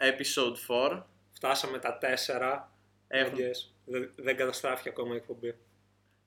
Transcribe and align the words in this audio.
episode 0.00 0.56
4. 0.90 1.02
Φτάσαμε 1.32 1.78
τα 1.78 1.98
4. 1.98 2.70
Έχουμε, 3.08 3.50
Yes. 3.50 3.70
Δεν, 3.84 4.12
δεν 4.16 4.36
καταστράφηκε 4.36 4.88
ακόμα 4.88 5.14
η 5.14 5.16
εκπομπή. 5.16 5.54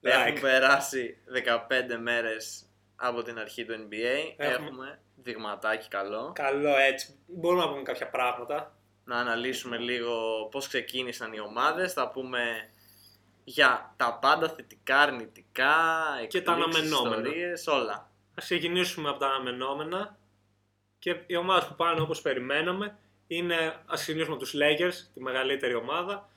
έχουν 0.00 0.36
Like. 0.36 0.40
περάσει 0.40 1.16
15 1.32 1.96
μέρες 2.00 2.64
από 2.96 3.22
την 3.22 3.38
αρχή 3.38 3.64
του 3.64 3.72
NBA. 3.74 4.34
Έχουμε- 4.36 4.66
Έχουμε 4.66 4.98
δειγματάκι 5.16 5.88
καλό. 5.88 6.32
Καλό 6.34 6.76
έτσι. 6.76 7.18
Μπορούμε 7.26 7.62
να 7.64 7.68
πούμε 7.70 7.82
κάποια 7.82 8.08
πράγματα. 8.08 8.76
Να 9.04 9.16
αναλύσουμε 9.18 9.76
λίγο 9.76 10.44
πώς 10.50 10.68
ξεκίνησαν 10.68 11.32
οι 11.32 11.40
ομάδες. 11.40 11.92
Θα 11.92 12.10
πούμε 12.10 12.70
για 13.44 13.94
τα 13.96 14.18
πάντα 14.20 14.48
θετικά, 14.48 14.98
αρνητικά, 15.00 15.74
Και 16.28 16.42
τα 16.42 16.52
εκπλήξεις, 16.52 16.82
αναμενόμενα. 16.92 17.16
ιστορίες, 17.22 17.66
όλα. 17.66 17.92
Α 17.94 18.34
ξεκινήσουμε 18.34 19.08
από 19.08 19.18
τα 19.18 19.26
αναμενόμενα. 19.26 20.18
Και 20.98 21.20
οι 21.26 21.36
ομάδες 21.36 21.68
που 21.68 21.74
πάνε 21.74 22.00
όπως 22.00 22.20
περιμέναμε 22.22 22.98
είναι. 23.26 23.54
Α 23.66 23.94
ξεκινήσουμε 23.94 24.34
από 24.34 24.44
τους 24.44 24.54
Lakers, 24.56 24.94
τη 25.14 25.20
μεγαλύτερη 25.20 25.74
ομάδα. 25.74 26.28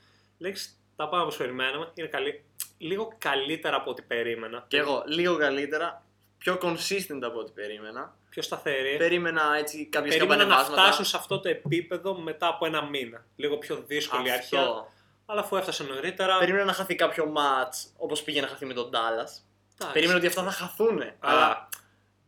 Lakers 0.44 0.70
τα 0.96 1.08
πάμε 1.08 1.22
όπως 1.22 1.36
περιμέναμε. 1.36 1.90
Είναι 1.94 2.08
καλή, 2.08 2.44
λίγο 2.78 3.14
καλύτερα 3.18 3.76
από 3.76 3.90
ό,τι 3.90 4.02
περίμενα. 4.02 4.64
Και 4.68 4.76
εγώ 4.76 5.02
λίγο 5.06 5.36
καλύτερα, 5.36 6.02
πιο 6.38 6.58
consistent 6.62 7.20
από 7.22 7.38
ό,τι 7.38 7.52
περίμενα. 7.52 8.16
Πιο 8.30 8.42
σταθερή. 8.42 8.96
Περίμενα 8.96 9.42
έτσι 9.58 9.84
κάποιες 9.86 10.14
Περίμενα 10.14 10.36
να 10.42 10.48
καμπανεβάσματα. 10.48 10.82
φτάσουν 10.82 11.04
σε 11.04 11.16
αυτό 11.16 11.40
το 11.40 11.48
επίπεδο 11.48 12.14
μετά 12.18 12.46
από 12.46 12.66
ένα 12.66 12.84
μήνα. 12.84 13.24
Λίγο 13.36 13.56
πιο 13.56 13.84
δύσκολη 13.86 14.30
Αυτό. 14.30 14.56
αρχαία. 14.58 14.86
Αλλά 15.26 15.40
αφού 15.40 15.56
έφτασε 15.56 15.82
νωρίτερα. 15.84 16.38
Περίμενα 16.38 16.64
να 16.64 16.72
χαθεί 16.72 16.94
κάποιο 16.94 17.32
match 17.36 17.90
όπως 17.96 18.22
πήγε 18.22 18.40
να 18.40 18.46
χαθεί 18.46 18.66
με 18.66 18.74
τον 18.74 18.90
Dallas. 18.90 19.30
εντάξει. 19.74 19.92
Περίμενα 19.92 20.18
ότι 20.18 20.26
αυτά 20.26 20.42
θα 20.42 20.50
χαθούν. 20.50 21.00
Αλλά- 21.02 21.12
Αλλά 21.20 21.68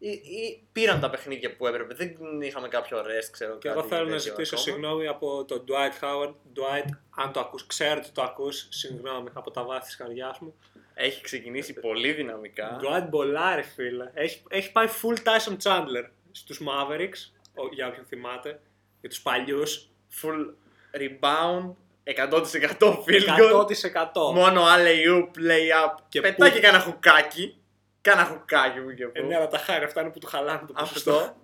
ή, 0.03 0.09
ή 0.11 0.63
πήραν 0.73 1.01
τα 1.01 1.11
παιχνίδια 1.11 1.57
που 1.57 1.67
έπρεπε. 1.67 1.95
Δεν 1.95 2.41
είχαμε 2.41 2.69
κάποιο 2.69 2.99
rest, 2.99 3.29
ξέρω 3.31 3.59
Και 3.59 3.69
κάτι 3.69 3.79
εγώ 3.81 3.89
θέλω 3.89 4.05
να 4.05 4.11
τέτοιο 4.17 4.21
ζητήσω 4.31 4.55
ακόμα. 4.57 4.71
συγγνώμη 4.71 5.07
από 5.07 5.45
τον 5.45 5.65
Dwight 5.69 6.05
Howard. 6.05 6.29
Dwight, 6.55 6.89
αν 7.17 7.33
το 7.33 7.41
ακούς, 7.41 7.67
ξέρω 7.67 7.95
ότι 7.97 8.11
το 8.11 8.23
ακούς, 8.23 8.67
συγγνώμη 8.71 9.29
από 9.33 9.51
τα 9.51 9.63
βάθη 9.65 9.85
της 9.87 9.97
καρδιάς 9.97 10.39
μου. 10.39 10.55
Έχει 10.95 11.23
ξεκινήσει 11.23 11.73
πολύ 11.73 12.13
δυναμικά. 12.13 12.81
Dwight 12.83 13.07
Μπολάρη, 13.09 13.63
φίλε. 13.63 14.11
Έχει, 14.15 14.43
έχει 14.49 14.73
πάει 14.73 14.87
full 15.03 15.17
Tyson 15.17 15.57
Chandler 15.63 16.09
στους 16.33 16.61
Mavericks, 16.61 17.33
ο- 17.55 17.69
για 17.73 17.87
όποιον 17.89 18.05
θυμάται, 18.05 18.61
για 19.01 19.09
τους 19.09 19.21
παλιούς. 19.21 19.89
Full 20.23 20.47
rebound, 20.93 21.73
100% 22.05 23.05
field 23.07 23.29
goal. 23.39 23.53
100%. 23.53 24.33
Μόνο 24.35 24.63
alley 24.65 25.09
oop, 25.15 25.39
lay 25.39 25.87
up. 25.87 25.95
Και 26.09 26.21
Πετάει 26.21 26.49
που- 26.49 26.55
και 26.55 26.61
κάνα 26.63 26.79
χουκάκι. 26.81 27.55
Κάνα 28.01 28.25
χουκάκι 28.25 28.81
μου 28.81 28.95
και 28.95 29.03
Ε, 29.05 29.07
πού. 29.07 29.27
ναι, 29.27 29.37
αλλά 29.37 29.49
τα 29.49 29.59
χάρη 29.59 29.85
αυτά 29.85 30.01
είναι 30.01 30.11
που 30.11 30.19
του 30.19 30.27
χαλάνε 30.27 30.63
το 30.67 30.73
ποσοστό. 30.73 31.15
Αυτό. 31.17 31.37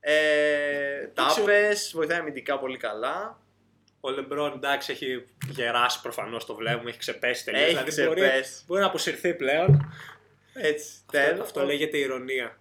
Ε, 0.00 1.10
Δεν 1.14 1.26
ξέρω. 1.26 1.44
τάπες, 1.46 1.90
βοηθάει 1.94 2.18
αμυντικά 2.18 2.58
πολύ 2.58 2.76
καλά. 2.76 3.40
Ο 4.00 4.10
Λεμπρόν 4.10 4.52
εντάξει 4.52 4.92
έχει 4.92 5.24
γεράσει 5.48 6.00
προφανώς 6.00 6.46
το 6.46 6.54
βλέπουμε, 6.54 6.90
έχει 6.90 6.98
ξεπέσει 6.98 7.44
τελείως. 7.44 7.62
Έχει 7.62 7.72
δηλαδή 7.90 8.06
μπορεί, 8.06 8.20
ξεπέσει. 8.20 8.62
μπορεί 8.66 8.80
να 8.80 8.86
αποσυρθεί 8.86 9.34
πλέον. 9.34 9.92
Έτσι, 10.54 10.88
Αυτό, 11.06 11.10
τέλος. 11.18 11.40
αυτό 11.40 11.64
λέγεται 11.64 11.98
ηρωνία. 11.98 12.58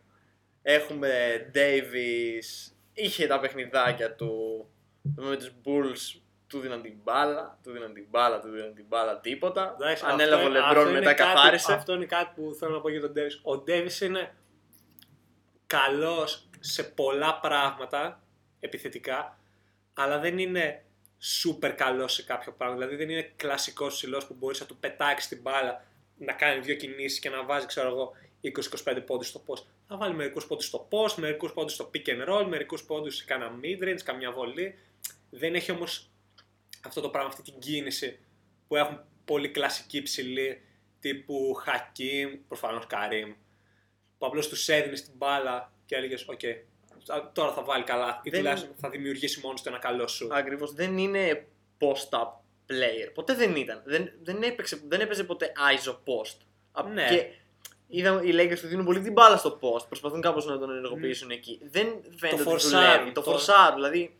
Έχουμε 0.61 1.09
Davis, 1.55 2.71
είχε 2.93 3.27
τα 3.27 3.39
παιχνιδάκια 3.39 4.15
του 4.15 4.65
με 5.01 5.35
τους 5.37 5.51
Bulls, 5.65 6.19
του 6.51 6.59
δίναν 6.59 6.81
την 6.81 6.93
μπάλα, 7.03 7.59
του 7.63 7.71
δίναν 7.71 7.93
την 7.93 8.05
μπάλα, 8.09 8.39
του 8.39 8.49
δίναν 8.49 8.73
την 8.73 8.85
μπάλα, 8.87 9.19
τίποτα. 9.19 9.75
Εντάξει, 9.79 10.03
Ανέλαβε 10.07 10.43
ο 10.43 10.47
αυτό- 10.47 10.59
αυτό 10.59 10.67
Λεμπρόν 10.73 10.89
είναι 10.89 10.99
μετά 10.99 11.13
κάτι- 11.13 11.33
καθάρισε. 11.33 11.73
Αυτό 11.73 11.93
είναι 11.93 12.05
κάτι 12.05 12.41
που 12.41 12.53
θέλω 12.59 12.71
να 12.75 12.81
πω 12.81 12.89
για 12.89 13.01
τον 13.01 13.11
Ντέβις. 13.11 13.39
Ο 13.43 13.57
Ντέβις 13.57 14.01
είναι 14.01 14.35
καλός 15.67 16.49
σε 16.59 16.83
πολλά 16.83 17.39
πράγματα 17.39 18.23
επιθετικά, 18.59 19.37
αλλά 19.93 20.19
δεν 20.19 20.37
είναι 20.37 20.83
super 21.43 21.69
καλός 21.75 22.13
σε 22.13 22.23
κάποιο 22.23 22.51
πράγμα. 22.51 22.75
Δηλαδή 22.75 22.95
δεν 22.95 23.09
είναι 23.09 23.31
κλασικός 23.35 23.93
ψηλός 23.93 24.25
που 24.27 24.35
μπορείς 24.39 24.59
να 24.59 24.65
του 24.65 24.77
πετάξεις 24.77 25.29
την 25.29 25.41
μπάλα, 25.41 25.83
να 26.17 26.33
κάνει 26.33 26.59
δύο 26.59 26.75
κινήσεις 26.75 27.19
και 27.19 27.29
να 27.29 27.43
βάζει, 27.43 27.65
ξέρω 27.65 27.87
εγώ, 27.87 28.11
20-25 28.41 29.01
πόντους 29.05 29.27
στο 29.27 29.43
post. 29.47 29.63
Θα 29.87 29.97
βάλει 29.97 30.13
μερικούς 30.13 30.45
πόντους 30.47 30.65
στο 30.65 30.87
post, 30.91 31.13
μερικούς 31.15 31.53
πόντους 31.53 31.73
στο 31.73 31.89
pick 31.93 32.07
and 32.09 32.29
roll, 32.29 32.45
μερικούς 32.47 32.83
πόντους 32.83 33.15
σε 33.15 33.25
κάνα 33.25 33.51
mid-range, 33.63 34.01
καμιά 34.03 34.31
βολή. 34.31 34.79
Δεν 35.29 35.55
έχει 35.55 35.71
όμως 35.71 36.10
αυτό 36.87 37.01
το 37.01 37.09
πράγμα, 37.09 37.29
αυτή 37.29 37.41
την 37.51 37.59
κίνηση 37.59 38.19
που 38.67 38.75
έχουν 38.75 38.99
πολύ 39.25 39.49
κλασική 39.49 40.01
ψηλή 40.01 40.61
τύπου 40.99 41.53
Χακίμ, 41.53 42.29
προφανώς 42.47 42.87
Καρίμ, 42.87 43.33
που 44.17 44.25
απλώς 44.25 44.47
τους 44.49 44.67
έδινε 44.69 44.95
την 44.95 45.13
μπάλα 45.15 45.73
και 45.85 45.95
έλεγες 45.95 46.25
«ΟΚ, 46.27 46.39
τώρα 47.33 47.53
θα 47.53 47.63
βάλει 47.63 47.83
καλά» 47.83 48.19
ή 48.23 48.29
Δεν- 48.29 48.39
τουλάχιστον 48.39 48.71
θα 48.75 48.89
δημιουργήσει 48.89 49.39
μόνος 49.43 49.61
του 49.61 49.69
ένα 49.69 49.77
καλό 49.77 50.07
σου. 50.07 50.27
Ακριβώς, 50.31 50.73
δεν 50.73 50.97
είναι 50.97 51.47
post-up 51.79 52.27
player. 52.67 53.11
Ποτέ 53.13 53.33
δεν 53.35 53.55
ήταν. 53.55 53.81
Δεν, 53.85 54.11
δεν, 54.23 54.43
έπαιξε, 54.43 54.81
δεν 54.87 54.99
έπαιζε 55.01 55.23
ποτέ 55.23 55.51
ISO 55.75 55.91
post. 55.91 56.37
Α, 56.71 56.83
Ναι. 56.83 57.07
Και 57.09 57.25
είδα, 57.87 58.21
οι 58.23 58.29
Lakers 58.33 58.59
του 58.59 58.67
δίνουν 58.67 58.85
πολύ 58.85 59.01
την 59.01 59.11
μπάλα 59.11 59.37
στο 59.37 59.59
post. 59.61 59.87
Προσπαθούν 59.87 60.21
κάπως 60.21 60.45
να 60.45 60.57
τον 60.59 60.69
ενεργοποιήσουν 60.69 61.29
εκεί. 61.31 61.59
Δεν 61.63 61.87
φαίνεται 62.15 62.41
ότι 62.41 62.43
φορσάρουν, 62.49 62.89
δουλεύει. 62.93 63.11
Το 63.11 63.21
το- 63.21 63.29
φορσάρουν. 63.31 63.75
Δηλαδή, 63.75 64.15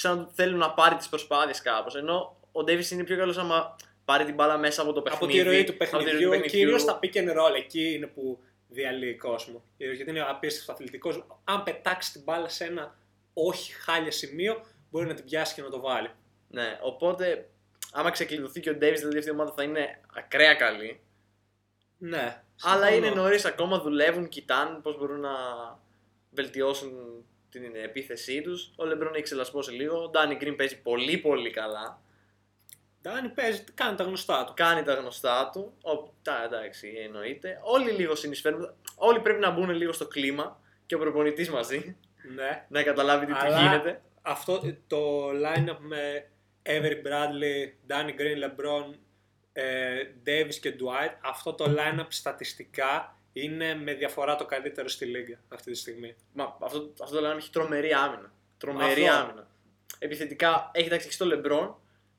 σαν 0.00 0.18
να 0.18 0.28
θέλουν 0.32 0.58
να 0.58 0.70
πάρει 0.70 0.96
τις 0.96 1.08
προσπάθειες 1.08 1.62
κάπως. 1.62 1.94
Ενώ 1.94 2.36
ο 2.52 2.60
Davis 2.60 2.90
είναι 2.90 3.04
πιο 3.04 3.16
καλός 3.16 3.38
άμα 3.38 3.76
πάρει 4.04 4.24
την 4.24 4.34
μπάλα 4.34 4.58
μέσα 4.58 4.82
από 4.82 4.92
το 4.92 5.00
από 5.00 5.10
παιχνίδι. 5.10 5.38
τη 5.38 5.44
ροή 5.48 5.64
του 5.64 5.72
από 5.72 5.84
τη 5.84 6.04
ροή 6.04 6.28
παιχνιδιού, 6.28 6.40
κυρίως 6.40 6.80
στα 6.80 6.98
pick 7.02 7.14
and 7.14 7.28
roll, 7.28 7.54
εκεί 7.56 7.92
είναι 7.92 8.06
που 8.06 8.38
διαλύει 8.68 9.16
κόσμος. 9.16 9.62
Γιατί 9.76 10.10
είναι 10.10 10.20
απίστευτος 10.20 10.74
αθλητικός. 10.74 11.26
Αν 11.44 11.62
πετάξει 11.62 12.12
την 12.12 12.22
μπάλα 12.22 12.48
σε 12.48 12.64
ένα 12.64 12.98
όχι 13.34 13.72
χάλια 13.72 14.10
σημείο, 14.10 14.64
μπορεί 14.90 15.06
να 15.06 15.14
την 15.14 15.24
πιάσει 15.24 15.54
και 15.54 15.62
να 15.62 15.70
το 15.70 15.80
βάλει. 15.80 16.10
Ναι, 16.48 16.78
οπότε 16.82 17.48
άμα 17.92 18.10
ξεκλειδωθεί 18.10 18.60
και 18.60 18.70
ο 18.70 18.72
Davis, 18.72 18.96
δηλαδή 18.96 19.18
αυτή 19.18 19.30
η 19.30 19.32
ομάδα 19.32 19.52
θα 19.52 19.62
είναι 19.62 20.00
ακραία 20.14 20.54
καλή. 20.54 21.00
Ναι. 21.98 22.42
Αλλά 22.62 22.86
συμφωνώ. 22.86 23.06
είναι 23.06 23.14
νωρίς 23.20 23.44
ακόμα, 23.44 23.80
δουλεύουν, 23.80 24.28
κοιτάνε 24.28 24.78
πώς 24.78 24.98
μπορούν 24.98 25.20
να 25.20 25.30
βελτιώσουν 26.30 27.24
την 27.50 27.62
επίθεσή 27.84 28.40
τους. 28.40 28.70
Ο 28.76 28.84
Λεμπρόν 28.84 29.14
έχει 29.14 29.22
ξελασπώσει 29.22 29.72
λίγο. 29.72 30.02
Ο 30.02 30.08
Ντάνι 30.08 30.34
Γκριν 30.34 30.56
παίζει 30.56 30.80
πολύ 30.80 31.18
πολύ 31.18 31.50
καλά. 31.50 32.02
Ντάνι 33.02 33.28
παίζει, 33.28 33.64
κάνει 33.74 33.96
τα 33.96 34.04
γνωστά 34.04 34.44
του. 34.44 34.52
Κάνει 34.56 34.82
τα 34.82 34.94
γνωστά 34.94 35.50
του. 35.52 35.72
Ο, 35.82 36.12
τα, 36.22 36.42
εντάξει, 36.44 36.92
εννοείται. 37.04 37.60
Όλοι 37.62 37.90
λίγο 37.90 38.14
συνεισφέρουν. 38.14 38.74
Όλοι 38.94 39.20
πρέπει 39.20 39.40
να 39.40 39.50
μπουν 39.50 39.70
λίγο 39.70 39.92
στο 39.92 40.06
κλίμα 40.06 40.60
και 40.86 40.94
ο 40.94 40.98
προπονητής 40.98 41.50
μαζί 41.50 41.96
Ναι. 42.34 42.64
να 42.68 42.82
καταλάβει 42.82 43.26
τι, 43.26 43.32
τι 43.32 43.38
Αλλά 43.38 43.60
γίνεται. 43.60 44.02
Αυτό 44.22 44.60
το 44.86 45.28
line-up 45.28 45.78
με 45.78 46.28
Avery 46.62 47.06
Bradley, 47.06 47.72
Danny 47.88 48.10
Green, 48.20 48.44
LeBron, 48.44 48.94
ε, 49.52 50.02
Davis 50.26 50.54
και 50.54 50.74
Dwight, 50.80 51.14
αυτό 51.20 51.52
το 51.52 51.64
line-up 51.68 52.06
στατιστικά 52.08 53.19
είναι 53.32 53.74
με 53.74 53.94
διαφορά 53.94 54.36
το 54.36 54.44
καλύτερο 54.46 54.88
στη 54.88 55.04
λίγα 55.04 55.38
αυτή 55.48 55.70
τη 55.70 55.76
στιγμή. 55.78 56.14
Μα 56.32 56.56
αυτό, 56.60 56.92
αυτό 57.02 57.14
το 57.16 57.20
λέμε 57.22 57.34
έχει 57.34 57.50
τρομερή 57.50 57.92
άμυνα. 57.92 58.32
Τρομερή 58.58 59.08
Αυτό. 59.08 59.22
άμυνα. 59.22 59.48
Επιθετικά 59.98 60.70
έχει 60.74 60.88
ταξιχτεί 60.88 61.16
τον 61.16 61.26
Λεμπρόν 61.28 61.76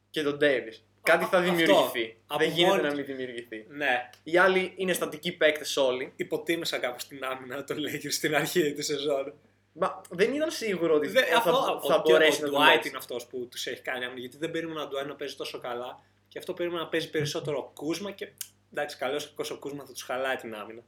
και 0.09 0.23
τον 0.23 0.37
Davis. 0.41 0.75
Κάτι 1.03 1.25
θα 1.25 1.37
αυτό. 1.37 1.41
δημιουργηθεί. 1.41 2.17
Από 2.27 2.39
Δεν 2.39 2.49
γίνεται 2.49 2.69
μόνη 2.71 2.81
να 2.81 2.89
του. 2.89 2.95
μην 2.95 3.05
δημιουργηθεί. 3.05 3.65
Ναι, 3.69 4.09
Οι 4.23 4.37
άλλοι 4.37 4.73
είναι 4.75 4.93
στατικοί 4.93 5.31
παίκτες 5.31 5.77
όλοι. 5.77 6.13
υποτίμησα 6.15 6.77
κάπως 6.77 7.07
την 7.07 7.23
άμυνα 7.23 7.63
των 7.63 7.77
Lakers 7.77 8.11
στην 8.11 8.35
αρχή 8.35 8.73
της 8.73 8.85
σεζόν. 8.85 9.33
Μα 9.73 10.01
δεν 10.09 10.33
ήταν 10.33 10.51
σίγουρο 10.51 10.95
ότι 10.95 11.07
Δεν- 11.07 11.25
θα, 11.25 11.37
αυτό, 11.37 11.81
θα 11.87 11.95
ο, 11.95 12.01
μπορέσει 12.05 12.43
ο 12.43 12.47
να 12.47 12.51
Dwight 12.51 12.57
δουλέψει. 12.59 12.87
είναι 12.89 12.97
αυτός 12.97 13.25
που 13.27 13.47
τους 13.51 13.65
έχει 13.67 13.81
κάνει 13.81 14.05
άμυνα, 14.05 14.19
γιατί 14.19 14.37
δεν 14.37 14.51
περίμενα 14.51 14.87
τον 14.87 14.99
Dwight 15.03 15.07
να 15.07 15.15
παίζει 15.15 15.35
τόσο 15.35 15.59
καλά 15.59 15.99
και 16.27 16.37
αυτό 16.39 16.53
περίμενα 16.53 16.81
να 16.83 16.87
παίζει 16.89 17.09
περισσότερο 17.09 17.57
ο 17.57 17.71
Κούσμα 17.73 18.11
και 18.11 18.31
εντάξει 18.73 18.97
καλός 18.97 19.27
κακός 19.29 19.51
ο 19.51 19.57
Κούσμα 19.57 19.85
θα 19.85 19.91
τους 19.93 20.01
χαλάει 20.03 20.35
την 20.35 20.55
άμυνα. 20.55 20.81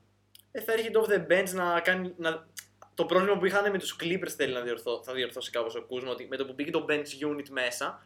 Ε, 0.55 0.61
θα 0.61 0.71
έρχεται 0.73 0.99
off 0.99 1.09
the 1.09 1.27
bench 1.27 1.53
να 1.53 1.79
κάνει. 1.79 2.13
Να... 2.17 2.47
Το 2.93 3.05
πρόβλημα 3.05 3.37
που 3.37 3.45
είχαν 3.45 3.71
με 3.71 3.79
τους 3.79 3.95
Clippers 3.99 4.29
θέλει 4.35 4.53
να 4.53 4.61
διορθώ, 4.61 5.03
θα 5.03 5.13
διορθώσει 5.13 5.51
κάπως 5.51 5.75
ο 5.75 5.81
Κούσμα. 5.81 6.11
Ότι 6.11 6.27
με 6.27 6.37
το 6.37 6.45
που 6.45 6.55
πήγε 6.55 6.71
το 6.71 6.85
bench 6.89 7.27
unit 7.29 7.49
μέσα, 7.49 8.03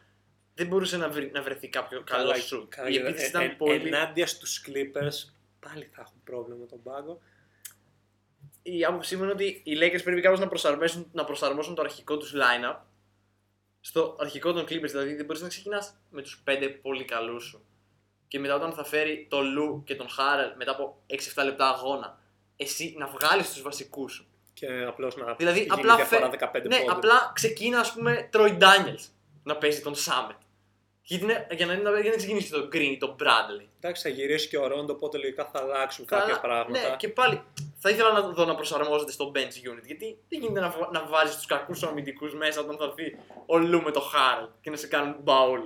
δεν 0.54 0.68
μπορούσε 0.68 0.98
να, 0.98 1.10
βρει, 1.10 1.32
να 1.34 1.42
βρεθεί 1.42 1.68
κάποιο 1.68 2.04
καλό 2.04 2.32
shoot. 2.32 2.66
καλά, 2.70 2.90
Η 2.90 2.92
και 2.92 3.00
επίθεση 3.00 3.26
ε- 3.26 3.28
ήταν 3.28 3.42
ε- 3.42 3.56
πολύ. 3.58 3.88
Ενάντια 3.88 4.28
στους 4.28 4.66
Clippers 4.68 5.34
πάλι 5.60 5.90
θα 5.92 6.02
έχουν 6.02 6.22
πρόβλημα 6.24 6.60
με 6.60 6.66
τον 6.66 6.84
πάγκο. 6.84 7.22
Η 8.62 8.86
άποψή 8.86 9.16
μου 9.16 9.24
είναι 9.24 9.32
ότι 9.32 9.62
οι 9.64 9.78
Lakers 9.82 10.04
πρέπει 10.04 10.22
κάπως 10.22 10.40
να 10.40 10.48
προσαρμόσουν, 10.48 11.10
να 11.12 11.24
προσαρμόσουν 11.24 11.76
το 11.76 11.82
αρχικό 11.82 12.18
τους 12.18 12.34
lineup 12.36 12.78
στο 13.80 14.16
αρχικό 14.20 14.54
των 14.54 14.64
Clippers. 14.64 14.90
Δηλαδή 14.90 15.16
δεν 15.16 15.26
μπορείς 15.26 15.42
να 15.42 15.48
ξεκινάς 15.48 15.98
με 16.10 16.22
τους 16.22 16.44
5 16.48 16.80
πολύ 16.82 17.06
καλούς 17.06 17.44
σου. 17.44 17.66
Και 18.28 18.40
μετά 18.40 18.56
όταν 18.56 18.74
θα 18.74 18.84
φέρει 18.84 19.28
το 19.30 19.42
Λου 19.42 19.84
και 19.86 19.96
τον 19.96 20.10
Χάρελ 20.10 20.54
μετά 20.56 20.72
από 20.72 21.04
6-7 21.36 21.44
λεπτά 21.44 21.70
αγώνα, 21.70 22.20
εσύ 22.58 22.96
να 22.98 23.08
βγάλεις 23.08 23.54
τους 23.54 23.62
βασικούς 23.62 24.14
σου. 24.14 24.26
Και 24.54 24.68
απλώς 24.88 25.16
να 25.18 25.34
Δηλαδή 25.34 25.60
γίνει 25.60 25.72
απλά, 25.72 25.96
διαφορά 25.96 26.30
φε... 26.30 26.38
15 26.54 26.62
ναι, 26.68 26.78
πόντους. 26.78 26.94
απλά 26.94 27.32
ξεκίνα, 27.36 27.80
ας 27.80 27.94
πούμε, 27.94 28.30
Troy 28.34 28.58
Daniels 28.60 29.06
να 29.44 29.56
παίζει 29.58 29.82
τον 29.82 29.96
Σάμετ. 29.96 30.36
Γιατί 31.02 31.24
είναι, 31.24 31.48
για, 31.52 31.66
να, 31.66 31.74
είναι- 31.74 32.02
για 32.02 32.12
να 32.12 32.18
ξεκινήσει 32.18 32.50
το 32.52 32.68
Green 32.74 32.76
ή 32.92 32.98
το 32.98 33.16
Bradley. 33.20 33.66
Εντάξει, 33.80 34.02
θα 34.02 34.10
γυρίσει 34.10 34.48
και 34.48 34.58
ο 34.58 34.68
Ρόντο, 34.68 34.94
οπότε 34.94 35.18
λογικά 35.18 35.46
θα 35.54 35.60
αλλάξουν 35.60 36.06
Θα- 36.08 36.18
κάποια 36.20 36.40
πράγματα. 36.40 36.90
Ναι, 36.90 36.96
και 36.96 37.08
πάλι 37.08 37.42
θα 37.78 37.90
ήθελα 37.90 38.12
να 38.12 38.22
δω 38.22 38.46
να 38.46 38.56
προσαρμόζεται 38.56 39.12
στο 39.12 39.32
bench 39.36 39.72
unit. 39.72 39.84
Γιατί 39.86 40.18
δεν 40.30 40.40
γίνεται 40.42 40.60
να, 40.60 40.70
βα- 40.70 40.90
να 40.92 41.06
βάζεις 41.06 41.36
τους 41.36 41.46
κακούς 41.46 41.84
αμυντικούς 41.84 42.34
μέσα 42.36 42.60
όταν 42.62 42.78
θα 42.78 42.84
έρθει 42.98 43.18
ο 43.46 43.58
Λου 43.58 43.82
με 43.82 43.92
το 43.92 44.00
Χάρλ 44.00 44.44
και 44.62 44.70
να 44.70 44.76
σε 44.76 44.88
κάνουν 44.88 45.16
μπαούλ. 45.20 45.62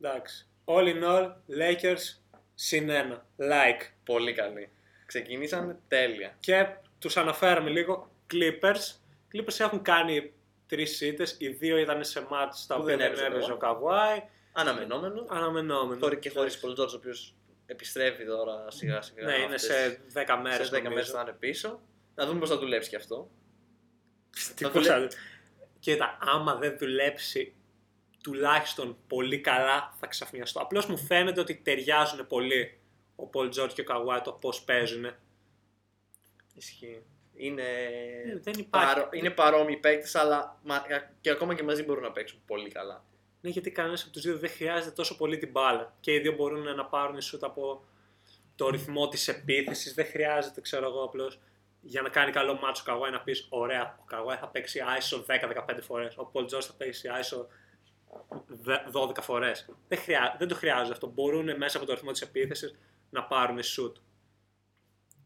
Εντάξει. 0.00 0.46
All 0.64 0.84
in 0.94 1.04
all, 1.08 1.24
Lakers 1.60 2.20
συν 2.54 2.88
ένα. 2.90 3.26
Like. 3.38 3.82
Πολύ 4.04 4.32
καλή. 4.32 4.68
Ξεκινήσαν 5.12 5.78
τέλεια. 5.88 6.36
Και 6.40 6.66
τους 6.98 7.16
αναφέραμε 7.16 7.70
λίγο 7.70 8.10
Clippers. 8.32 8.94
Clippers 9.32 9.58
έχουν 9.60 9.82
κάνει 9.82 10.32
τρεις 10.66 11.00
ήττε. 11.00 11.26
Οι 11.38 11.48
δύο 11.48 11.76
ήταν 11.76 12.04
σε 12.04 12.26
μάτς 12.30 12.66
τα 12.66 12.74
Που 12.74 12.80
οποία 12.82 12.96
δεν 12.96 13.04
δεν 13.06 13.12
έπαιζε 13.12 13.26
έπαιζε 13.36 13.50
ο 13.50 13.54
ο 13.54 13.58
Καβάη. 13.58 14.22
Αναμενόμενο. 14.52 15.26
Αναμενόμενο. 15.28 16.00
Χωρί 16.00 16.18
και 16.18 16.30
χωρίς 16.30 16.58
Πολ 16.60 16.72
Τζόρτζ, 16.74 16.94
ο 16.94 16.96
οποίος 16.96 17.34
επιστρέφει 17.66 18.24
τώρα 18.24 18.70
σιγά 18.70 19.02
σιγά. 19.02 19.24
Ναι, 19.24 19.34
είναι 19.34 19.54
αυτές- 19.54 19.62
σε 19.62 20.00
10 20.12 20.36
μέρες. 20.42 20.66
σε 20.66 20.76
10 20.76 20.88
μέρες 20.88 21.10
θα 21.10 21.20
είναι 21.20 21.32
πίσω. 21.38 21.80
Να 22.14 22.26
δούμε 22.26 22.38
πώς 22.38 22.48
θα 22.48 22.58
δουλέψει 22.58 22.90
και 22.90 22.96
αυτό. 22.96 23.30
Τι 24.54 24.64
Θα 24.64 24.70
πώς 24.70 24.86
δουλε- 24.86 25.10
θα- 25.12 25.18
Κοίτα, 25.78 26.18
άμα 26.20 26.54
δεν 26.54 26.76
δουλέψει 26.78 27.54
τουλάχιστον 28.22 28.96
πολύ 29.06 29.38
καλά 29.40 29.94
θα 30.00 30.06
ξαφνιαστώ. 30.06 30.60
Απλώς 30.60 30.86
μου 30.86 30.96
φαίνεται 30.98 31.40
ότι 31.40 31.54
ταιριάζουν 31.54 32.26
πολύ 32.26 32.78
ο 33.16 33.26
Πολ 33.26 33.48
Τζόρτ 33.48 33.72
και 33.72 33.80
ο 33.80 33.84
Καβάη 33.84 34.20
το 34.20 34.32
πώς 34.32 34.62
παίζουν. 34.62 35.06
Ισχύει. 36.54 37.02
Είναι, 37.34 37.62
Ε, 37.62 38.38
δεν 38.38 38.54
υπάρχει. 38.58 38.94
παρό... 38.94 39.08
είναι 39.12 39.30
παρόμοιοι 39.30 39.76
παίκτες, 39.76 40.14
αλλά 40.14 40.58
μα- 40.62 40.84
και 41.20 41.30
ακόμα 41.30 41.54
και 41.54 41.62
μαζί 41.62 41.82
μπορούν 41.82 42.02
να 42.02 42.12
παίξουν 42.12 42.42
πολύ 42.46 42.70
καλά. 42.70 43.04
Ναι, 43.40 43.50
γιατί 43.50 43.70
κανένας 43.70 44.02
από 44.02 44.12
τους 44.12 44.22
δύο 44.22 44.38
δεν 44.38 44.50
χρειάζεται 44.50 44.90
τόσο 44.94 45.16
πολύ 45.16 45.38
την 45.38 45.50
μπάλα. 45.50 45.94
Και 46.00 46.14
οι 46.14 46.18
δύο 46.20 46.32
μπορούν 46.32 46.74
να 46.74 46.84
πάρουν 46.84 47.20
σουτ 47.20 47.44
από 47.44 47.84
το 48.56 48.68
ρυθμό 48.70 49.08
της 49.08 49.28
επίθεσης. 49.28 49.94
Δεν 49.94 50.06
χρειάζεται, 50.06 50.60
ξέρω 50.60 50.86
εγώ, 50.88 51.02
απλώς 51.04 51.40
για 51.80 52.02
να 52.02 52.08
κάνει 52.08 52.30
καλό 52.32 52.54
μάτσο 52.54 52.82
ο 52.86 52.90
Καβάη 52.92 53.10
να 53.10 53.20
πεις: 53.20 53.46
Ωραία, 53.50 53.98
ο 54.00 54.04
Καβάη 54.04 54.36
θα 54.36 54.48
παίξει 54.48 54.80
ISO 54.98 55.24
10-15 55.74 55.78
φορές. 55.82 56.14
Ο 56.16 56.24
Πολ 56.24 56.44
Τζόρτ 56.46 56.64
θα 56.66 56.72
παίξει 56.76 57.08
ISO 57.20 57.46
12 58.92 59.16
φορές. 59.20 59.68
Δεν, 59.88 59.98
χρειά... 59.98 60.36
δεν 60.38 60.48
το 60.48 60.54
χρειάζεται 60.54 60.92
αυτό. 60.92 61.06
Μπορούν 61.06 61.56
μέσα 61.56 61.76
από 61.76 61.86
το 61.86 61.92
ρυθμό 61.92 62.10
της 62.10 62.20
επίθεσης 62.20 62.74
να 63.12 63.24
πάρουν 63.24 63.62
σουτ 63.62 63.96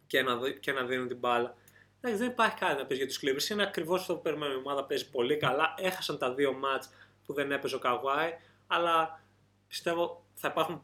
και 0.06 0.22
να, 0.22 0.36
δι- 0.36 0.60
και 0.60 0.72
να 0.72 0.84
δίνουν 0.84 1.08
την 1.08 1.18
μπάλα. 1.18 1.56
Εντάξει, 2.00 2.22
δεν 2.22 2.30
υπάρχει 2.30 2.56
κάτι 2.56 2.80
να 2.80 2.86
πεις 2.86 2.96
για 2.96 3.06
τους 3.06 3.18
Clippers. 3.22 3.50
Είναι 3.50 3.62
ακριβώς 3.62 4.00
αυτό 4.00 4.14
που 4.14 4.22
περιμένουμε. 4.22 4.56
Η 4.58 4.60
ομάδα 4.60 4.84
παίζει 4.84 5.10
πολύ 5.10 5.36
καλά. 5.36 5.74
Έχασαν 5.78 6.18
τα 6.18 6.34
δύο 6.34 6.52
μάτς 6.52 6.90
που 7.26 7.32
δεν 7.32 7.52
έπαιζε 7.52 7.74
ο 7.74 7.78
Καβάη, 7.78 8.38
αλλά 8.66 9.22
πιστεύω 9.68 10.24
θα 10.34 10.48
υπάρχουν 10.48 10.82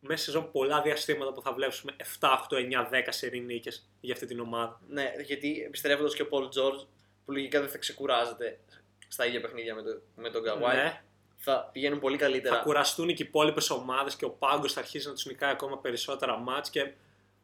μέσα 0.00 0.24
σε 0.24 0.30
σεζόν 0.30 0.50
πολλά 0.50 0.82
διαστήματα 0.82 1.32
που 1.32 1.42
θα 1.42 1.52
βλέπουμε 1.52 1.96
7, 2.20 2.28
8, 2.48 2.56
9, 2.56 2.90
10 2.90 3.06
σερή 3.08 3.40
νίκες 3.40 3.90
για 4.00 4.14
αυτή 4.14 4.26
την 4.26 4.40
ομάδα. 4.40 4.80
Ναι, 4.88 5.12
γιατί 5.24 5.62
επιστρέφοντας 5.66 6.14
και 6.14 6.22
ο 6.22 6.28
Πολ 6.28 6.48
Τζόρτζ, 6.48 6.82
που 7.24 7.32
λογικά 7.32 7.60
δεν 7.60 7.68
θα 7.68 7.78
ξεκουράζεται 7.78 8.60
στα 9.08 9.26
ίδια 9.26 9.40
παιχνίδια 9.40 9.74
με, 9.74 9.82
το, 9.82 10.00
με 10.16 10.30
τον 10.30 10.42
Καβάη, 10.42 10.76
Ναι, 10.76 11.02
θα 11.48 11.68
πηγαίνουν 11.72 11.98
πολύ 12.00 12.16
καλύτερα. 12.16 12.56
θα 12.56 12.62
κουραστούν 12.62 13.06
και 13.06 13.22
οι 13.22 13.26
υπόλοιπες 13.28 13.70
ομάδες 13.70 14.16
και 14.16 14.24
ο 14.24 14.30
πάγκος 14.30 14.72
θα 14.72 14.80
αρχίσει 14.80 15.06
να 15.06 15.12
τους 15.14 15.24
νικάει 15.26 15.50
ακόμα 15.50 15.78
περισσότερα 15.78 16.36
μάτς 16.36 16.70
και 16.70 16.80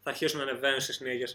θα 0.02 0.10
αρχίσουν 0.10 0.38
να 0.38 0.44
ανεβαίνουν 0.50 0.80
στις 0.80 0.94
συνέχειε. 0.96 1.26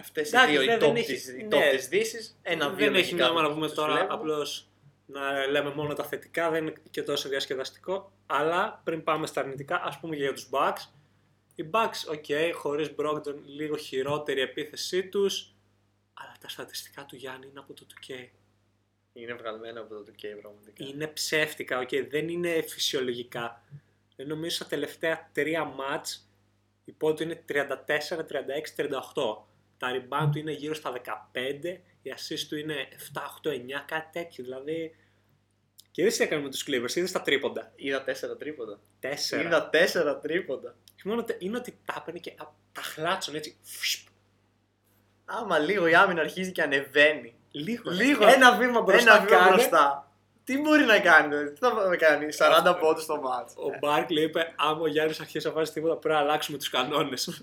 Αυτές 0.00 0.26
οι 0.26 0.36
Εντάξει, 0.36 0.52
δύο 0.52 0.62
οι 0.62 0.66
δεν- 0.66 0.76
top 0.78 0.80
δεν 0.80 0.94
της- 0.94 1.08
έχει- 1.28 1.40
οι 1.40 1.42
ναι. 1.44 1.56
top 1.56 1.76
της 1.76 1.88
Δύσης. 1.88 2.38
Ένα-δύο 2.42 2.76
δεν 2.86 2.94
έχει 2.94 3.10
λογικά 3.10 3.26
νόημα 3.26 3.40
να 3.40 3.46
τους 3.46 3.54
πούμε 3.54 3.66
τους 3.66 3.76
τώρα 3.76 3.92
βλέπουμε. 3.92 4.14
απλώς 4.14 4.66
να 5.06 5.46
λέμε 5.46 5.74
μόνο 5.74 5.94
τα 5.94 6.04
θετικά, 6.04 6.50
δεν 6.50 6.62
είναι 6.66 6.74
και 6.90 7.02
τόσο 7.02 7.28
διασκεδαστικό. 7.28 8.12
Αλλά 8.26 8.80
πριν 8.84 9.02
πάμε 9.04 9.26
στα 9.26 9.40
αρνητικά, 9.40 9.82
ας 9.84 9.98
πούμε 10.00 10.16
και 10.16 10.22
για 10.22 10.32
τους 10.32 10.48
Bucks. 10.50 10.88
Οι 11.54 11.64
Bucks, 11.70 12.12
OK, 12.12 12.54
χωρίς 12.56 12.90
Brogdon, 12.98 13.34
λίγο 13.46 13.76
χειρότερη 13.76 14.38
η 14.40 14.42
επίθεσή 14.42 15.06
τους. 15.06 15.52
Αλλά 16.14 16.34
τα 16.40 16.48
στατιστικά 16.48 17.04
του 17.04 17.16
Γιάννη 17.16 17.46
είναι 17.50 17.58
από 17.58 17.72
το 17.74 17.86
2K. 17.88 18.28
Είναι 19.12 19.34
βγαλμένα 19.34 19.80
από 19.80 19.94
το 19.94 20.04
2K 20.08 20.24
πραγματικά. 20.40 20.84
Είναι 20.84 21.06
ψεύτικα, 21.06 21.78
οκ, 21.78 21.88
δεν 22.10 22.28
είναι 22.28 22.62
φυσιολογικά. 22.62 23.62
Δεν 24.16 24.26
νομίζω 24.26 24.54
στα 24.54 24.66
τελευταία 24.66 25.30
τρία 25.32 25.64
μάτς 25.64 26.26
οι 26.84 26.92
πόντοι 26.92 27.16
του 27.16 27.22
είναι 27.22 27.44
34, 27.48 27.54
36, 27.56 28.74
38. 28.76 28.88
Τα 29.78 29.88
rebound 29.90 30.28
του 30.32 30.38
είναι 30.38 30.52
γύρω 30.52 30.74
στα 30.74 30.92
15, 31.32 31.78
η 32.02 32.12
assist 32.16 32.46
του 32.48 32.56
είναι 32.56 32.88
7, 33.14 33.20
8, 33.42 33.50
9, 33.50 33.58
κάτι 33.86 34.08
τέτοιο. 34.12 34.44
Δηλαδή. 34.44 34.96
Και 35.90 36.02
δεν 36.02 36.12
τι 36.12 36.22
έκανε 36.22 36.42
με 36.42 36.50
τους 36.50 36.64
Clippers, 36.66 36.96
είδες 36.96 37.12
τα 37.12 37.22
τρίποντα. 37.22 37.72
Είδα 37.76 38.04
τέσσερα 38.04 38.36
τρίποντα. 38.36 38.80
4. 39.00 39.40
Είδα 39.44 39.68
τέσσερα 39.70 40.18
τρίποντα. 40.18 40.76
Και 40.96 41.02
μόνο 41.04 41.24
τε- 41.24 41.42
είναι 41.42 41.56
ότι 41.56 41.78
τα 41.84 41.94
έπαιρνε 41.98 42.20
και 42.20 42.30
α, 42.30 42.44
τα 42.72 42.80
χλάτσον 42.82 43.34
έτσι. 43.34 43.56
φσπ, 43.62 44.08
Άμα 45.24 45.58
λίγο 45.58 45.86
η 45.86 45.94
άμυνα 45.94 46.20
αρχίζει 46.20 46.52
και 46.52 46.62
ανεβαίνει. 46.62 47.34
Λίγο. 47.52 47.90
Λίγο. 47.90 48.26
Ένα 48.26 48.56
βήμα 48.56 48.80
μπροστά. 48.80 49.12
Ένα 49.14 49.24
βήμα 49.24 49.38
κάνε. 49.38 49.50
μπροστά. 49.50 50.06
Τι 50.44 50.58
μπορεί 50.58 50.84
να 50.84 50.98
κάνει, 51.00 51.28
δηλαδή, 51.28 51.52
τι 51.52 51.58
θα 51.60 51.96
κάνει, 51.96 52.26
40 52.72 52.78
πόντους 52.80 53.02
στο 53.02 53.20
μάτς. 53.20 53.54
Ο 53.56 53.78
Μπάρκλι 53.80 54.22
είπε: 54.22 54.52
Άμα 54.56 54.80
ο 54.80 54.86
Γιάννης 54.86 55.20
αρχίσει 55.20 55.46
να 55.46 55.52
βάζει 55.52 55.72
τίποτα, 55.72 55.96
πρέπει 55.96 56.14
να 56.14 56.20
αλλάξουμε 56.20 56.58
τους 56.58 56.70
κανόνες. 56.70 57.42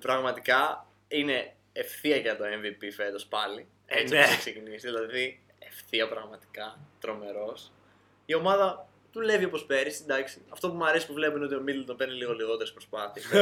Πραγματικά 0.00 0.86
είναι 1.08 1.54
ευθεία 1.72 2.16
για 2.16 2.36
το 2.36 2.44
MVP 2.44 2.92
φέτος 2.96 3.26
πάλι. 3.26 3.66
Ε, 3.86 4.00
Έτσι 4.00 4.14
ναι. 4.14 4.20
όπως 4.20 4.30
έχει 4.30 4.40
ξεκινήσει. 4.40 4.86
Δηλαδή 4.86 5.42
ευθεία 5.58 6.08
πραγματικά. 6.08 6.78
Τρομερός. 7.00 7.72
Η 8.26 8.34
ομάδα 8.34 8.88
δουλεύει 9.12 9.44
όπως 9.44 9.64
πέρυσι. 9.64 10.00
Εντάξει. 10.02 10.44
Αυτό 10.48 10.70
που 10.70 10.76
μου 10.76 10.86
αρέσει 10.86 11.06
που 11.06 11.12
βλέπουν 11.12 11.36
είναι 11.36 11.46
ότι 11.46 11.54
ο 11.54 11.60
Μίτλτον 11.60 11.96
παίρνει 11.96 12.14
λίγο 12.14 12.32
λιγότερες 12.32 12.72
προσπάθειες. 12.72 13.26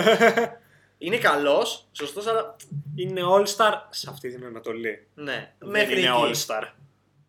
είναι 1.07 1.19
καλός, 1.19 1.87
σωστός, 1.93 2.27
αλλά 2.27 2.57
είναι 2.97 3.21
All-Star 3.25 3.73
σε 3.91 4.07
αυτή 4.11 4.35
την 4.35 4.45
Ανατολή. 4.45 5.07
ναι. 5.15 5.53
Δεν 5.59 5.69
Μέχρι 5.71 6.01
είναι 6.01 6.09
εκεί. 6.09 6.45
All-Star. 6.47 6.63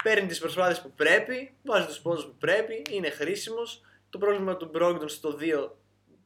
Παίρνει 0.04 0.28
τις 0.28 0.40
προσπάθειες 0.40 0.82
που 0.82 0.92
πρέπει, 0.96 1.54
βάζει 1.64 1.86
τους 1.88 2.00
πόντους 2.00 2.24
που 2.26 2.36
πρέπει, 2.40 2.82
είναι 2.92 3.10
χρήσιμος. 3.10 3.82
Το 4.10 4.18
πρόβλημα 4.18 4.58
του 4.58 4.72
Brogdon 4.76 5.04
στο 5.10 5.32
2 5.40 5.78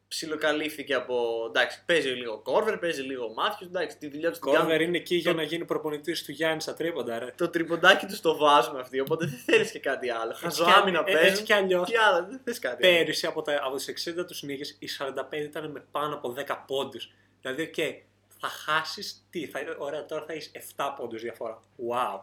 ψιλοκαλύφθηκε 0.07 0.93
από. 0.93 1.45
Εντάξει, 1.47 1.81
παίζει 1.85 2.09
λίγο 2.09 2.37
Κόρβερ, 2.39 2.77
παίζει 2.77 3.01
λίγο 3.01 3.33
Μάθιους. 3.33 3.67
Εντάξει, 3.67 3.97
τη 3.97 4.09
δουλειά 4.09 4.31
του 4.31 4.39
την 4.39 4.43
κάνουν. 4.51 4.59
Κόρβερ 4.59 4.81
είναι 4.81 4.97
εκεί 4.97 5.15
για 5.15 5.31
Το- 5.31 5.37
να 5.37 5.43
γίνει 5.43 5.65
προπονητής 5.65 6.23
του 6.23 6.31
Γιάννη 6.31 6.61
στα 6.61 6.73
τρίποντα, 6.73 7.19
ρε. 7.19 7.33
Το 7.37 7.49
τριποντάκι 7.49 8.05
του 8.05 8.19
το 8.21 8.37
βάζουν 8.37 8.77
αυτοί, 8.77 8.99
οπότε 8.99 9.25
δεν 9.25 9.37
θέλεις 9.45 9.71
και 9.71 9.79
κάτι 9.79 10.09
άλλο. 10.09 10.29
Έτσι 10.31 10.43
Χαζοάμυνα 10.43 11.03
κι- 11.03 11.09
ε, 11.09 11.13
παίζουν. 11.13 11.31
έτσι 11.31 11.43
κι 11.43 11.53
αλλιώς. 11.53 11.89
Τι 11.89 11.95
άλλο, 11.95 12.27
δεν 12.29 12.41
θες 12.43 12.59
κάτι. 12.59 12.85
άλλο. 12.87 12.95
Πέρυσι 12.97 13.25
από, 13.25 13.41
τα, 13.41 13.59
από 13.63 13.75
τις 13.75 13.87
60 13.87 14.25
τους 14.25 14.35
νίκες, 14.41 14.75
οι 14.79 14.87
45 14.87 15.43
ήταν 15.43 15.71
με 15.71 15.83
πάνω 15.91 16.13
από 16.15 16.29
10 16.31 16.63
πόντους. 16.67 17.11
Δηλαδή, 17.41 17.61
οκ, 17.61 18.05
θα 18.39 18.47
χάσεις 18.47 19.25
τι, 19.29 19.47
θα, 19.47 19.59
ωραία, 19.77 20.05
τώρα 20.05 20.25
θα 20.25 20.33
έχεις 20.33 20.51
7 20.75 20.93
πόντους 20.97 21.21
διαφορά. 21.21 21.61
Wow. 21.89 22.19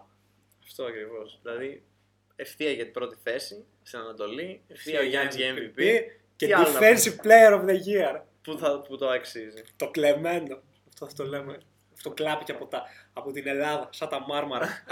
Αυτό 0.65 0.85
ακριβώς. 0.85 1.39
Δηλαδή, 1.43 1.83
ευθεία 2.37 2.71
για 2.71 2.85
την 2.85 2.93
πρώτη 2.93 3.17
θέση 3.23 3.65
στην 3.83 3.99
Ανατολή, 3.99 4.63
ευθεία 4.69 4.99
Ευθεία 4.99 5.01
ο 5.01 5.03
Γιάννης 5.03 5.37
για 5.37 5.55
MVP. 5.55 6.11
Και 6.37 6.46
Τι 6.46 6.53
άλλο 6.53 6.69
να 6.70 6.79
defensive 6.81 7.17
player 7.27 7.61
of 7.61 7.65
the 7.65 7.77
year. 7.87 8.20
Που, 8.43 8.58
θα, 8.58 8.81
που 8.81 8.96
το 8.96 9.08
αξίζει. 9.08 9.63
Το 9.77 9.91
κλεμμένο. 9.91 10.63
Αυτό 10.89 11.06
θα 11.06 11.13
το 11.13 11.25
λέμε. 11.25 11.61
Αυτό 11.93 12.11
κλάπηκε 12.11 12.53
από, 12.53 12.67
τα, 12.67 12.82
από 13.13 13.32
την 13.32 13.46
Ελλάδα, 13.46 13.89
σαν 13.93 14.08
τα 14.08 14.20
μάρμαρα. 14.20 14.69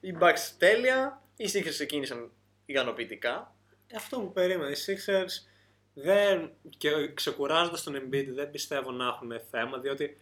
Οι 0.00 0.16
Bucks 0.20 0.54
τέλεια. 0.58 1.22
Οι 1.36 1.50
Sixers 1.52 1.68
ξεκίνησαν 1.68 2.30
ικανοποιητικά. 2.66 3.54
Ε, 3.86 3.96
Αυτό 3.96 4.20
που 4.20 4.32
περίμενα. 4.32 4.70
Οι 4.70 4.74
Sixers 4.86 5.49
δεν, 5.94 6.50
και 6.78 7.12
ξεκουράζοντας 7.14 7.82
τον 7.82 7.94
Embiid 7.96 8.26
δεν 8.28 8.50
πιστεύω 8.50 8.90
να 8.90 9.06
έχουν 9.06 9.32
θέμα, 9.50 9.78
διότι 9.78 10.16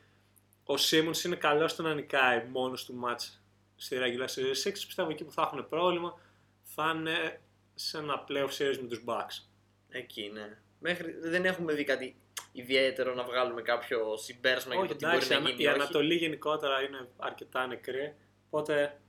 ο 0.65 0.75
Simmons 0.91 1.25
είναι 1.25 1.37
καλός 1.37 1.71
στο 1.71 1.83
να 1.83 1.95
νικάει 1.95 2.45
μόνος 2.45 2.85
του 2.85 2.95
μάτς 2.95 3.43
στη 3.77 3.97
regular 4.01 4.25
season. 4.27 4.57
Οι 4.57 4.63
Sixers 4.65 4.83
πιστεύω 4.87 5.11
εκεί 5.11 5.25
που 5.25 5.33
θα 5.33 5.43
έχουν 5.43 5.69
πρόβλημα 5.69 6.21
θα 6.63 6.93
είναι 6.97 7.41
σε 7.75 7.99
ένα 7.99 8.25
playoff 8.29 8.49
series 8.59 8.79
με 8.81 8.89
τους 8.89 9.03
Bucks. 9.07 9.45
Εκεί, 9.89 10.31
ναι. 10.35 10.59
Μέχρι, 10.81 11.13
δεν 11.21 11.45
έχουμε 11.45 11.73
δει 11.73 11.85
κάτι 11.85 12.17
ιδιαίτερο 12.53 13.15
να 13.15 13.23
βγάλουμε 13.25 13.63
κάποιο 13.63 14.17
συμπέρασμα 14.17 14.73
για 14.75 14.83
Όχι, 14.83 14.93
το 14.93 14.97
τι 14.97 15.05
μπορεί 15.05 15.17
εντάξει, 15.17 15.33
να 15.33 15.39
ανα- 15.39 15.49
γίνει. 15.51 15.63
η 15.63 15.65
ή 15.65 15.69
όχι. 15.69 15.81
Ανατολή 15.81 16.15
γενικότερα 16.15 16.83
είναι 16.83 17.09
αρκετά 17.17 17.67
νεκρή. 17.67 18.15
Οπότε 18.51 19.01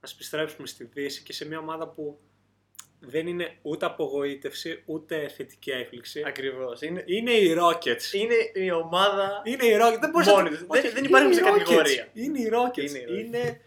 ας 0.00 0.12
επιστρέψουμε 0.12 0.66
στη 0.66 0.84
Δύση 0.84 1.22
και 1.22 1.32
σε 1.32 1.46
μια 1.46 1.58
ομάδα 1.58 1.88
που 1.88 2.20
δεν 3.04 3.26
είναι 3.26 3.56
ούτε 3.62 3.86
απογοήτευση 3.86 4.82
ούτε 4.86 5.28
θετική 5.28 5.70
έκπληξη. 5.70 6.22
Ακριβώς. 6.26 6.80
Είναι, 6.82 7.02
Είναι 7.06 7.30
οι 7.32 7.56
Rockets. 7.60 8.12
είναι 8.12 8.34
η 8.54 8.70
ομάδα. 8.70 9.42
Είναι 9.44 9.64
οι 9.66 9.76
Rockets. 9.80 9.98
Δεν 10.00 10.10
μπορείς 10.10 10.26
να 10.26 10.32
Μόνοι 10.32 10.48
το- 10.48 10.54
τους. 10.56 10.64
Όχι, 10.68 10.80
Δεν- 10.80 10.92
δεν 10.92 11.04
είναι 11.04 11.08
υπάρχουν 11.18 11.30
οι 11.30 11.34
σε 11.34 11.40
Rockets. 11.42 11.58
κατηγορία. 11.58 12.08
Είναι 12.12 12.38
οι 12.38 12.50
Rockets. 12.52 12.88
Είναι 12.88 12.98
οι 12.98 13.04
Rockets. 13.08 13.24
Είναι. 13.24 13.60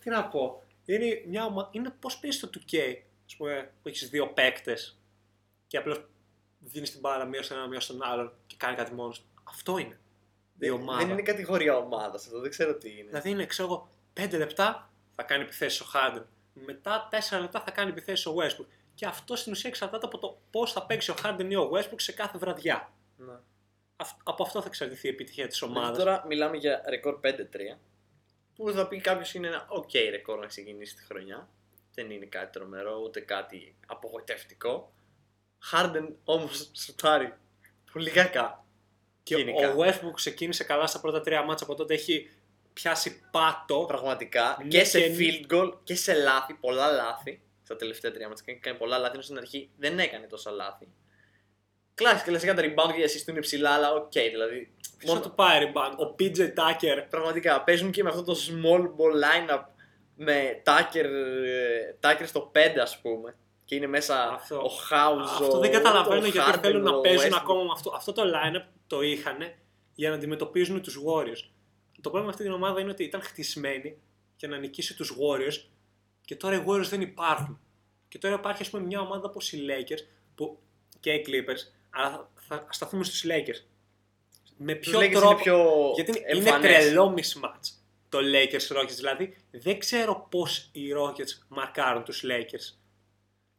Τι 0.00 0.10
να 0.10 0.24
πω. 0.28 0.62
Είναι 0.86 1.22
μια 1.26 1.44
ομάδα. 1.44 1.68
Είναι 1.72 1.94
πώς 2.00 2.18
παίζει 2.18 2.38
το 2.40 2.50
2K. 2.54 3.02
Α 3.34 3.36
πούμε, 3.36 3.70
που 3.82 3.88
έχεις 3.88 4.08
δύο 4.08 4.26
παίκτες 4.28 4.98
και 5.66 5.76
απλώς 5.76 6.00
δίνεις 6.58 6.90
την 6.90 7.00
μπάλα 7.00 7.24
μία 7.24 7.42
στον 7.42 7.56
ένα, 7.56 7.66
μία 7.66 7.80
στον 7.80 8.02
άλλον 8.02 8.32
και 8.46 8.54
κάνει 8.58 8.76
κάτι 8.76 8.92
μόνος. 8.92 9.24
Αυτό 9.44 9.78
είναι. 9.78 9.98
Η 10.60 10.66
Δεν, 10.66 10.72
ομάδα. 10.72 10.98
δεν 10.98 11.08
είναι 11.08 11.22
κατηγορία 11.22 11.76
ομάδας 11.76 12.26
αυτό, 12.26 12.40
δεν 12.40 12.50
ξέρω 12.50 12.74
τι 12.74 12.90
είναι. 12.90 13.06
Δηλαδή 13.08 13.30
είναι, 13.30 13.46
ξέρω 13.46 13.68
εγώ, 13.68 13.88
5 14.14 14.36
λεπτά 14.38 14.90
θα 15.16 15.22
κάνει 15.22 15.42
επιθέσεις 15.42 15.80
ο 15.80 15.86
Harden. 15.94 16.22
Μετά 16.52 17.08
4 17.10 17.40
λεπτά 17.40 17.60
θα 17.60 17.70
κάνει 17.70 17.90
επιθέσεις 17.90 18.26
ο 18.26 18.34
Westbrook. 18.38 18.66
Και 18.98 19.06
αυτό 19.06 19.36
στην 19.36 19.52
ουσία 19.52 19.70
εξαρτάται 19.70 20.06
από 20.06 20.18
το 20.18 20.38
πώς 20.50 20.72
θα 20.72 20.86
παίξει 20.86 21.10
ο 21.10 21.14
Harden 21.22 21.46
ή 21.48 21.56
ο 21.56 21.70
Westbrook 21.74 22.00
σε 22.00 22.12
κάθε 22.12 22.38
βραδιά. 22.38 22.92
Ναι. 23.16 23.32
Αυ- 23.96 24.20
από 24.24 24.42
αυτό 24.42 24.60
θα 24.60 24.66
εξαρτηθεί 24.66 25.06
η 25.06 25.10
επιτυχία 25.10 25.46
της 25.46 25.58
Δηλαδή 25.58 25.78
ομάδας. 25.78 25.98
τώρα 25.98 26.24
μιλάμε 26.28 26.56
για 26.56 26.82
ρεκόρ 26.88 27.20
5-3. 27.20 27.78
Που 28.54 28.70
θα 28.72 28.88
πει 28.88 29.00
κάποιος 29.00 29.34
είναι 29.34 29.46
ένα 29.46 29.66
ok 29.70 29.92
ρεκόρ 30.10 30.38
να 30.38 30.46
ξεκινήσει 30.46 30.96
τη 30.96 31.04
χρονιά. 31.04 31.48
Δεν 31.94 32.10
είναι 32.10 32.26
κάτι 32.26 32.52
τρομερό, 32.58 33.00
ούτε 33.04 33.20
κάτι 33.20 33.74
απογοητευτικό. 33.86 34.92
Harden 35.72 36.08
όμως 36.24 36.70
σουτάρει 36.72 37.34
πολύ 37.92 38.10
κακά. 38.10 38.64
Και 39.22 39.36
γενικά. 39.36 39.72
ο 39.72 39.76
Westbrook 39.82 40.12
ξεκίνησε 40.14 40.64
καλά 40.64 40.86
στα 40.86 41.00
πρώτα 41.00 41.20
τρία 41.20 41.42
μάτσα 41.42 41.64
από 41.64 41.74
τότε 41.74 41.94
έχει 41.94 42.30
πιάσει 42.72 43.20
πάτο. 43.30 43.84
Πραγματικά 43.88 44.56
Ναι, 44.62 44.68
και 44.68 44.84
σε 44.84 45.00
και- 45.00 45.16
field 45.18 45.52
goal 45.54 45.72
και 45.84 45.94
σε 45.94 46.14
λάθη, 46.14 46.54
πολλά 46.54 46.90
λάθη. 46.92 47.40
Στα 47.68 47.76
τελευταία 47.76 48.10
τρία 48.12 48.28
μάτς 48.28 48.44
κάνει, 48.46 48.58
κάνει 48.58 48.76
πολλά 48.78 48.98
λάθη, 48.98 49.12
ενώ 49.12 49.22
στην 49.22 49.36
αρχή 49.36 49.70
δεν 49.76 49.98
έκανε 49.98 50.26
τόσα 50.26 50.50
λάθη. 50.50 50.88
Κλάσικα, 51.94 52.30
κλασικά 52.30 52.54
τα 52.54 52.62
rebound 52.62 52.92
και 52.94 53.00
οι 53.00 53.04
assist 53.04 53.22
του 53.24 53.30
είναι 53.30 53.40
ψηλά, 53.40 53.70
αλλά 53.70 53.92
οκ, 53.92 54.12
δηλαδή. 54.12 54.74
Ποιος 54.98 55.12
θα 55.12 55.20
του 55.20 55.34
πάει 55.34 55.60
rebound, 55.72 55.92
ο 56.06 56.14
PJ 56.18 56.38
Tucker. 56.38 57.04
Πραγματικά 57.10 57.64
παίζουν 57.64 57.90
και 57.90 58.02
με 58.02 58.08
αυτό 58.08 58.22
το 58.22 58.36
small 58.48 58.80
ball 58.80 59.14
lineup 59.24 59.62
με 60.14 60.62
Tucker, 60.66 61.04
ε, 61.44 61.94
Tucker 62.00 62.22
στο 62.26 62.50
5 62.54 62.78
ας 62.80 62.98
πούμε. 63.00 63.36
Και 63.64 63.74
είναι 63.74 63.86
μέσα 63.86 64.30
Αυτό. 64.32 64.56
ο 64.56 64.70
House. 64.90 65.22
Αυτό 65.24 65.56
ο- 65.56 65.60
δεν 65.60 65.70
καταλαβαίνω 65.72 66.24
ο 66.26 66.28
γιατί 66.28 66.50
Harden, 66.54 66.58
θέλουν 66.62 66.82
να 66.82 66.90
ο 66.96 67.00
παίζουν 67.00 67.30
Westbrook. 67.32 67.38
ακόμα 67.40 67.62
με 67.62 67.70
αυτό. 67.72 67.92
Αυτό 67.94 68.12
το 68.12 68.22
line-up 68.22 68.64
το 68.86 69.02
είχαν 69.02 69.36
για 69.94 70.08
να 70.08 70.14
αντιμετωπίζουν 70.14 70.82
τους 70.82 70.96
Warriors. 71.06 71.42
Το 72.00 72.10
πρόβλημα 72.10 72.24
με 72.24 72.30
αυτή 72.30 72.42
την 72.42 72.52
ομάδα 72.52 72.80
είναι 72.80 72.90
ότι 72.90 73.04
ήταν 73.04 73.22
χτισμένη 73.22 73.98
για 74.36 74.48
να 74.48 74.56
νικήσει 74.58 74.96
τους 74.96 75.12
Warriors 75.12 75.66
και 76.28 76.36
τώρα 76.36 76.56
οι 76.56 76.64
Warriors 76.66 76.88
δεν 76.88 77.00
υπάρχουν. 77.00 77.60
Και 78.08 78.18
τώρα 78.18 78.34
υπάρχει 78.34 78.62
ας 78.62 78.70
πούμε 78.70 78.82
μια 78.82 79.00
ομάδα 79.00 79.28
όπως 79.28 79.52
οι 79.52 79.66
Lakers 79.68 79.98
που, 80.34 80.58
και 81.00 81.12
οι 81.12 81.24
Clippers, 81.28 81.72
αλλά 81.90 82.10
θα, 82.10 82.30
θα 82.34 82.66
σταθούμε 82.70 83.04
στους 83.04 83.24
Lakers. 83.24 83.64
Με 84.56 84.74
Τους 84.74 84.90
ποιο 84.90 85.00
Lakers 85.00 85.10
τρόπο. 85.12 85.30
είναι 85.30 85.40
πιο 85.42 85.92
γιατί 85.94 86.10
είναι 86.10 86.48
εμφανές. 86.48 86.84
τρελό 86.84 87.14
mismatch 87.16 87.72
το 88.08 88.18
Lakers 88.18 88.76
Rockets. 88.76 88.94
Δηλαδή 88.96 89.36
δεν 89.50 89.78
ξέρω 89.78 90.26
πώς 90.30 90.68
οι 90.72 90.82
Rockets 90.98 91.44
μαρκάρουν 91.48 92.04
τους 92.04 92.24
Lakers. 92.24 92.76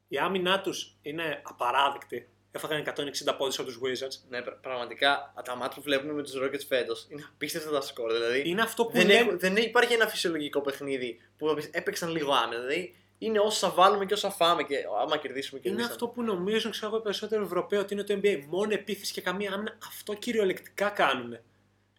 Η 0.08 0.18
άμυνά 0.18 0.62
τους 0.62 0.98
είναι 1.02 1.42
απαράδεκτη. 1.46 2.30
Έφαγαν 2.52 2.80
160 2.80 3.36
πόντους 3.38 3.60
από 3.60 3.68
τους 3.68 3.80
Wizards. 3.84 4.20
Ναι, 4.30 4.42
πρα- 4.42 4.56
πραγματικά 4.62 5.34
τα 5.46 5.56
μάτια 5.56 5.76
που 5.76 5.82
βλέπουμε 5.82 6.14
με 6.14 6.24
τους 6.24 6.34
Rockets 6.38 6.66
φέτος 6.68 7.08
είναι 7.10 7.24
απίστευτα 7.34 7.72
τα 7.72 7.82
σκορ. 7.82 8.12
Δηλαδή 8.14 8.42
Είναι 8.50 8.62
αυτό 8.62 8.86
που 8.86 8.92
δεν, 8.92 9.08
λένε- 9.08 9.20
έχουν- 9.22 9.40
δεν 9.40 9.56
υπάρχει 9.56 9.94
ένα 9.94 10.08
φυσιολογικό 10.08 10.62
παιχνίδι 10.62 11.20
που 11.38 11.48
θα 11.48 11.54
πεις, 11.54 11.70
έπαιξαν 11.72 12.10
λίγο 12.12 12.34
άμυνα. 12.34 12.62
Δηλαδή 12.62 12.96
είναι 13.18 13.40
όσα 13.40 13.70
βάλουμε 13.70 14.06
και 14.06 14.14
όσα 14.14 14.30
φάμε 14.30 14.64
και 14.64 14.76
άμα 15.02 15.18
κερδίσουμε 15.18 15.60
και 15.60 15.70
Είναι 15.70 15.84
αυτό 15.84 16.08
που 16.08 16.24
νομίζουν 16.24 16.72
ξέρω 16.72 16.88
εγώ, 16.88 16.98
οι 16.98 17.02
περισσότεροι 17.02 17.44
Ευρωπαίοι 17.44 17.80
ότι 17.80 17.94
είναι 17.94 18.04
το 18.04 18.20
NBA. 18.24 18.44
Μόνο 18.48 18.74
επίθεση 18.74 19.14
και 19.14 19.22
καμία 19.22 19.52
άμυνα. 19.54 19.78
Αυτό 19.88 20.14
κυριολεκτικά 20.14 20.90
κάνουν. 20.90 21.38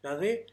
Δηλαδή. 0.01 0.45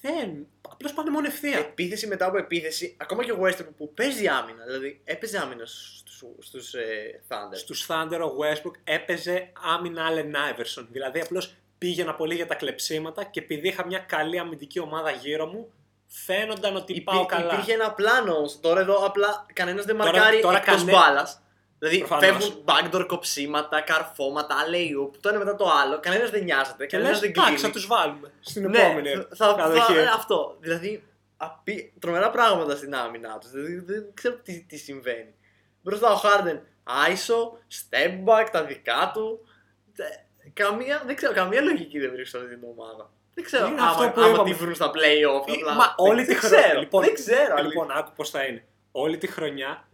Δεν. 0.00 0.46
Απλώς 0.70 0.92
πάνε 0.92 1.10
μόνο 1.10 1.26
ευθεία. 1.26 1.58
Επίθεση 1.58 2.06
μετά 2.06 2.26
από 2.26 2.36
επίθεση, 2.38 2.96
ακόμα 3.00 3.24
και 3.24 3.32
ο 3.32 3.38
Westbrook 3.42 3.68
που 3.76 3.92
παίζει 3.94 4.28
άμυνα. 4.28 4.64
Δηλαδή 4.64 5.00
έπαιζε 5.04 5.38
άμυνα 5.38 5.66
στους 5.66 5.98
στους, 6.38 6.74
ε, 6.74 7.20
Thunder. 7.28 7.56
Στους 7.56 7.86
Thunder 7.88 8.18
ο 8.20 8.30
Westbrook 8.42 8.74
έπαιζε 8.84 9.52
άμυνα 9.74 10.06
Allen 10.10 10.32
Iverson. 10.54 10.86
Δηλαδή 10.90 11.20
απλώς 11.20 11.54
πήγαινα 11.78 12.14
πολύ 12.14 12.34
για 12.34 12.46
τα 12.46 12.54
κλεψίματα 12.54 13.24
και 13.24 13.40
επειδή 13.40 13.68
είχα 13.68 13.86
μια 13.86 13.98
καλή 13.98 14.38
αμυντική 14.38 14.78
ομάδα 14.80 15.10
γύρω 15.10 15.46
μου, 15.46 15.72
φαίνονταν 16.06 16.76
ότι 16.76 16.92
Υπή- 16.92 17.04
πάω 17.04 17.26
καλά. 17.26 17.52
Υπήρχε 17.52 17.72
ένα 17.72 17.92
πλάνο 17.92 18.36
όμως. 18.36 18.60
Τώρα 18.60 18.80
εδώ 18.80 19.04
απλά 19.06 19.46
κανένας 19.52 19.84
δεν 19.84 19.96
Τώρα- 19.96 20.10
μαρκάρει 20.12 20.40
τώρα 20.40 20.56
εκτός 20.56 20.74
κανέ- 20.76 20.94
μπάλας. 20.94 21.42
Δηλαδή 21.82 21.98
Προφανώς. 21.98 22.24
φεύγουν 22.26 22.64
backdoor 22.64 23.04
κοψίματα, 23.06 23.80
καρφώματα, 23.80 24.54
alley-oop, 24.66 25.10
το 25.20 25.28
ένα 25.28 25.38
μετά 25.38 25.54
το 25.54 25.70
άλλο. 25.82 26.00
Κανένας 26.00 26.30
δεν 26.30 26.42
νοιάζεται. 26.44 26.86
Και 26.86 26.96
Κανένας 26.96 27.10
λες, 27.12 27.20
δεν 27.20 27.30
εντάξει, 27.30 27.52
κλείνει. 27.52 27.66
θα 27.66 27.70
τους 27.70 27.86
βάλουμε 27.86 28.32
στην 28.40 28.70
Ναι, 28.70 28.78
επόμενη 28.78 29.08
θα, 29.10 29.26
θα, 29.34 29.54
κατοχή. 29.58 29.92
θα- 29.92 30.12
αυτό. 30.12 30.56
Δηλαδή, 30.60 31.04
απει... 31.36 31.92
τρομερά 32.00 32.30
πράγματα 32.30 32.76
στην 32.76 32.94
άμυνά 32.94 33.38
τους. 33.38 33.50
Δηλαδή, 33.50 33.74
δεν 33.86 34.04
ξέρω 34.14 34.34
τι, 34.44 34.60
τι 34.68 34.76
συμβαίνει. 34.76 35.34
Μπροστά 35.82 36.12
ο 36.12 36.14
Χάρντεν, 36.16 36.60
ISO, 37.08 37.58
step 37.78 38.24
back, 38.24 38.46
τα 38.52 38.64
δικά 38.64 39.10
του. 39.14 39.48
Τε- 39.96 40.28
Καμία, 40.52 41.02
δεν 41.06 41.16
ξέρω, 41.16 41.32
καμία 41.32 41.60
λογική 41.60 41.98
δεν 41.98 42.10
βρίσκω 42.10 42.38
σε 42.38 42.44
αυτή 42.44 42.58
την 42.58 42.68
ομάδα. 42.76 43.10
Δεν 43.34 43.44
ξέρω 43.44 43.66
Είναι 43.66 43.80
άμα, 43.80 43.90
αυτό 43.90 44.08
που 44.10 44.20
άμα 44.20 44.30
είπαμε. 44.30 44.50
τη 44.50 44.56
βρουν 44.56 44.74
στα 44.74 44.90
play-off. 44.90 45.48
Ε, 45.48 45.52
απλά. 45.52 45.72
Μα 45.74 45.84
Δεν- 45.84 45.94
όλη 45.96 46.20
τη 46.20 46.26
δεν 46.26 46.36
χρονιά. 46.36 46.58
ξέρω, 46.60 46.80
Λοιπόν, 46.80 47.04
δεν 47.04 47.14
ξέρω. 47.14 47.62
Λοιπόν, 47.62 47.90
άκου 47.90 48.12
πώς 48.16 48.30
θα 48.30 48.44
είναι. 48.44 48.64
Όλη 48.92 49.16
τη 49.18 49.26
χρονιά 49.26 49.88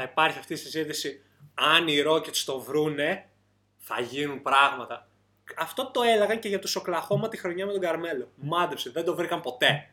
θα 0.00 0.06
υπάρχει 0.06 0.38
αυτή 0.38 0.52
η 0.52 0.56
συζήτηση. 0.56 1.22
Αν 1.54 1.88
οι 1.88 2.02
Rockets 2.06 2.36
το 2.36 2.60
βρούνε, 2.60 3.28
θα 3.76 4.00
γίνουν 4.00 4.42
πράγματα. 4.42 5.08
Αυτό 5.56 5.90
το 5.90 6.02
έλεγαν 6.02 6.38
και 6.38 6.48
για 6.48 6.58
τους 6.58 6.76
Οκλαχώμα 6.76 7.28
τη 7.28 7.36
χρονιά 7.36 7.66
με 7.66 7.72
τον 7.72 7.80
Καρμέλο. 7.80 8.32
Μάντεψε, 8.36 8.90
δεν 8.90 9.04
το 9.04 9.14
βρήκαν 9.14 9.40
ποτέ. 9.40 9.90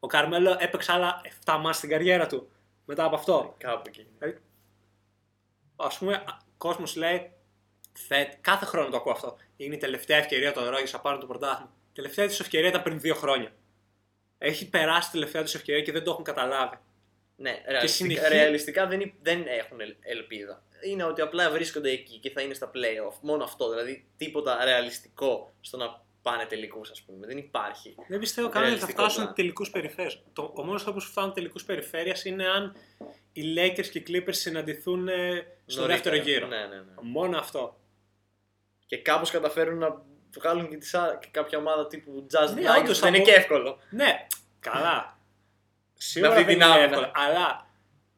Ο 0.00 0.06
Καρμέλο 0.06 0.56
έπαιξε 0.58 0.92
άλλα 0.92 1.20
7 1.44 1.58
μάτς 1.60 1.76
στην 1.76 1.88
καριέρα 1.88 2.26
του 2.26 2.50
μετά 2.84 3.04
από 3.04 3.14
αυτό. 3.14 3.54
Κάπου 3.58 3.82
εκεί. 3.86 4.06
Α 5.76 5.88
πούμε, 5.98 6.24
ο 6.28 6.54
κόσμος 6.56 6.96
λέει. 6.96 7.32
Θε, 7.92 8.24
κάθε 8.40 8.64
χρόνο 8.64 8.88
το 8.88 8.96
ακούω 8.96 9.12
αυτό. 9.12 9.36
Είναι 9.56 9.74
η 9.74 9.78
τελευταία 9.78 10.16
ευκαιρία 10.16 10.52
των 10.52 10.64
Rockets 10.74 10.90
να 10.92 11.00
πάρουν 11.00 11.20
το 11.20 11.26
πρωτάθλημα. 11.26 11.72
Η 11.90 11.94
τελευταία 11.94 12.26
τους 12.26 12.40
ευκαιρία 12.40 12.68
ήταν 12.68 12.82
πριν 12.82 13.00
δύο 13.00 13.14
χρόνια. 13.14 13.52
Έχει 14.38 14.68
περάσει 14.68 15.08
η 15.08 15.12
τελευταία 15.12 15.42
τους 15.42 15.54
ευκαιρία 15.54 15.82
και 15.82 15.92
δεν 15.92 16.04
το 16.04 16.10
έχουν 16.10 16.24
καταλάβει. 16.24 16.76
Ναι, 17.40 17.62
ρεαλιστικά, 17.66 18.08
συνεχί- 18.10 18.28
ρεαλιστικά 18.32 18.86
δεν, 18.86 19.00
υ- 19.00 19.14
δεν 19.22 19.44
έχουν 19.46 19.80
ελ- 19.80 19.96
ελπίδα. 20.00 20.62
Είναι 20.84 21.04
ότι 21.04 21.20
απλά 21.20 21.50
βρίσκονται 21.50 21.90
εκεί 21.90 22.18
και 22.18 22.30
θα 22.30 22.40
είναι 22.40 22.54
στα 22.54 22.70
playoff. 22.74 23.14
Μόνο 23.20 23.44
αυτό. 23.44 23.68
Δηλαδή 23.70 24.06
τίποτα 24.16 24.64
ρεαλιστικό 24.64 25.54
στο 25.60 25.76
να 25.76 26.02
πάνε 26.22 26.44
τελικούς, 26.44 26.90
ας 26.90 27.02
πούμε. 27.02 27.26
Δεν 27.26 27.36
υπάρχει. 27.38 27.94
Δεν 28.08 28.18
πιστεύω 28.18 28.48
καν 28.48 28.62
ότι 28.62 28.70
θα 28.70 28.76
Ρεαλιστικό 28.76 29.00
φτάσουν 29.02 29.20
πλάνο. 29.22 29.34
τελικού 29.36 29.64
περιφέρεια. 29.72 30.12
Ο 30.54 30.64
μόνος 30.64 30.82
τρόπος 30.84 31.04
που 31.04 31.10
φτάνουν 31.10 31.32
τελικούς 31.32 31.64
περιφέρεια 31.64 32.16
είναι 32.24 32.48
αν 32.48 32.76
οι 33.32 33.42
Lakers 33.56 33.86
και 33.86 33.98
οι 33.98 34.04
Clippers 34.08 34.34
συναντηθούν 34.34 35.08
ε, 35.08 35.46
στο 35.66 35.80
Νωρίτερα. 35.80 35.86
δεύτερο 35.86 36.16
γύρο. 36.16 36.46
Ναι, 36.46 36.56
ναι, 36.56 36.76
ναι. 36.76 36.92
Μόνο 37.00 37.38
αυτό. 37.38 37.80
Και 38.86 38.98
κάπως 38.98 39.30
καταφέρουν 39.30 39.78
να 39.78 40.02
βγάλουν 40.36 40.68
και, 40.68 40.76
τις, 40.76 40.94
α- 40.94 41.18
και 41.20 41.28
κάποια 41.30 41.58
ομάδα 41.58 41.86
τύπου 41.86 42.26
Jazz 42.32 42.54
Ναι, 42.54 42.60
Nuggets. 42.62 42.80
όντως, 42.82 43.00
Δεν 43.00 43.14
είναι 43.14 43.24
θα 43.24 43.24
και 43.24 43.30
μπο- 43.30 43.36
εύκολο. 43.40 43.78
Ναι, 43.90 44.26
καλά. 44.60 45.17
Σίγουρα 46.00 46.30
αυτή 46.32 46.44
δεν 46.44 46.52
την 46.52 46.62
είναι 46.62 46.72
άμυνα. 46.72 46.84
εύκολο. 46.84 47.10
Αλλά 47.14 47.70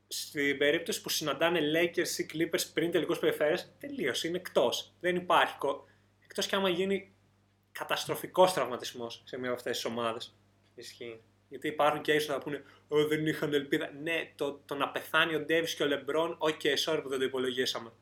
στην 0.09 0.59
περίπτωση 0.59 1.03
που 1.03 1.09
συναντάνε 1.09 1.61
Lakers 1.61 2.19
ή 2.19 2.27
Clippers 2.33 2.71
πριν 2.75 2.91
τελικούς 2.91 3.19
περιφέρεια, 3.19 3.59
τελείωσε. 3.79 4.29
Είναι 4.29 4.37
εκτός. 4.37 4.95
Δεν 5.01 5.17
υπάρχει. 5.17 5.57
Εκτός 6.25 6.47
και 6.47 6.57
άμα 6.57 6.69
γίνει 6.69 7.15
καταστροφικός 7.73 8.53
τραυματισμός 8.53 9.23
σε 9.25 9.39
μία 9.39 9.49
από 9.49 9.57
αυτές 9.57 9.77
τις 9.77 9.85
ομάδες. 9.85 10.37
Ισχύει. 10.75 11.21
Γιατί 11.49 11.69
υπάρχουν 11.69 12.01
και 12.01 12.13
ίσως 12.13 12.29
να 12.29 12.39
πούνε 12.39 12.63
Ω, 12.89 13.07
δεν 13.07 13.27
είχαν 13.27 13.55
ελπίδα. 13.55 13.91
Ναι, 14.03 14.33
το, 14.37 14.53
το 14.53 14.75
να 14.75 14.89
πεθάνει 14.89 15.35
ο 15.35 15.41
Ντέβις 15.41 15.75
και 15.75 15.83
ο 15.83 15.87
Λεμπρόν, 15.87 16.37
OK, 16.39 16.61
sorry 16.85 17.01
που 17.03 17.09
δεν 17.09 17.19
το 17.19 17.25
υπολογίσαμε. 17.25 17.93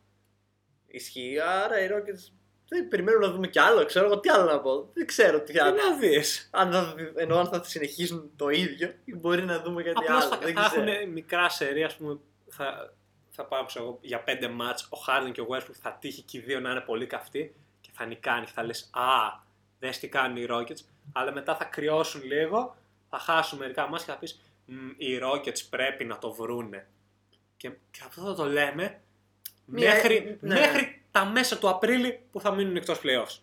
Ισχύει. 0.86 1.38
Άρα 1.40 1.80
οι 1.84 1.88
Rockets 1.90 2.32
δεν 2.68 2.88
περιμένουν 2.88 3.20
να 3.20 3.30
δούμε 3.30 3.46
κι 3.48 3.58
άλλο. 3.58 3.84
Ξέρω 3.84 4.06
εγώ 4.06 4.20
τι 4.20 4.28
άλλο 4.28 4.44
να 4.44 4.60
πω. 4.60 4.90
Δεν 4.92 5.06
ξέρω 5.06 5.40
τι 5.40 5.52
Τι 5.52 5.58
άλλο. 5.58 5.76
να 5.76 5.96
δεις. 5.96 6.48
Αν 6.52 6.72
θα, 6.72 6.94
ενώ 7.16 7.38
αν 7.38 7.46
θα 7.46 7.62
συνεχίσουν 7.64 8.30
το 8.36 8.48
ίδιο, 8.48 8.94
ή 9.04 9.14
μπορεί 9.16 9.42
να 9.44 9.60
δούμε 9.60 9.82
κάτι 9.82 9.96
Απλώς 9.98 10.22
άλλο. 10.24 10.30
θα, 10.34 10.38
δεν 10.38 10.54
θα 10.54 10.68
ξέρω. 10.68 10.90
έχουν 10.90 11.10
μικρά 11.12 11.48
σερί, 11.48 11.86
ας 11.86 11.96
πούμε. 11.96 12.18
Θα, 12.50 12.92
θα 13.30 13.44
πάω 13.44 13.64
ξέρω 13.64 13.84
εγώ, 13.84 13.98
για 14.00 14.20
πέντε 14.22 14.48
μάτς 14.48 14.86
ο 14.90 14.96
Χάρντεν 14.96 15.32
και 15.32 15.40
ο 15.40 15.46
Westbrook 15.50 15.74
θα 15.82 15.96
τύχει 16.00 16.22
και 16.22 16.38
οι 16.38 16.40
δύο 16.40 16.60
να 16.60 16.70
είναι 16.70 16.80
πολύ 16.80 17.06
καυτοί 17.06 17.54
και 17.80 17.90
θα 17.92 18.04
νικάνει 18.04 18.44
και 18.44 18.52
θα 18.54 18.64
λες 18.64 18.90
«Α, 18.92 19.02
δες 19.78 19.98
τι 19.98 20.08
κάνουν 20.08 20.36
οι 20.36 20.46
Rockets». 20.50 20.80
Αλλά 21.12 21.32
μετά 21.32 21.56
θα 21.56 21.64
κρυώσουν 21.64 22.22
λίγο, 22.24 22.76
θα 23.10 23.18
χάσουν 23.18 23.58
μερικά 23.58 23.88
μάτς 23.88 24.04
και 24.04 24.10
θα 24.10 24.16
πεις 24.18 24.40
«Μ, 24.66 24.74
«Οι 24.96 25.20
Rockets 25.22 25.60
πρέπει 25.70 26.04
να 26.04 26.18
το 26.18 26.32
βρούνε». 26.32 26.86
Και, 27.56 27.68
και 27.90 28.00
αυτό 28.06 28.22
θα 28.22 28.34
το 28.34 28.44
λέμε 28.44 29.00
Μια- 29.64 29.92
μέχρι, 29.92 30.38
ναι. 30.40 30.54
μέχρι 30.60 30.97
τα 31.10 31.24
μέσα 31.24 31.58
του 31.58 31.68
Απρίλη 31.68 32.20
που 32.32 32.40
θα 32.40 32.50
μείνουν 32.54 32.76
εκτός 32.76 32.98
playoffs. 33.02 33.36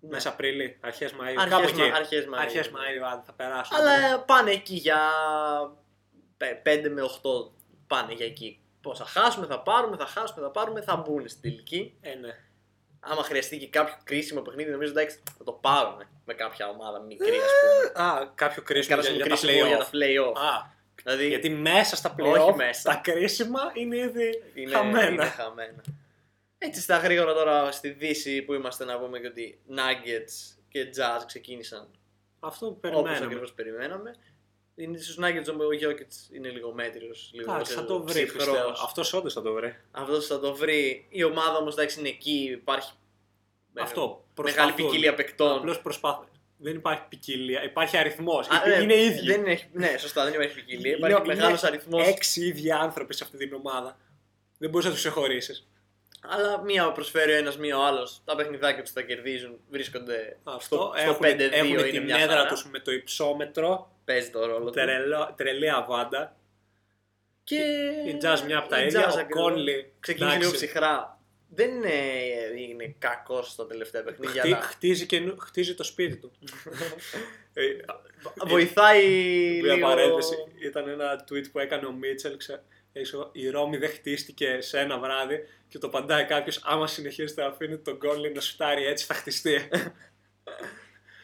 Ναι. 0.00 0.08
Μέσα 0.10 0.28
Απρίλη, 0.28 0.76
αρχές 0.80 1.12
Μαΐου, 1.12 1.34
Αρχές 1.38 1.48
κάπου 1.48 1.68
εκεί. 1.68 1.80
Μα- 1.90 1.96
αρχές 1.96 2.24
Μαΐου. 2.24 2.38
Αρχές 2.40 2.68
Μαΐου, 2.68 3.02
άντε, 3.12 3.22
θα 3.26 3.32
περάσουν. 3.32 3.76
Αλλά 3.76 4.20
πάνε 4.20 4.50
εκεί 4.50 4.74
για 4.74 4.98
5 6.62 6.88
με 6.90 7.02
8 7.02 7.50
πάνε 7.86 8.12
για 8.12 8.26
εκεί. 8.26 8.60
Πόσα 8.80 9.04
χάσουμε, 9.04 9.46
θα 9.46 9.60
πάρουμε, 9.60 9.96
θα 9.96 10.06
χάσουμε, 10.06 10.40
θα 10.46 10.50
πάρουμε, 10.50 10.80
θα 10.82 10.96
μπουν 10.96 11.28
στην 11.28 11.42
τελική. 11.42 11.94
Ε, 12.00 12.14
ναι. 12.14 12.34
Άμα 13.00 13.22
χρειαστεί 13.22 13.58
και 13.58 13.68
κάποιο 13.68 13.94
κρίσιμο 14.04 14.40
παιχνίδι, 14.40 14.70
νομίζω 14.70 14.90
εντάξει 14.90 15.18
θα 15.38 15.44
το 15.44 15.52
πάρουν 15.52 16.02
με 16.24 16.34
κάποια 16.34 16.68
ομάδα 16.68 17.00
μικρή, 17.00 17.36
ας 17.36 17.50
πούμε. 17.60 18.06
Α, 18.06 18.30
κάποιο 18.34 18.62
κρίσιμο 18.62 18.96
Κάνα 18.96 19.08
για, 19.08 19.16
για 19.16 19.24
τα 19.24 19.28
κρίσιμο 19.36 19.66
για 19.66 19.76
play-off. 19.78 19.80
τα 19.80 19.88
play-off. 19.92 20.36
Α, 20.36 20.70
δηλαδή 21.02 21.28
γιατί 21.28 21.50
μέσα 21.50 21.96
στα 21.96 22.14
Όχι 22.20 22.32
play-off 22.36 22.54
μέσα. 22.56 22.90
τα 22.92 22.96
κρίσιμα 23.02 23.60
είναι 23.74 23.96
ήδη 23.96 24.42
είναι, 24.54 24.70
χαμένα. 24.74 25.08
είναι 25.08 25.24
χαμένα. 25.24 25.82
Έτσι 26.58 26.80
στα 26.80 26.96
γρήγορα 26.98 27.34
τώρα 27.34 27.72
στη 27.72 27.90
Δύση 27.90 28.42
που 28.42 28.54
είμαστε 28.54 28.84
να 28.84 28.98
πούμε 28.98 29.18
και 29.18 29.26
ότι 29.26 29.60
Nuggets 29.70 30.56
και 30.68 30.90
Jazz 30.96 31.22
ξεκίνησαν 31.26 31.88
Αυτό 32.40 32.66
που 32.66 32.72
όπως 32.72 32.80
περιμένουμε. 32.80 33.24
ακριβώς 33.24 33.52
περιμέναμε. 33.52 34.14
Είναι 34.74 34.98
στους 34.98 35.18
Nuggets 35.20 35.66
ο 35.68 35.72
Γιώκητ 35.72 36.12
είναι 36.32 36.48
λίγο 36.48 36.72
μέτριος. 36.72 37.32
Εντάξει, 37.40 37.72
θα 37.74 37.84
το 37.84 38.02
βρει. 38.02 38.30
Αυτός 38.82 39.12
όντως 39.12 39.32
θα 39.32 39.42
το 39.42 39.52
βρει. 39.52 39.76
Αυτός 39.90 40.26
θα 40.26 40.40
το 40.40 40.54
βρει. 40.54 41.06
Η 41.08 41.24
ομάδα 41.24 41.56
όμως 41.56 41.72
εντάξει 41.74 41.98
είναι 42.00 42.08
εκεί. 42.08 42.48
Υπάρχει 42.52 42.92
Αυτό. 43.78 44.24
μεγάλη 44.42 44.72
ποικιλία 44.72 45.14
παικτών. 45.14 45.56
Απλώς 45.58 45.80
προσπάθουν. 45.80 46.26
Δεν 46.60 46.74
υπάρχει 46.74 47.02
ποικιλία. 47.08 47.64
Υπάρχει 47.64 47.96
αριθμός. 47.96 48.48
Α, 48.48 48.80
Είναι 48.80 48.94
ε, 48.94 49.04
ίδιοι. 49.04 49.26
Δεν 49.26 49.40
είναι, 49.40 49.60
ναι, 49.72 49.96
σωστά, 49.98 50.24
δεν 50.24 50.32
υπάρχει 50.34 50.54
ποικιλία. 50.54 50.96
Υπάρχει 50.96 51.16
Είναι- 51.16 51.34
μεγάλος 51.34 51.60
είναι 51.60 51.70
αριθμός. 51.70 52.06
Έξι 52.06 52.46
ίδιοι 52.46 52.72
άνθρωποι 52.72 53.14
σε 53.14 53.24
αυτή 53.24 53.36
την 53.36 53.52
ομάδα. 53.54 53.98
Δεν 54.58 54.70
μπορείς 54.70 54.86
να 54.86 54.92
τους 54.92 55.00
ξεχωρίσεις. 55.00 55.68
Αλλά 56.20 56.62
μία 56.62 56.92
προσφέρει 56.92 57.32
ο 57.32 57.36
ένας, 57.36 57.58
μία 57.58 57.78
ο 57.78 57.84
άλλος. 57.84 58.20
Τα 58.24 58.34
παιχνιδάκια 58.36 58.82
τους 58.82 58.92
τα 58.92 59.02
κερδίζουν. 59.02 59.60
Βρίσκονται 59.70 60.36
Αυτό. 60.44 60.60
στο, 60.60 60.92
στο 60.96 61.10
Έχουν, 61.10 61.26
5-2. 61.26 61.52
έχουν 61.52 61.68
είναι 61.70 61.82
την 61.82 62.02
μια 62.02 62.16
έδρα 62.16 62.36
χαρά. 62.36 62.48
τους 62.48 62.64
με 62.70 62.78
το 62.78 62.92
υψόμετρο. 62.92 63.92
Παίζει 64.04 64.30
το 64.30 64.46
ρόλο 64.46 64.64
του. 64.64 64.70
Τρελό, 64.70 65.34
τρελή 65.36 65.70
αβάντα. 65.70 66.36
Και 67.44 67.56
Η 68.06 68.18
Jazz 68.22 68.40
μια 68.46 68.58
από 68.58 68.68
τα 68.68 68.82
η 68.82 68.86
ίδια. 68.86 69.08
Jazz 69.10 69.14
Ο 69.16 69.18
ακριβώς. 69.18 69.42
Κόνλι. 69.42 69.92
Ξεκίνησε 70.00 70.34
εντάξει, 70.34 70.48
λίγο 70.48 70.52
ψυχρά. 70.64 71.18
Δεν 71.50 71.70
είναι, 71.70 71.92
είναι 72.56 72.94
κακός 72.98 73.50
στα 73.50 73.66
τελευταία 73.66 74.02
παιχνίδια. 74.02 74.42
χτί- 74.42 74.54
αλλά 74.54 74.62
χτίζει, 74.62 75.06
και, 75.06 75.32
χτίζει 75.40 75.74
το 75.74 75.82
σπίτι 75.84 76.16
του. 76.16 76.32
Ε, 77.52 77.62
Βοηθάει 78.46 79.06
Μια 79.62 79.74
λίγο. 79.74 79.86
παρένθεση. 79.88 80.34
Ήταν 80.58 80.88
ένα 80.88 81.24
tweet 81.30 81.50
που 81.52 81.58
έκανε 81.58 81.86
ο 81.86 81.92
Μίτσελ. 81.92 82.36
Ξε... 82.36 82.62
έξω, 82.98 83.28
η 83.32 83.48
Ρώμη 83.50 83.76
δεν 83.76 83.88
χτίστηκε 83.90 84.60
σε 84.60 84.78
ένα 84.78 84.98
βράδυ 84.98 85.38
και 85.68 85.78
το 85.78 85.86
απαντάει 85.86 86.24
κάποιος. 86.24 86.60
Άμα 86.64 86.86
συνεχίσετε 86.86 87.42
να 87.42 87.48
αφήνετε 87.48 87.82
τον 87.90 87.98
Κόνλι 87.98 88.32
να 88.32 88.40
σουτάρει 88.40 88.84
έτσι, 88.86 89.04
θα 89.06 89.14
χτιστεί. 89.14 89.68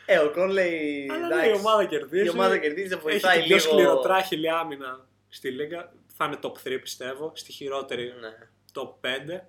Ε, 0.06 0.18
ο 0.18 0.30
Κόνλεϊ. 0.30 1.08
Αλλά 1.12 1.26
εντάξει, 1.26 1.48
ναι, 1.50 1.56
η 1.56 1.58
ομάδα 1.58 1.84
κερδίζει. 1.84 2.24
η 2.26 2.28
ομάδα 2.28 2.58
κερδίζει, 2.58 2.88
θα 2.88 2.94
Έχει 2.94 3.02
βοηθάει 3.02 3.38
την 3.38 3.46
πιο 3.46 3.56
λίγο. 3.56 3.68
σκληροτράχηλη 3.68 4.50
άμυνα 4.50 5.06
στη 5.28 5.50
Λίγκα. 5.50 5.92
Θα 6.16 6.24
είναι 6.24 6.38
top 6.42 6.52
3 6.68 6.78
πιστεύω. 6.80 7.32
Στη 7.34 7.52
χειρότερη 7.52 8.14
Ναι. 8.20 8.32
top 8.74 8.94
5. 9.00 9.40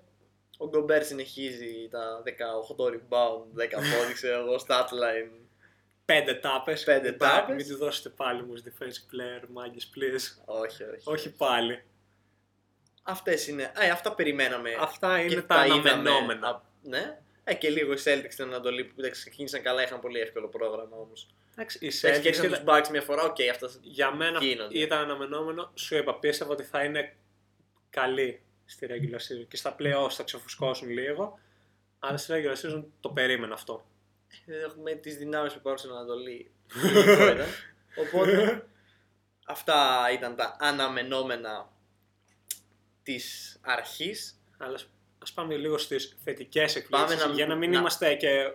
Ο 0.58 0.68
Γκομπέρ 0.68 1.04
συνεχίζει 1.04 1.88
τα 1.90 2.22
18 2.24 2.86
rebound, 2.88 3.44
10 3.54 3.76
πόντοι, 3.76 4.12
ξέρω 4.12 4.40
εγώ, 4.40 4.56
stat 4.66 4.84
line. 4.84 5.40
Πέντε 6.04 6.34
τάπες. 6.34 6.84
Πέντε 6.84 7.12
τάπες. 7.12 7.54
Μην 7.56 7.68
του 7.68 7.76
δώσετε 7.76 8.08
πάλι 8.08 8.42
μου 8.42 8.52
defensive 8.64 9.14
player, 9.14 9.44
μάγκες, 9.48 9.90
please. 9.94 10.42
Όχι, 10.44 10.82
όχι. 10.82 11.02
Όχι 11.04 11.32
πάλι. 11.32 11.82
Αυτές 13.06 13.46
είναι. 13.48 13.72
Ε, 13.78 13.88
αυτά 13.90 14.14
περιμέναμε. 14.14 14.70
Αυτά 14.80 15.20
είναι 15.20 15.34
και 15.34 15.42
τα 15.42 15.66
είδαμε. 15.66 15.90
αναμενόμενα. 15.90 16.48
Α, 16.48 16.60
Ναι. 16.82 17.18
Ε, 17.44 17.54
και 17.54 17.70
λίγο 17.70 17.92
οι 17.92 17.96
Celtics 18.04 18.26
στην 18.30 18.44
Ανατολή 18.44 18.84
που 18.84 18.94
εντάξει, 18.98 19.20
ξεκίνησαν 19.20 19.62
καλά, 19.62 19.82
είχαν 19.82 20.00
πολύ 20.00 20.20
εύκολο 20.20 20.48
πρόγραμμα 20.48 20.96
όμως. 20.96 21.28
Εντάξει, 21.52 21.78
οι 21.80 21.86
Έτσι 21.86 22.06
Celtics 22.08 22.20
κέρδισαν 22.20 22.44
ήταν- 22.44 22.64
τους 22.64 22.74
Bucks 22.74 22.88
μια 22.90 23.02
φορά, 23.02 23.22
οκ, 23.22 23.36
αυτά. 23.50 23.70
για 23.82 24.10
μένα 24.14 24.38
γίνονται. 24.38 24.78
ήταν 24.78 24.98
αναμενόμενο. 24.98 25.70
Σου 25.74 25.96
είπα, 25.96 26.18
πίστευα 26.18 26.50
ότι 26.52 26.62
θα 26.62 26.84
είναι 26.84 27.16
καλή 27.90 28.42
στη 28.64 28.86
regular 28.90 29.16
season 29.16 29.46
και 29.48 29.56
στα 29.56 29.76
playoffs 29.78 30.10
θα 30.10 30.22
ξεφουσκώσουν 30.22 30.88
λίγο. 30.88 31.38
Αλλά 31.98 32.16
στη 32.16 32.32
regular 32.36 32.66
season 32.66 32.84
το 33.00 33.08
περίμενα 33.08 33.54
αυτό. 33.54 33.86
Ε, 34.46 34.60
Έχουμε 34.62 34.92
τις 34.94 35.16
δυνάμεις 35.16 35.52
που 35.52 35.58
υπάρχουν 35.58 35.78
στην 35.84 35.92
Ανατολή. 35.96 36.50
Λογικό 36.94 37.28
ήταν. 37.28 37.46
Οπότε 37.96 38.66
αυτά 39.46 40.06
ήταν 40.12 40.36
τα 40.36 40.56
αναμενόμενα 40.60 41.70
της 43.06 43.56
αρχής. 43.60 44.40
Αλλά 44.58 44.78
ας 45.22 45.32
πάμε 45.32 45.56
λίγο 45.56 45.78
στις 45.78 46.16
θετικές 46.24 46.76
εκπλήξεις 46.76 47.16
Πάμε 47.16 47.28
να- 47.30 47.34
για 47.34 47.46
να 47.46 47.54
μην 47.54 47.70
να- 47.70 47.78
είμαστε 47.78 48.14
και 48.14 48.52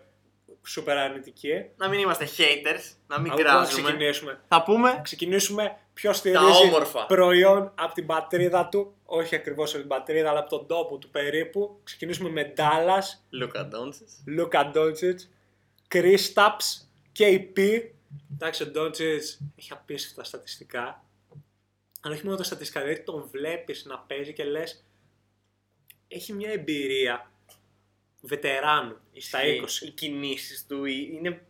σούπερ 0.67 0.97
αρνητικοί. 0.97 1.65
Να 1.77 1.87
μην 1.87 1.99
είμαστε 1.99 2.25
haters, 2.37 2.95
να 3.07 3.19
μην 3.19 3.31
Αλλά 3.31 3.43
να 3.43 3.49
κράζουμε. 3.49 3.81
ξεκινήσουμε. 3.83 4.39
Θα 4.47 4.63
πούμε 4.63 4.99
ξεκινήσουμε 5.03 5.77
ποιος 5.93 6.21
τα 6.21 6.29
στηρίζει 6.29 6.63
όμορφα. 6.67 7.05
προϊόν 7.05 7.71
από 7.75 7.93
την 7.93 8.05
πατρίδα 8.05 8.67
του, 8.69 8.93
όχι 9.05 9.35
ακριβώς 9.35 9.69
από 9.71 9.79
την 9.79 9.87
πατρίδα, 9.89 10.29
αλλά 10.29 10.39
από 10.39 10.49
τον 10.49 10.67
τόπο 10.67 10.97
του 10.97 11.09
περίπου. 11.09 11.79
Ξεκινήσουμε 11.83 12.29
με 12.29 12.53
Dallas, 12.57 13.03
Λούκα 13.29 13.65
Ντόντσιτ. 13.67 14.09
Luka 14.39 14.71
Doncic, 14.73 15.15
Kristaps, 15.93 16.65
KP. 17.19 17.81
Εντάξει, 18.33 18.63
ο 18.63 18.71
Doncic 18.75 19.19
έχει 19.57 19.71
απίστευτα 19.71 20.23
στατιστικά. 20.23 21.03
Αλλά 22.01 22.15
όχι 22.15 22.23
μόνο 22.25 22.37
τα 22.37 22.43
στατιστικά, 22.43 22.81
δηλαδή 22.81 23.03
τον 23.03 23.27
βλέπεις 23.31 23.85
να 23.85 23.99
παίζει 23.99 24.33
και 24.33 24.43
λες 24.43 24.85
έχει 26.07 26.33
μια 26.33 26.51
εμπειρία 26.51 27.31
βετεράνου 28.21 28.97
στα 29.17 29.39
20. 29.43 29.81
Οι 29.85 29.89
κινήσεις 29.89 30.65
του 30.67 30.85
είναι. 30.85 31.41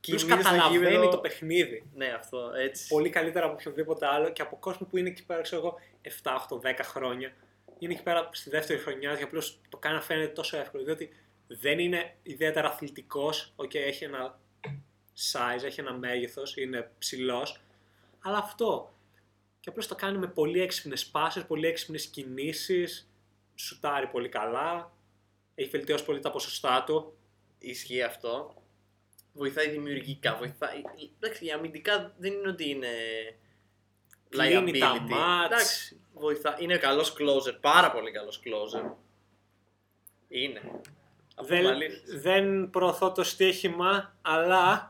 Ποιος 0.00 0.24
κινήσεις 0.24 0.46
στο 0.46 0.54
καταλαβαίνει 0.56 0.90
γήπεδο- 0.90 1.10
το 1.10 1.18
παιχνίδι. 1.18 1.86
Ναι, 1.94 2.06
αυτό 2.06 2.52
έτσι. 2.56 2.88
πολύ 2.88 3.10
καλύτερα 3.10 3.44
από 3.46 3.54
οποιοδήποτε 3.54 4.06
άλλο 4.06 4.30
και 4.32 4.42
από 4.42 4.56
κόσμο 4.56 4.86
που 4.86 4.96
είναι 4.96 5.08
εκεί 5.08 5.24
πέρα, 5.24 5.40
ξέρω 5.40 5.60
εγώ, 5.60 5.78
7, 6.02 6.34
8, 6.34 6.58
10 6.58 6.82
χρόνια. 6.84 7.32
Είναι 7.78 7.92
εκεί 7.92 8.02
πέρα 8.02 8.28
στη 8.32 8.50
δεύτερη 8.50 8.78
χρονιά 8.78 9.16
και 9.16 9.22
απλώς 9.22 9.60
το 9.68 9.76
κάνει 9.76 9.94
να 9.94 10.02
φαίνεται 10.02 10.32
τόσο 10.32 10.56
εύκολο. 10.56 10.84
Διότι 10.84 11.10
δεν 11.46 11.78
είναι 11.78 12.14
ιδιαίτερα 12.22 12.68
αθλητικός. 12.68 13.52
Οκ, 13.56 13.74
έχει 13.74 14.04
ένα 14.04 14.38
size, 15.32 15.62
έχει 15.64 15.80
ένα 15.80 15.92
μέγεθος, 15.92 16.56
είναι 16.56 16.90
ψηλός. 16.98 17.60
Αλλά 18.20 18.38
αυτό. 18.38 18.94
Και 19.60 19.68
απλώς 19.68 19.86
το 19.86 19.94
κάνει 19.94 20.18
με 20.18 20.26
πολύ 20.26 20.60
έξυπνες 20.60 21.06
πάσες, 21.06 21.46
πολύ 21.46 21.66
έξυπνες 21.66 22.06
κινήσεις. 22.06 23.10
Σουτάρει 23.54 24.06
πολύ 24.06 24.28
καλά. 24.28 24.92
Έχει 25.54 25.68
βελτιώσει 25.68 26.04
πολύ 26.04 26.20
τα 26.20 26.30
ποσοστά 26.30 26.84
του. 26.86 27.16
Ισχύει 27.58 28.02
αυτό. 28.02 28.54
Βοηθάει 29.32 29.68
δημιουργικά. 29.68 30.36
Βοηθάει... 30.36 30.82
Εντάξει, 31.20 31.44
η 31.44 31.50
αμυντικά 31.50 32.14
δεν 32.18 32.32
είναι 32.32 32.48
ότι 32.48 32.68
είναι. 32.68 32.88
Κλείνει 34.28 34.78
τα 34.78 34.92
liability. 34.94 35.08
μάτς. 35.08 35.52
Εντάξει, 35.52 36.00
βοηθά... 36.14 36.56
είναι 36.60 36.76
καλός 36.76 37.12
closer. 37.18 37.56
Πάρα 37.60 37.92
πολύ 37.92 38.10
καλός 38.10 38.42
closer. 38.44 38.90
Είναι. 40.28 40.60
Αυτό 41.34 41.54
είναι 41.54 41.62
Δεν, 41.62 41.72
αλήθεια. 41.72 42.18
δεν 42.20 42.70
προωθώ 42.70 43.12
το 43.12 43.22
στοίχημα, 43.22 44.16
αλλά 44.22 44.89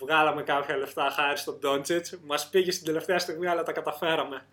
βγάλαμε 0.00 0.42
κάποια 0.42 0.76
λεφτά 0.76 1.10
χάρη 1.10 1.36
στον 1.38 1.58
Ντόντσετ. 1.58 2.06
Μας 2.22 2.48
πήγε 2.48 2.70
στην 2.70 2.84
τελευταία 2.84 3.18
στιγμή, 3.18 3.46
αλλά 3.46 3.62
τα 3.62 3.72
καταφέραμε. 3.72 4.46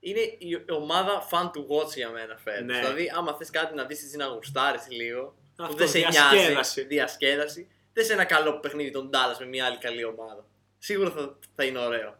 Είναι 0.00 0.20
η 0.20 0.64
ομάδα 0.70 1.28
fan 1.30 1.44
to 1.44 1.60
watch 1.60 1.94
για 1.94 2.10
μένα 2.10 2.36
φέτος. 2.36 2.64
Ναι. 2.66 2.78
Δηλαδή, 2.78 3.12
άμα 3.16 3.34
θες 3.34 3.50
κάτι 3.50 3.74
να 3.74 3.84
δεις 3.84 4.02
έτσι 4.04 4.16
να 4.16 4.26
γουστάρεις 4.26 4.86
λίγο, 4.90 5.34
που 5.56 5.62
Αυτό, 5.64 5.76
δεν 5.76 5.88
σε 5.88 5.98
διασκέδαση. 5.98 6.50
νοιάζει, 6.52 6.82
διασκέδαση, 6.84 7.68
δες 7.92 8.10
ένα 8.10 8.24
καλό 8.24 8.60
παιχνίδι 8.60 8.90
των 8.90 9.10
Dallas 9.12 9.36
με 9.38 9.46
μια 9.46 9.64
άλλη 9.66 9.78
καλή 9.78 10.04
ομάδα. 10.04 10.44
Σίγουρα 10.78 11.10
θα, 11.10 11.38
θα 11.54 11.64
είναι 11.64 11.78
ωραίο. 11.78 12.18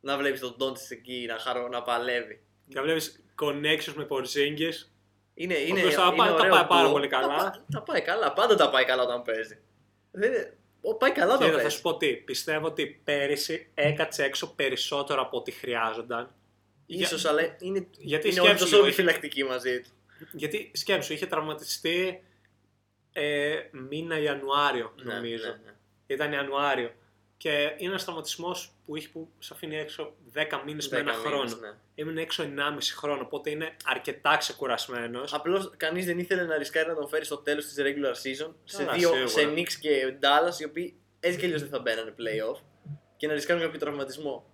Να 0.00 0.16
βλέπεις 0.16 0.40
τον 0.40 0.56
Doncic 0.60 0.90
εκεί 0.90 1.26
να, 1.28 1.38
χαρώ, 1.38 1.68
να 1.68 1.82
παλεύει. 1.82 2.42
Και 2.68 2.80
βλέπεις 2.80 3.24
connections 3.42 3.94
με 3.94 4.06
Porzingis. 4.10 4.88
Είναι, 5.34 5.54
είναι, 5.54 5.78
οποίος 5.80 5.94
τα 5.94 6.06
είναι 6.06 6.16
πάει- 6.16 6.28
τα 6.28 6.34
ωραίο 6.34 6.50
πάει 6.50 6.64
πάρα 6.64 6.88
duo. 6.88 6.90
πολύ 6.92 7.08
καλά. 7.08 7.26
Τα, 7.36 7.44
πά- 7.44 7.64
τα 7.72 7.82
πάει 7.82 8.00
καλά. 8.02 8.32
Πάντα 8.32 8.54
τα 8.56 8.70
πάει 8.70 8.84
καλά 8.84 9.02
όταν 9.02 9.22
παίζει. 9.22 9.58
Δεν 10.10 10.32
είναι... 10.32 10.56
Ο, 10.56 10.63
πάει 10.92 11.12
καλά 11.12 11.34
όταν 11.34 11.46
Και 11.46 11.52
θα 11.52 11.60
παίζει. 11.60 11.76
σου 11.76 11.82
πω 11.82 11.96
τι, 11.96 12.12
πιστεύω 12.16 12.66
ότι 12.66 13.00
πέρυσι 13.04 13.66
έκατσε 13.74 14.24
έξω 14.24 14.54
περισσότερο 14.54 15.20
από 15.22 15.36
ό,τι 15.36 15.50
χρειάζονταν. 15.50 16.34
Ίσως, 16.86 17.24
αλλά 17.24 17.56
είναι, 17.60 17.86
Γιατί 17.98 18.28
είναι 18.28 18.40
όλοι 18.40 18.48
σκέψου 18.48 18.64
τόσο 18.64 18.74
λίγο, 18.76 18.86
επιφυλακτικοί 18.86 19.44
μαζί 19.44 19.80
του. 19.80 19.88
Γιατί 20.32 20.70
σκέψου, 20.74 21.12
είχε 21.12 21.26
τραυματιστεί 21.26 22.22
ε, 23.12 23.56
μήνα 23.72 24.18
Ιανουάριο, 24.18 24.92
Ναι, 25.02 25.14
νομίζω. 25.14 25.44
ναι, 25.46 25.50
ναι. 25.64 25.72
Ήταν 26.06 26.32
Ιανουάριο. 26.32 26.90
Και 27.44 27.74
είναι 27.76 27.90
ένας 27.90 28.04
τραυματισμό 28.04 28.56
που 28.86 28.96
είχε 28.96 29.08
που 29.08 29.28
σε 29.38 29.50
αφήνει 29.54 29.76
έξω 29.76 30.14
10 30.34 30.62
μήνες 30.64 30.88
με 30.88 30.98
ένα 30.98 31.12
Δέκα 31.12 31.28
μήνες, 31.28 31.52
χρόνο. 31.52 31.66
ναι. 31.66 31.78
Έμεινε 31.94 32.20
έξω 32.20 32.42
1,5 32.42 32.78
χρόνο, 32.96 33.22
οπότε 33.22 33.50
είναι 33.50 33.76
αρκετά 33.84 34.36
ξεκουρασμένος. 34.36 35.34
Απλώς 35.34 35.70
κανείς 35.76 36.06
δεν 36.06 36.18
ήθελε 36.18 36.42
να 36.42 36.56
ρισκάρει 36.56 36.88
να 36.88 36.94
τον 36.94 37.08
φέρει 37.08 37.24
στο 37.24 37.36
τέλος 37.36 37.66
της 37.66 37.76
regular 37.78 38.10
season 38.12 38.52
σε, 38.64 38.76
Καλά, 38.84 38.92
δύο, 38.92 39.08
σίγουρα. 39.08 39.26
σε 39.28 39.52
Knicks 39.54 39.72
και 39.72 40.14
Dallas, 40.20 40.60
οι 40.60 40.64
οποίοι 40.64 40.96
έτσι 41.20 41.38
κι 41.38 41.44
αλλιώς 41.44 41.60
δεν 41.60 41.70
θα 41.70 41.78
μπαίνανε 41.78 42.14
playoff 42.18 42.60
και 43.16 43.26
να 43.26 43.32
ρισκάρουν 43.32 43.62
κάποιο 43.62 43.78
τραυματισμό. 43.78 44.50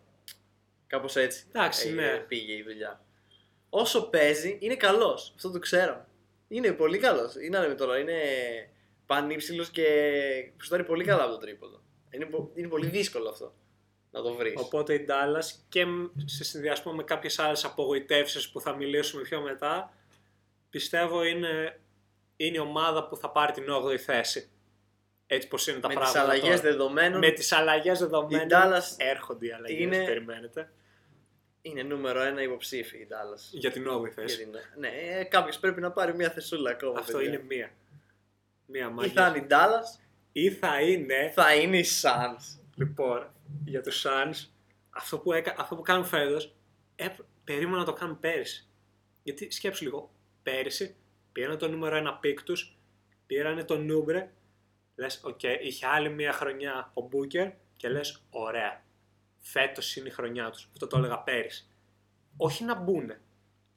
Κάπως 0.87 1.17
έτσι. 1.17 1.45
Εντάξει, 1.49 1.89
ε, 1.89 1.93
ναι. 1.93 2.25
πήγε 2.29 2.53
η 2.53 2.63
δουλειά. 2.63 3.05
Όσο 3.71 4.03
παίζει, 4.03 4.59
είναι 4.61 4.77
καλός. 4.77 5.33
Αυτό 5.37 5.51
το 5.51 5.59
ξέρω. 5.59 6.07
Είναι 6.49 6.73
πολύ 6.73 6.99
καλός. 6.99 7.35
Είναι 7.35 7.61
λέμε 7.61 7.75
τώρα, 7.75 7.99
είναι 7.99 8.19
πανύψηλος 9.07 9.69
και 9.71 9.87
σουτάρει 10.63 10.85
πολύ 10.85 11.05
καλά 11.05 11.23
από 11.23 11.33
το 11.33 11.39
τρίποδο. 11.39 11.83
Είναι, 12.11 12.25
πο- 12.25 12.51
είναι 12.55 12.69
πολύ 12.69 12.87
δύσκολο 12.89 13.29
αυτό 13.29 13.55
να 14.11 14.23
το 14.23 14.35
βρεις. 14.35 14.55
Οπότε 14.57 14.95
η 14.95 15.07
Dallas 15.09 15.45
και 15.69 15.87
μ- 15.87 16.11
σε 16.25 16.45
συνδυασμό 16.45 16.93
με 16.93 17.03
κάποιες 17.03 17.39
άλλες 17.39 17.65
απογοητεύσεις 17.65 18.51
που 18.51 18.61
θα 18.61 18.75
μιλήσουμε 18.75 19.23
πιο 19.23 19.41
μετά, 19.41 19.93
πιστεύω 20.71 21.25
είναι, 21.25 21.81
είναι 22.37 22.57
η 22.57 22.61
ομάδα 22.61 23.09
που 23.09 23.17
θα 23.17 23.31
πάρει 23.31 23.53
την 23.53 23.65
8η 23.71 23.97
θέση. 23.97 24.51
Έτσι 25.27 25.49
πως 25.49 25.67
είναι 25.67 25.79
τα 25.81 25.89
Με 25.89 25.95
τις 25.95 26.03
πράγματα 26.03 26.31
αλλαγές 26.33 26.61
τώρα. 26.61 26.71
δεδομένων 26.71 27.19
Με 27.19 27.31
τις 27.31 27.53
αλλαγές 27.53 27.99
δεδομένων 27.99 28.47
Η 28.47 28.51
Dallas 28.53 28.95
έρχονται 28.97 29.47
οι 29.47 29.53
αλλαγές, 29.53 29.81
είναι- 29.81 30.05
περιμένετε, 30.05 30.73
είναι 31.63 31.83
νούμερο 31.83 32.21
ένα 32.23 32.43
υποψήφι 32.43 32.97
η 32.99 33.09
Dallas. 33.11 33.41
για 33.51 33.71
την 33.71 33.87
8η 33.89 34.01
Για 34.03 34.13
θέση. 34.23 34.37
την- 34.39 34.55
Ναι, 34.79 35.25
κάποιος 35.25 35.59
πρέπει 35.59 35.81
να 35.81 35.91
πάρει 35.93 36.15
μια 36.15 36.31
θεσούλα 36.31 36.71
ακόμα. 36.71 36.99
Αυτό 36.99 37.13
παιδιά. 37.19 37.29
είναι 37.33 37.43
μία. 37.49 37.71
Μία 38.67 38.87
Ή 38.87 38.93
μάγια. 38.93 39.13
θα 39.23 39.29
είναι 39.29 39.39
η 39.39 39.47
Dallas, 39.51 40.01
Ή 40.33 40.51
θα 40.51 40.81
είναι, 40.81 41.33
θα 41.35 41.55
είναι 41.55 41.79
η 41.79 41.85
Suns. 42.03 42.61
λοιπόν, 42.75 43.33
για 43.65 43.81
τους 43.81 44.07
Suns, 44.07 44.49
αυτό 44.91 45.19
που, 45.19 45.33
έκα, 45.33 45.55
αυτό 45.59 45.77
που 45.77 45.83
κάνουν 45.83 46.05
φέτος, 46.05 46.55
ε, 46.97 47.09
περίμενα 47.45 47.79
να 47.79 47.85
το 47.85 47.93
κάνουν 47.93 48.19
πέρυσι. 48.21 48.69
Γιατί 49.23 49.51
σκέψου 49.51 49.85
λίγο, 49.85 50.11
πέρυσι 50.43 50.97
πήραν 51.33 51.59
το 51.59 51.69
νούμερο 51.69 51.97
ένα 51.97 52.15
pick 52.15 52.43
τους, 52.43 52.77
πήραν 53.27 53.67
τον 53.67 53.85
Ούμπρε, 53.85 54.31
λες, 54.95 55.21
οκ, 55.23 55.43
είχε 55.43 55.87
άλλη 55.87 56.09
μια 56.09 56.33
χρονιά 56.33 56.91
ο 56.95 57.03
Μπούκερ 57.03 57.51
και 57.77 57.89
λες, 57.89 58.23
ωραία. 58.31 58.83
Φέτος 59.39 59.97
είναι 59.97 60.09
η 60.09 60.13
χρονιά 60.13 60.51
τους. 60.51 60.69
Αυτό 60.73 60.87
το 60.87 60.99
έλεγα 60.99 61.19
πέρυσι. 61.19 61.69
Όχι 62.37 62.65
να 62.65 62.75
μπουν. 62.75 63.13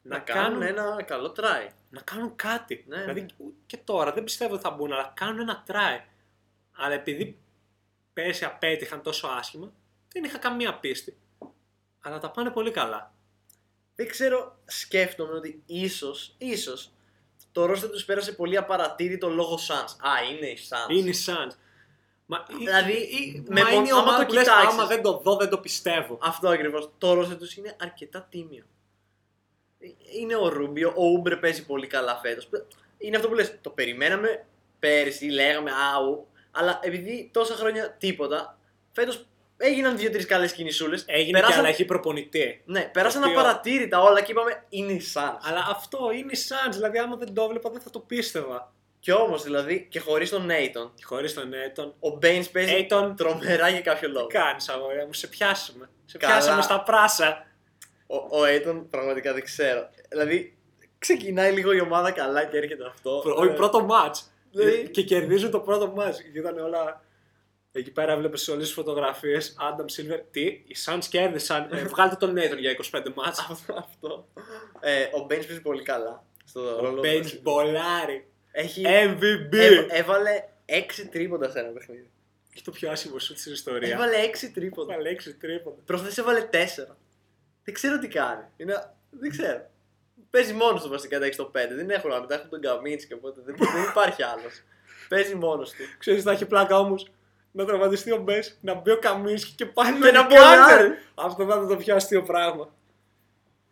Να, 0.02 0.18
κάνουν 0.18 0.62
ένα 0.62 1.02
καλό 1.02 1.34
try. 1.36 1.68
να 1.90 2.00
κάνουν 2.00 2.36
κάτι. 2.36 2.84
Ναι, 2.88 3.00
δηλαδή 3.00 3.26
και 3.66 3.76
τώρα 3.76 4.12
δεν 4.12 4.24
πιστεύω 4.24 4.54
ότι 4.54 4.62
θα 4.62 4.70
μπουν, 4.70 4.92
αλλά 4.92 5.12
κάνουν 5.16 5.40
ένα 5.40 5.64
try. 5.66 6.00
Αλλά 6.76 6.94
επειδή 6.94 7.38
πέρσι 8.12 8.44
απέτυχαν 8.44 9.02
τόσο 9.02 9.26
άσχημα, 9.26 9.72
δεν 10.12 10.24
είχα 10.24 10.38
καμία 10.38 10.74
πίστη. 10.78 11.16
Αλλά 12.00 12.18
τα 12.18 12.30
πάνε 12.30 12.50
πολύ 12.50 12.70
καλά. 12.70 13.12
Δεν 13.94 14.08
ξέρω, 14.08 14.58
σκέφτομαι 14.64 15.32
ότι 15.32 15.62
ίσως, 15.66 16.34
ίσως 16.38 16.92
το 17.52 17.66
ρόστερ 17.66 17.90
τους 17.90 18.04
πέρασε 18.04 18.32
πολύ 18.32 18.56
απαρατήρητο 18.56 19.28
λόγω 19.28 19.58
Suns. 19.68 19.96
Α, 20.08 20.24
είναι 20.32 20.46
οι 20.46 20.58
Suns. 20.68 20.90
Είναι 20.90 21.08
οι 21.08 21.14
Suns. 21.26 21.52
Μα, 22.26 22.46
Δηλαδή, 22.58 22.92
ή- 22.92 23.44
με 23.48 23.60
μα 23.60 23.66
πον- 23.68 23.78
είναι 23.78 23.88
η 23.88 23.90
άμα 23.90 24.00
ομάδα 24.00 24.18
το 24.18 24.26
που 24.26 24.32
λες, 24.32 24.42
κοιτάξεις. 24.42 24.68
άμα 24.68 24.86
δεν 24.86 25.02
το 25.02 25.18
δω, 25.18 25.36
δεν 25.36 25.48
το 25.48 25.58
πιστεύω. 25.58 26.18
Αυτό 26.22 26.48
ακριβώς. 26.48 26.90
Το 26.98 27.12
ρόστερ 27.14 27.36
τους 27.36 27.56
είναι 27.56 27.76
αρκετά 27.80 28.26
τίμιο. 28.30 28.64
Είναι 30.20 30.36
ο 30.36 30.48
Ρούμπιο, 30.48 30.88
ο 30.96 31.04
Ούμπρε 31.06 31.36
παίζει 31.36 31.66
πολύ 31.66 31.86
καλά 31.86 32.16
φέτος. 32.16 32.48
Είναι 32.98 33.16
αυτό 33.16 33.28
που 33.28 33.34
λες, 33.34 33.58
το 33.60 33.70
περιμέναμε 33.70 34.46
πέρυσι, 34.78 35.26
λέγαμε 35.28 35.70
αου, 35.94 36.28
αλλά 36.54 36.78
επειδή 36.82 37.30
τόσα 37.32 37.54
χρόνια 37.54 37.90
τίποτα, 37.98 38.58
φέτος 38.92 39.26
έγιναν 39.56 39.96
δύο-τρεις 39.96 40.26
καλές 40.26 40.52
κινησούλες. 40.52 41.04
Έγινε 41.06 41.40
και 41.40 41.54
αλλαγή 41.54 41.84
προπονητή. 41.84 42.62
Ναι, 42.64 42.80
πέρασαν 42.92 43.22
Το 43.22 43.28
οποίο- 43.28 43.40
απαρατήρητα 43.40 44.00
όλα 44.00 44.20
και 44.22 44.32
είπαμε 44.32 44.64
είναι 44.68 44.92
οι 44.92 45.02
Suns. 45.14 45.38
Αλλά 45.42 45.66
αυτό 45.70 46.10
είναι 46.14 46.32
οι 46.32 46.38
Suns, 46.48 46.72
δηλαδή 46.72 46.98
άμα 46.98 47.16
δεν 47.16 47.34
το 47.34 47.42
έβλεπα 47.42 47.70
δεν 47.70 47.80
θα 47.80 47.90
το 47.90 47.98
πίστευα. 47.98 48.72
Κι 49.00 49.12
όμως 49.12 49.42
δηλαδή 49.42 49.86
και 49.90 49.98
χωρίς 50.00 50.30
τον 50.30 50.46
Νέιτον, 50.46 50.92
Χωρίς 51.02 51.34
τον 51.34 51.50
Aiton. 51.52 51.92
ο 52.10 52.18
Baines 52.22 52.50
παίζει 52.52 52.86
Aiton, 52.90 53.12
τρομερά 53.16 53.68
για 53.68 53.80
κάποιο 53.80 54.08
λόγο. 54.08 54.26
τι 54.26 54.34
κάνει, 54.34 54.64
αγόρια 54.68 55.06
μου, 55.06 55.12
σε 55.12 55.26
πιάσαμε. 55.26 55.88
Σε 56.04 56.18
Καλά. 56.18 56.32
πιάσαμε 56.32 56.62
στα 56.62 56.82
πράσα. 56.82 57.46
Ο, 58.06 58.16
ο 58.16 58.42
Aiton 58.48 58.82
πραγματικά 58.90 59.32
δεν 59.32 59.44
ξέρω. 59.44 59.88
Δηλαδή 60.08 60.56
ξεκινάει 60.98 61.52
λίγο 61.52 61.72
η 61.72 61.80
ομάδα 61.80 62.10
καλά 62.10 62.44
και 62.44 62.56
έρχεται 62.56 62.86
αυτό. 62.86 63.22
Όχι, 63.36 63.48
Ε, 63.48 63.54
πρώτο 63.54 63.86
match. 63.90 64.14
Δηλαδή- 64.54 64.90
Και 64.90 65.02
κερδίζουν 65.02 65.50
το 65.50 65.60
πρώτο 65.60 65.94
match. 65.98 66.14
Και 66.32 66.38
ήταν 66.38 66.58
όλα. 66.58 67.04
Εκεί 67.72 67.90
πέρα 67.90 68.16
βλέπεις 68.16 68.48
όλες 68.48 68.64
τις 68.64 68.72
φωτογραφίες. 68.74 69.56
Adam 69.60 69.84
Silver. 69.84 70.20
Τι, 70.30 70.40
οι 70.44 70.76
Suns 70.86 71.04
κέρδισαν. 71.10 71.68
Ε, 71.72 71.82
βγάλτε 71.92 72.16
τον 72.16 72.34
Nathan 72.36 72.58
για 72.58 72.70
25 72.92 73.12
μάτς. 73.14 73.38
αυτό. 73.50 73.74
αυτό. 73.74 74.28
Ε, 74.80 75.02
ο 75.02 75.22
Baines 75.24 75.28
παίζει 75.46 75.60
πολύ 75.62 75.82
καλά. 75.82 76.24
Στο 76.44 76.76
Ο 76.76 76.80
ρόλο 76.80 77.02
Baines 77.04 77.38
μπολάρι. 77.42 78.28
Έχει, 78.52 78.82
MVP. 78.86 79.52
έβ- 79.56 79.92
έβαλε 79.92 80.44
6 80.66 81.08
τρίποντα 81.10 81.50
σε 81.50 81.58
ένα 81.58 81.68
παιχνίδι. 81.68 82.10
Και 82.54 82.60
το 82.64 82.70
πιο 82.70 82.90
άσχημο 82.90 83.18
σου 83.18 83.38
στην 83.38 83.52
ιστορίας. 83.52 83.92
Έβαλε 83.92 84.16
6 84.22 84.50
τρίποντα. 84.54 84.92
Έβαλε 84.92 85.10
6 85.10 85.34
τρίποντα. 85.40 85.82
Προχθές 85.84 86.18
έβαλε 86.18 86.48
4. 86.52 86.96
Δεν 87.64 87.74
ξέρω 87.74 87.98
τι 87.98 88.08
κάνει. 88.08 88.44
Είναι... 88.56 88.94
Δεν 89.10 89.30
ξέρω. 89.30 89.70
Παίζει 90.30 90.52
μόνος 90.52 90.82
του 90.82 90.88
βασικά 90.88 91.18
τα 91.18 91.24
έχει 91.24 91.34
στο 91.34 91.50
5. 91.50 91.50
Δεν 91.76 91.90
έχουν 91.90 92.10
άλλα. 92.10 92.20
Μετά 92.20 92.34
έχουν 92.34 92.48
τον 92.50 92.60
Καμίνσκι 92.60 93.12
οπότε 93.12 93.40
δεν, 93.44 93.54
δεν 93.58 93.82
υπάρχει 93.90 94.22
άλλος. 94.22 94.62
Παίζει 95.08 95.34
μόνος 95.34 95.70
του. 95.70 95.82
Ξέρεις, 95.98 96.22
θα 96.22 96.30
έχει 96.32 96.46
πλάκα 96.46 96.78
όμως 96.78 97.10
να 97.52 97.64
τραυματιστεί 97.64 98.12
ο 98.12 98.16
Μπες, 98.16 98.58
να 98.60 98.74
μπει 98.74 98.90
ο 98.90 98.98
Καμίνσκι 98.98 99.52
και 99.54 99.66
πάλι 99.66 99.98
Και 100.00 100.10
να 100.10 100.12
να 100.22 100.26
μπολάρει. 100.26 100.74
κάνει. 100.82 100.94
Αυτό 101.14 101.46
θα 101.46 101.54
ήταν 101.54 101.68
το 101.68 101.76
πιο 101.76 101.94
αστείο 101.94 102.22
πράγμα. 102.22 102.74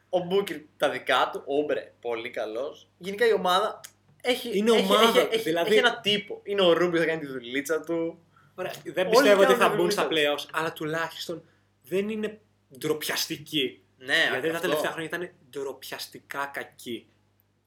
Ο 0.09 0.19
Μπούκερ 0.19 0.57
τα 0.77 0.91
δικά 0.91 1.31
του. 1.33 1.43
Ο 1.47 1.59
Όμπρε 1.59 1.93
πολύ 2.01 2.31
καλός. 2.31 2.89
Γενικά 2.99 3.27
η 3.27 3.33
ομάδα 3.33 3.81
έχει, 4.23 4.59
Είναι 4.59 4.73
έχει, 4.77 4.85
ομάδα, 4.93 5.03
έχει, 5.21 5.29
έχει, 5.31 5.43
δηλαδή- 5.43 5.71
έχει 5.71 5.79
ένα 5.79 6.01
τύπο. 6.01 6.41
Είναι 6.43 6.63
ο 6.63 6.73
Ρούμπιο 6.73 7.01
θα 7.01 7.07
κάνει 7.07 7.21
τη 7.21 7.27
δουλίτσα 7.27 7.81
του. 7.81 8.19
Ωραία, 8.55 8.73
δεν 8.85 9.07
Όλοι 9.07 9.15
πιστεύω 9.17 9.41
ότι 9.41 9.47
κάνουν 9.53 9.63
θα 9.63 9.71
τη 9.71 9.77
μπουν 9.77 9.91
στα 9.91 10.07
δουλειά 10.09 10.35
playoffs, 10.35 10.45
αλλά 10.53 10.73
τουλάχιστον 10.73 11.43
δεν 11.83 12.09
είναι 12.09 12.41
ντροπιαστικοί. 12.79 13.82
Ναι, 14.05 14.29
Γιατί 14.31 14.49
τα 14.49 14.55
αυτό. 14.55 14.61
τελευταία 14.69 14.91
χρόνια 14.91 15.09
ήταν 15.09 15.31
ντροπιαστικά 15.51 16.51
κακοί 16.55 17.07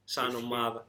σαν 0.03 0.27
Ισχύει. 0.27 0.43
ομάδα. 0.43 0.87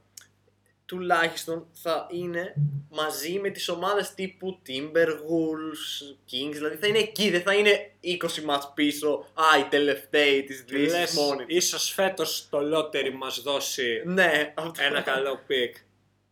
Τουλάχιστον 0.85 1.67
θα 1.73 2.07
είναι 2.11 2.53
μαζί 2.89 3.39
με 3.39 3.49
τις 3.49 3.69
ομάδες 3.69 4.13
τύπου 4.13 4.61
Timberwolves, 4.67 6.15
Kings, 6.31 6.51
δηλαδή 6.53 6.75
θα 6.75 6.87
είναι 6.87 6.97
εκεί, 6.97 7.29
δεν 7.29 7.41
θα 7.41 7.53
είναι 7.53 7.91
20 8.01 8.41
μάτς 8.43 8.71
πίσω, 8.73 9.25
α, 9.33 9.59
οι 9.59 9.63
τελευταίοι 9.63 10.43
της 10.43 10.61
Και 10.63 10.75
Δύσης 10.77 10.91
λες, 10.99 11.13
μόνοι. 11.13 11.45
τους. 11.45 11.55
ίσως 11.55 11.89
φέτος 11.89 12.47
το 12.49 12.59
lottery 12.77 13.11
μας 13.17 13.41
δώσει 13.41 14.01
Ναι, 14.05 14.53
αυτό. 14.57 14.83
ένα 14.83 15.01
καλό 15.01 15.39
pick. 15.49 15.81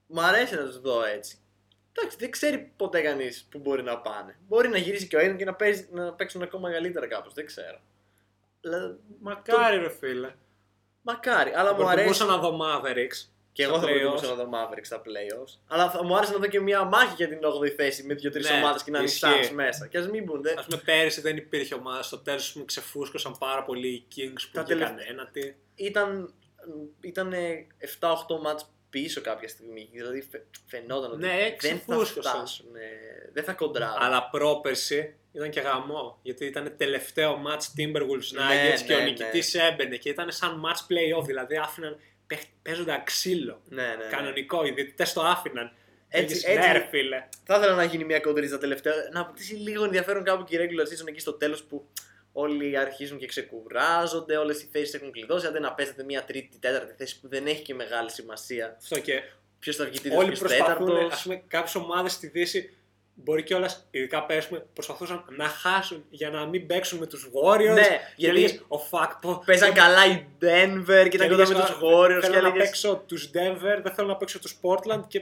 Μ' 0.08 0.20
αρέσει 0.20 0.56
να 0.56 0.66
τους 0.66 0.80
δω 0.80 1.04
έτσι. 1.04 1.38
Εντάξει, 1.92 2.18
δεν 2.20 2.32
ξέρει 2.32 2.72
ποτέ 2.78 3.02
κανείς 3.02 3.48
που 3.52 3.58
μπορεί 3.60 3.84
να 3.84 3.98
πάνε. 3.98 4.38
Μπορεί 4.48 4.68
να 4.70 4.78
γυρίσει 4.78 5.08
και 5.08 5.16
ο 5.16 5.20
Aiden 5.20 5.36
και 5.38 5.46
να, 5.46 5.54
παίζει, 5.54 5.88
να 5.92 6.14
παίξουν 6.14 6.42
ακόμα 6.42 6.72
καλύτερα 6.72 7.08
κάπως, 7.08 7.34
δεν 7.34 7.46
ξέρω. 7.46 7.80
Αλλά, 8.66 8.98
Μακάρι 9.22 9.78
ρε 9.78 9.90
φίλε. 9.90 10.34
μακάρι, 11.02 11.52
αλλά 11.56 11.70
Θα 11.70 11.76
μου 11.76 11.90
αρέσει. 11.90 12.08
προτιμούσα 12.08 12.26
να 12.26 12.38
δω 12.50 12.60
Mavericks. 12.62 13.30
Και 13.52 13.64
εγώ 13.64 13.74
στα 13.78 13.82
θα 13.82 13.88
playoffs. 13.88 14.00
προτιμούσα 14.00 14.28
να 14.28 14.34
δω 14.36 14.50
Mavericks 14.54 14.84
στα 14.86 15.02
playoffs. 15.02 15.60
Αλλά 15.68 15.90
θα 15.90 16.04
μου 16.04 16.18
άρεσε 16.18 16.32
να 16.34 16.38
δω 16.40 16.48
και 16.48 16.60
μια 16.60 16.84
μάχη 16.84 17.14
για 17.16 17.28
την 17.28 17.40
8η 17.44 17.68
θέση 17.70 18.04
με 18.04 18.14
δύο-τρεις 18.14 18.50
Ναι, 18.50 18.56
ομάδες 18.58 18.84
και 18.84 18.92
να 18.92 18.98
είναι 18.98 19.08
οι 19.08 19.12
ισχύει. 19.14 19.50
Suns 19.50 19.54
μέσα. 19.54 19.88
Και 19.88 19.98
ας 19.98 20.10
μην 20.10 20.24
μπουν. 20.24 20.42
δεν- 20.42 20.60
Α 20.60 20.64
πούμε, 20.70 20.82
πέρυσι 20.86 21.22
δεν 21.22 21.38
υπήρχε 21.38 21.74
ομάδα. 21.76 22.02
Στο 22.02 22.18
τέλος 22.18 22.54
μου 22.54 22.66
ξεφούσκωσαν 22.66 23.36
πάρα 23.40 23.64
πολύ 23.64 23.88
οι 23.88 24.06
Kings 24.16 24.42
που 24.46 24.50
Τα 24.54 24.64
βγήκαν 24.64 24.78
τελευταία- 24.96 25.10
ένατη. 25.14 25.58
Ήταν, 25.76 26.34
ήταν 27.02 27.34
7-8 27.78 28.42
μάτς 28.42 28.75
πίσω 29.02 29.22
κάποια 29.22 29.48
στιγμή. 29.48 29.90
Δηλαδή 29.92 30.22
φαι- 30.22 30.44
φαινόταν 30.68 31.12
ότι 31.12 31.20
Ναι, 31.22 31.28
δεν 31.28 31.50
θα 31.50 31.56
ξεφούσκωσαν. 31.56 32.34
φτάσουν. 32.36 32.76
ε, 32.76 33.30
Δεν 33.34 33.44
θα 33.44 33.54
κοντράρουν. 33.54 33.98
Αλλά 34.02 34.30
πρόπερση 34.30 35.16
ήταν 35.32 35.50
και 35.50 35.60
γαμό. 35.60 36.20
Γιατί 36.22 36.46
ήταν 36.46 36.74
τελευταίο 36.78 37.42
match 37.48 37.80
Timberwolves 37.80 38.30
Ναι, 38.32 38.42
Nuggets 38.42 38.82
και 38.86 38.94
ναι, 38.94 38.96
ο 38.96 38.98
ναι. 38.98 39.04
νικητής 39.04 39.54
έμπαινε 39.56 39.96
και 39.96 40.10
ήταν 40.10 40.32
σαν 40.32 40.62
match 40.66 40.80
playoff. 40.92 41.26
Δηλαδή 41.26 41.58
άφηναν 41.58 42.00
παίχ- 42.28 42.50
παίζοντα 42.62 43.02
ξύλο. 43.06 43.62
Ναι, 43.70 43.82
ναι, 43.82 43.96
ναι. 43.96 44.10
Κανονικό. 44.10 44.66
Οι 44.66 44.72
διαιτητές 44.72 45.14
το 45.14 45.22
άφηναν. 45.22 45.72
Έτσι, 46.10 46.36
Λέγες, 46.36 46.44
έτσι. 46.58 46.68
Ναι, 46.68 46.74
ρε 46.78 46.88
φίλε. 46.90 47.28
Θα 47.44 47.56
ήθελα 47.58 47.74
να 47.76 47.84
γίνει 47.84 48.04
μια 48.04 48.20
κοντρίζα 48.20 48.58
τελευταία. 48.58 48.94
Να 49.12 49.20
αποκτήσει 49.20 49.54
λίγο 49.54 49.84
ενδιαφέρον 49.84 50.24
κάπου 50.24 50.44
και 50.44 50.56
η 50.56 50.60
regular 50.62 50.84
season 50.84 51.08
εκεί 51.08 51.20
στο 51.20 51.34
τέλος 51.34 51.64
που 51.64 51.88
όλοι 52.38 52.78
αρχίζουν 52.78 53.18
και 53.18 53.26
ξεκουράζονται, 53.26 54.38
όλες 54.38 54.62
οι 54.62 54.70
θέσεις 54.72 54.94
έχουν 54.94 55.12
κλειδώσει. 55.12 55.48
Αντί 55.48 55.60
να 55.60 55.74
παίζετε 55.74 56.04
μια 56.04 56.24
τρίτη, 56.24 56.58
τέταρτη 56.60 56.94
θέση 56.98 57.20
που 57.20 57.28
δεν 57.28 57.46
έχει 57.48 57.62
και 57.62 57.74
μεγάλη 57.74 58.12
σημασία. 58.12 58.76
Αυτό 58.78 59.00
και 59.00 59.22
Ποιος 59.60 59.76
θα 59.76 59.86
βγει 59.86 60.00
τρίτο, 60.00 60.18
όλοι 60.18 60.28
ποιος 60.28 60.40
προσπαθούν. 60.40 60.86
τέταρτος. 60.86 61.20
Α 61.20 61.24
πούμε, 61.24 61.44
κάποιες 61.48 61.76
ομάδες 61.76 62.12
στη 62.12 62.28
Δύση 62.28 62.78
μπορεί 63.14 63.44
κιόλας, 63.44 63.88
ειδικά 63.92 64.26
πέρσι, 64.26 64.64
προσπαθούσαν 64.74 65.26
να 65.38 65.48
χάσουν 65.48 66.06
για 66.10 66.30
να 66.30 66.46
μην 66.46 66.68
παίξουν 66.68 67.00
με 67.00 67.06
τους 67.06 67.30
Warriors. 67.34 67.74
Ναι, 67.74 67.82
και 67.82 68.00
γιατί 68.16 68.40
λέγες, 68.40 68.62
ο 68.68 68.78
fuck, 68.92 69.10
πω, 69.22 69.44
Παίζαν 69.46 69.74
καλά 69.74 70.06
οι 70.06 70.26
Denver 70.42 71.08
και 71.10 71.16
ήταν 71.16 71.30
κοντά 71.30 71.48
με 71.48 71.54
έλεγες, 71.54 71.70
του 71.70 71.88
«Α, 71.88 71.90
Warriors. 71.90 72.20
Θέλω 72.22 72.22
Και 72.22 72.28
να 72.30 72.38
έλεγες, 72.38 72.64
παίξω 72.66 73.04
τους 73.08 73.30
Denver, 73.34 73.80
δεν 73.84 73.94
θέλω 73.94 74.08
να 74.08 74.16
παίξω 74.16 74.40
τους 74.40 74.60
Portland 74.62 75.04
και 75.08 75.18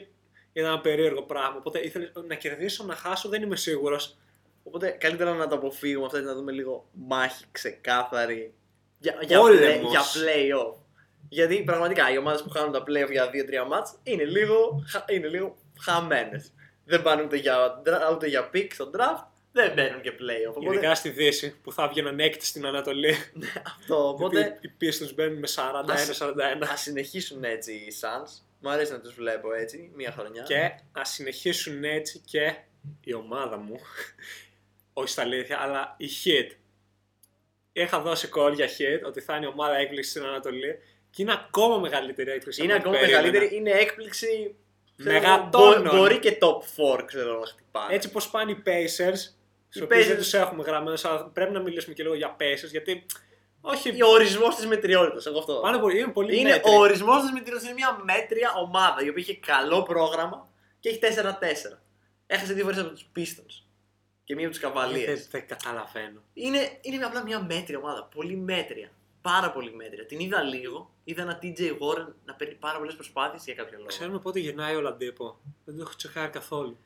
ήταν 0.54 0.70
ένα 0.70 0.80
περίεργο 0.82 1.22
πράγμα. 1.22 1.56
Οπότε 1.58 1.80
ήθελες 1.80 2.12
να 2.28 2.36
κερδίσω, 2.36 2.84
να 2.84 2.96
χάσω, 2.96 3.30
δεν 3.30 3.42
είμαι 3.42 3.56
σίγουρος. 3.56 4.18
Οπότε 4.64 4.90
καλύτερα 4.90 5.34
να 5.34 5.48
το 5.48 5.56
αποφύγουμε 5.56 6.06
αυτά 6.06 6.20
και 6.20 6.26
να 6.26 6.34
δούμε 6.34 6.52
λίγο 6.52 6.88
μάχη 6.92 7.44
ξεκάθαρη 7.52 8.54
για, 9.00 9.18
για, 9.22 9.38
Πόλεμος. 9.40 9.76
play, 9.76 9.90
για 9.90 10.02
play-off. 10.02 10.74
Γιατί 11.30 11.64
πραγματικά 11.64 12.12
οι 12.12 12.18
ομάδες 12.18 12.44
που 12.44 12.50
χάνουν 12.50 12.72
τα 12.72 12.84
play-off 12.88 13.12
για 13.12 13.30
2-3 13.30 13.68
μάτς 13.68 13.96
είναι 14.04 14.24
λίγο, 14.24 14.84
χα- 14.88 15.06
είναι 15.08 15.28
λίγο 15.28 15.56
χαμένες. 15.80 16.52
Δεν 16.86 17.02
πάνε 17.02 17.22
ούτε 17.22 17.36
για, 17.38 17.82
dra- 17.86 18.12
ούτε 18.14 18.28
για 18.28 18.50
pick 18.54 18.68
στο 18.74 18.90
draft, 18.98 19.24
δεν 19.52 19.74
μπαίνουν 19.74 20.02
και 20.02 20.12
play-off. 20.12 20.50
Οπότε, 20.56 20.74
Ειδικά 20.76 20.96
στη 20.96 21.10
Δύση 21.10 21.56
που 21.64 21.72
θα 21.72 21.88
βγαίνουν 21.88 22.20
έκτη 22.20 22.46
στην 22.46 22.66
Ανατολή. 22.66 23.16
αυτό, 23.80 24.08
οπότε 24.10 24.40
Γιατί 24.40 24.68
οι 24.68 24.72
Pistons 24.82 25.14
μπαίνουν 25.16 25.40
με 25.40 25.48
41-41. 25.56 26.68
α 26.72 26.76
συνεχίσουν 26.76 27.44
έτσι 27.44 27.74
οι 27.74 27.94
Suns. 28.02 28.30
Μου 28.60 28.70
αρέσει 28.70 28.92
να 28.92 29.00
τους 29.00 29.14
βλέπω 29.14 29.54
έτσι, 29.54 29.92
μία 29.96 30.12
χρονιά. 30.12 30.44
Και 30.44 30.72
ας 30.92 31.10
συνεχίσουν 31.10 31.84
έτσι 31.84 32.22
και 32.26 32.56
η 33.04 33.14
ομάδα 33.14 33.58
μου. 33.58 33.80
Όχι 34.94 35.08
στα 35.10 35.22
αλήθεια, 35.22 35.60
αλλά 35.62 35.96
η 35.98 36.08
Hit. 36.24 36.52
Είχα 37.74 38.00
δώσει 38.00 38.30
call 38.36 38.54
για 38.54 38.68
Hit 38.68 39.02
ότι 39.06 39.22
θα 39.22 39.36
είναι 39.36 39.46
η 39.46 39.50
ομάδα 39.54 39.76
έκπληξης 39.76 40.12
στην 40.12 40.24
Ανατολή 40.26 40.76
και 41.10 41.22
είναι 41.22 41.34
ακόμα 41.34 41.78
μεγαλύτερη 41.78 42.32
έκπληξη. 42.32 42.64
είναι 42.64 42.74
από 42.74 42.90
ό,τι 42.90 42.98
ακόμα 42.98 43.12
περίμενα. 43.14 43.32
μεγαλύτερη, 43.32 43.60
είναι 43.62 43.80
έκπληξη. 43.80 44.56
ξέρω, 44.98 45.14
Μεγατόνων. 45.14 45.82
μπο- 45.84 45.98
Μπορεί 45.98 46.20
και 46.20 46.38
top 46.42 46.58
4 46.76 47.04
ξέρω 47.06 47.40
να 47.40 47.46
χτυπάνε. 47.46 47.94
Έτσι 47.96 48.12
πως 48.12 48.30
πάνε 48.30 48.52
οι 48.52 48.64
Pacers, 48.66 49.18
Οι 49.76 49.80
οι 49.80 49.82
οποίους 49.84 50.06
δεν 50.06 50.16
Pacers- 50.16 50.18
τους 50.18 50.34
έχουμε 50.34 50.64
γραμμένους, 50.64 51.06
αλλά 51.06 51.24
πρέπει 51.26 51.52
να 51.52 51.60
μιλήσουμε 51.60 51.94
και 51.94 52.04
λίγο 52.04 52.16
για 52.16 52.36
Pacers, 52.40 52.70
γιατί 52.72 53.06
όχι, 53.62 54.02
Ο 54.04 54.08
ορισμός 54.08 54.56
της 54.56 54.66
μετριότητας. 54.66 55.26
Εγώ 55.26 55.40
αυτό. 55.40 55.54
πάνε 55.62 55.78
πολύ, 55.78 56.00
είναι 56.00 56.12
πολύ 56.12 56.40
Είναι 56.40 56.50
μέτροι. 56.50 56.72
ο 56.72 56.76
ορισμός 56.80 57.22
της 57.22 57.32
μετριότητας. 57.32 57.64
Είναι 57.64 57.74
μια 57.74 58.00
μέτρια 58.04 58.54
ομάδα 58.58 59.04
η 59.04 59.10
οποία 59.10 59.22
είχε 59.22 59.36
καλό 59.36 59.84
πρόγραμμα 59.84 60.50
και 60.80 60.90
έχει 60.90 61.00
4-4. 61.00 61.82
Έχασε 62.28 62.54
δύο 62.54 62.64
φορές 62.64 62.80
από 62.80 62.90
τους 62.90 63.06
Pistons. 63.16 63.64
Και 64.24 64.36
μία 64.36 64.48
από 64.48 64.56
του 64.56 64.62
Δεν, 64.62 64.72
Καβαλίες. 64.74 65.28
δεν 65.28 65.48
καταλαβαίνω. 65.48 66.22
Είναι, 66.34 66.78
είναι 66.82 67.06
απλά 67.06 67.24
μια 67.24 67.44
μέτρια 67.44 67.78
ομάδα. 67.78 68.04
Πολύ 68.04 68.36
μέτρια. 68.36 68.90
Πάρα 69.22 69.52
πολύ 69.52 69.74
μέτρια. 69.76 70.06
Την 70.06 70.20
είδα 70.20 70.42
λίγο. 70.42 70.92
Είδα 71.04 71.22
ένα 71.22 71.40
TJ 71.42 71.60
Warren 71.60 72.08
να 72.26 72.34
παίρνει 72.34 72.54
πάρα 72.54 72.78
πολλές 72.78 72.94
προσπάθειες 72.96 73.44
για 73.44 73.54
κάποιο 73.54 73.74
λόγο. 73.78 73.88
Ξέρουμε 73.88 74.20
πότε 74.20 74.40
γυρνάει 74.40 74.76
ο 74.76 74.82
Λαντίπο. 74.82 75.40
Δεν 75.66 75.76
το 75.76 75.82
έχω 75.82 75.96
τσεχάρει 75.96 76.32
καθόλου. 76.32 76.78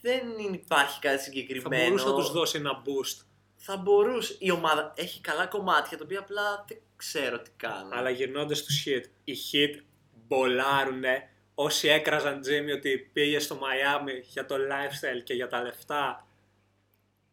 Δεν 0.00 0.22
υπάρχει 0.52 1.00
κάτι 1.00 1.16
Θα 1.16 1.22
συγκεκριμένο. 1.22 1.84
μπορούσε 1.84 2.06
να 2.08 2.14
τους 2.14 2.30
δώσει 2.32 2.58
ένα 2.58 2.82
boost. 2.84 3.24
Θα 3.56 3.76
μπορούσε. 3.76 4.36
Η 4.38 4.50
ομάδα 4.50 4.92
έχει 4.96 5.20
καλά 5.20 5.46
κομμάτια 5.46 5.98
τα 5.98 6.04
οποία 6.04 6.18
απλά 6.18 6.64
δεν 6.68 6.78
ξέρω 6.96 7.38
τι 7.40 7.50
κάνουν. 7.56 7.92
Αλλά 7.92 8.10
γυρνώντας 8.10 8.62
του 8.62 8.72
hit, 8.84 9.04
οι 9.24 9.32
hit 9.52 9.80
μπολάρουνε. 10.26 11.28
Όσοι 11.54 11.88
έκραζαν 11.88 12.40
Τζίμι 12.40 12.72
ότι 12.72 12.98
πήγε 13.12 13.38
στο 13.38 13.54
Μαϊάμι 13.54 14.12
για 14.12 14.46
το 14.46 14.54
lifestyle 14.54 15.22
και 15.24 15.34
για 15.34 15.48
τα 15.48 15.62
λεφτά. 15.62 16.26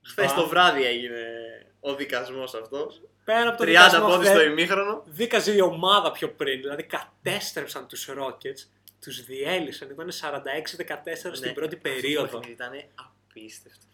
Χθες 0.10 0.28
Μπα- 0.28 0.34
το 0.34 0.48
βράδυ 0.48 0.86
έγινε 0.86 1.24
ο 1.80 1.96
δικασμός 1.96 2.54
αυτός. 2.54 3.02
Πέρα 3.24 3.50
από 3.50 3.58
το 3.58 3.64
30 3.64 3.68
δικασμό 3.68 4.08
πόντους 4.08 4.28
χθες, 4.28 4.40
στο 4.40 4.42
ημίχρονο. 4.50 5.04
Δίκαζε 5.06 5.54
η 5.56 5.62
ομάδα 5.62 6.12
πιο 6.12 6.30
πριν. 6.32 6.60
Δηλαδή 6.62 6.84
κατέστρεψαν 6.84 7.88
τους 7.88 8.10
Rockets. 8.18 8.68
Τους 9.02 9.24
διέλυσαν. 9.24 9.90
Ήταν 9.90 10.12
46-14 10.12 11.36
στην 11.36 11.48
Ναι, 11.48 11.54
πρώτη 11.54 11.76
αυτό 11.76 11.90
το 11.90 11.96
περίοδο. 11.96 12.26
παιχνίδι 12.28 12.52
Ήταν 12.52 12.72
απίστευτο. 12.96 13.86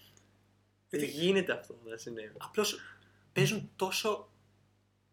Γιατί- 0.90 1.06
Δεν 1.06 1.16
γίνεται 1.24 1.52
αυτό 1.52 1.76
να 1.86 1.98
συνέβη. 1.98 2.32
Απλώς 2.38 2.80
παίζουν 3.34 3.72
τόσο 3.76 4.30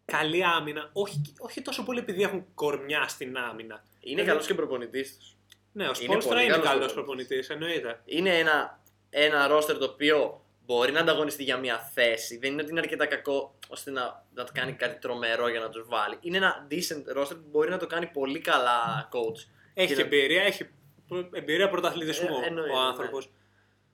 καλή 0.05 0.43
άμυνα. 0.45 0.89
Όχι, 0.93 1.21
όχι 1.39 1.61
τόσο 1.61 1.83
πολύ 1.83 1.99
επειδή 1.99 2.23
έχουν 2.23 2.45
κορμιά 2.53 3.07
στην 3.07 3.37
άμυνα. 3.37 3.83
Είναι 3.99 3.99
Δηλαδή- 3.99 4.27
καλός 4.29 4.45
και 4.45 4.53
προπονητής 4.53 5.17
τους. 5.17 5.35
Ναι, 5.71 5.83
ο 5.83 5.85
Είναι 5.87 5.95
Σπόλστρα 5.95 6.31
πολύ 6.33 6.43
είναι 6.43 6.51
καλός 6.53 6.67
καλός 6.69 6.93
προπονητής. 6.93 7.47
προπονητής, 7.47 7.79
εννοείται. 7.79 8.01
Είναι 8.05 8.37
ένα, 8.37 8.79
ένα 9.09 9.47
ρόστερ 9.47 9.77
το 9.77 9.85
οποίο 9.85 10.42
μπορεί 10.65 10.91
να 10.91 10.99
ανταγωνιστεί 10.99 11.43
για 11.43 11.57
μια 11.57 11.77
θέση. 11.93 12.37
Δεν 12.37 12.51
είναι 12.51 12.61
ότι 12.61 12.71
είναι 12.71 12.79
αρκετά 12.79 13.05
κακό 13.05 13.55
ώστε 13.67 13.91
να, 13.91 14.25
να 14.33 14.43
το 14.43 14.51
κάνει 14.53 14.73
κάτι 14.73 14.99
τρομερό 14.99 15.47
για 15.49 15.59
να 15.59 15.69
τους 15.69 15.85
βάλει. 15.87 16.17
Είναι 16.21 16.37
ένα 16.37 16.67
decent 16.71 17.17
roster 17.21 17.29
που 17.29 17.47
μπορεί 17.51 17.69
να 17.69 17.77
το 17.77 17.87
κάνει 17.87 18.05
πολύ 18.07 18.39
καλά 18.39 19.09
coach. 19.11 19.47
Έχει 19.73 19.87
Και 19.87 19.93
και 19.93 19.99
να- 20.01 20.05
εμπειρία, 20.07 20.43
έχει 20.43 20.69
προ- 21.07 21.29
εμπειρία 21.35 21.69
πρωταθλητισμού 21.69 22.39
Ε, 22.43 22.47
εννοείται, 22.47 22.71
ο 22.75 22.81
ναι. 22.81 22.87
άνθρωπος. 22.87 23.29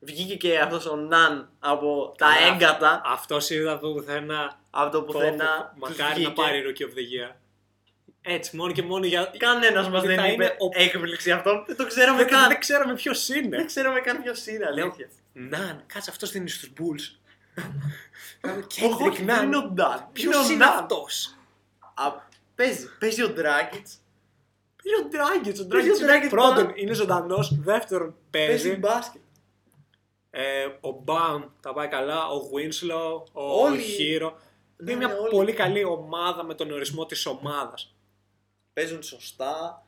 Βγήκε 0.02 0.36
και 0.36 0.60
αυτός 0.60 0.86
ο 0.86 0.96
Ναν 0.96 1.52
από 1.60 2.14
τα 2.18 2.26
Καλά. 2.26 2.54
έγκατα. 2.54 3.02
Αυτός 3.06 3.50
είδα 3.50 3.72
από 3.72 3.94
πουθενά. 3.94 4.60
Από 4.70 4.92
το 4.92 5.02
πουθενά. 5.04 5.46
Πω, 5.46 5.76
πω, 5.80 5.88
τους 5.88 5.98
Μακάρι 5.98 6.22
να 6.22 6.30
βγήκε. 6.30 6.42
πάρει 6.42 6.64
Rookie 6.68 6.82
of 6.84 6.88
the 6.98 7.32
Year. 7.32 7.36
Έτσι, 8.22 8.56
μόνο 8.56 8.72
και 8.72 8.82
μόνο 8.82 9.06
για. 9.06 9.32
Κανένας 9.38 9.90
μας 9.90 10.04
Γιατί 10.04 10.08
δεν 10.08 10.18
θα 10.26 10.32
είπε 10.32 10.44
είναι 10.44 10.56
ο- 10.60 10.82
έκπληξη 10.82 11.32
αυτό. 11.32 11.64
Δεν 11.68 11.76
το 11.76 11.88
ξέραμε 11.88 12.18
Δεν, 12.18 12.28
καν. 12.28 12.48
δεν 12.48 12.60
ξέραμε 12.60 12.94
ποιος 12.94 13.28
Δεν 13.28 13.44
είναι. 13.44 13.66
ξέραμε 13.66 14.00
καν 14.00 14.22
ποιος 14.22 14.46
είναι, 14.48 14.66
αλήθεια. 14.66 15.10
Ναν, 15.50 15.84
κάτσε 15.88 16.10
αυτό 16.10 16.28
δίνει 16.28 16.50
στους 16.50 16.72
Bulls. 16.80 17.18
Όχι, 18.82 19.04
όχι, 19.04 19.24
δεν 19.24 19.44
είναι 19.46 19.58
ο 19.58 19.72
Ναν. 19.76 20.08
Ποιος 20.14 20.50
ο 20.50 20.52
είναι 20.54 20.66
Ναν. 20.66 20.78
αυτός; 20.78 21.36
Α, 21.94 22.12
Παίζει, 22.56 22.88
παίζει 23.00 23.24
ο 23.24 23.30
Ντράγκητ. 23.30 23.88
Είναι 24.84 24.96
ο 24.98 25.08
Dragic. 25.12 25.66
Ο 25.66 25.68
Παίζει 25.68 25.90
ο 25.90 25.94
Dragic 25.96 26.00
είναι 26.02 26.26
Dragic 26.26 26.30
πρώτον 26.30 26.56
πάρα- 26.66 26.74
είναι 26.76 26.94
ζωντανός. 26.94 27.56
Δεύτερον 27.60 28.16
Παίζει 28.30 28.48
παίζει. 28.68 28.76
μπάσκετ. 28.80 29.22
Ε, 30.32 30.66
ο 30.82 30.92
Μπαμ 30.92 31.44
τα 31.62 31.74
πάει 31.74 31.88
καλά. 31.88 32.28
Ο 32.28 32.42
Winslow, 32.54 33.24
ο 33.32 33.44
Όλοι- 33.62 33.84
Hero. 34.00 34.32
Ναι, 34.78 34.92
είναι 34.92 35.00
μια 35.00 35.08
ναι, 35.08 35.20
όλοι. 35.20 35.30
πολύ 35.30 35.54
καλή 35.54 35.84
ομάδα 35.84 36.44
με 36.44 36.54
τον 36.54 36.72
ορισμό 36.72 37.06
της 37.06 37.26
ομάδας. 37.26 37.96
Παίζουν 38.74 39.04
σωστά. 39.04 39.84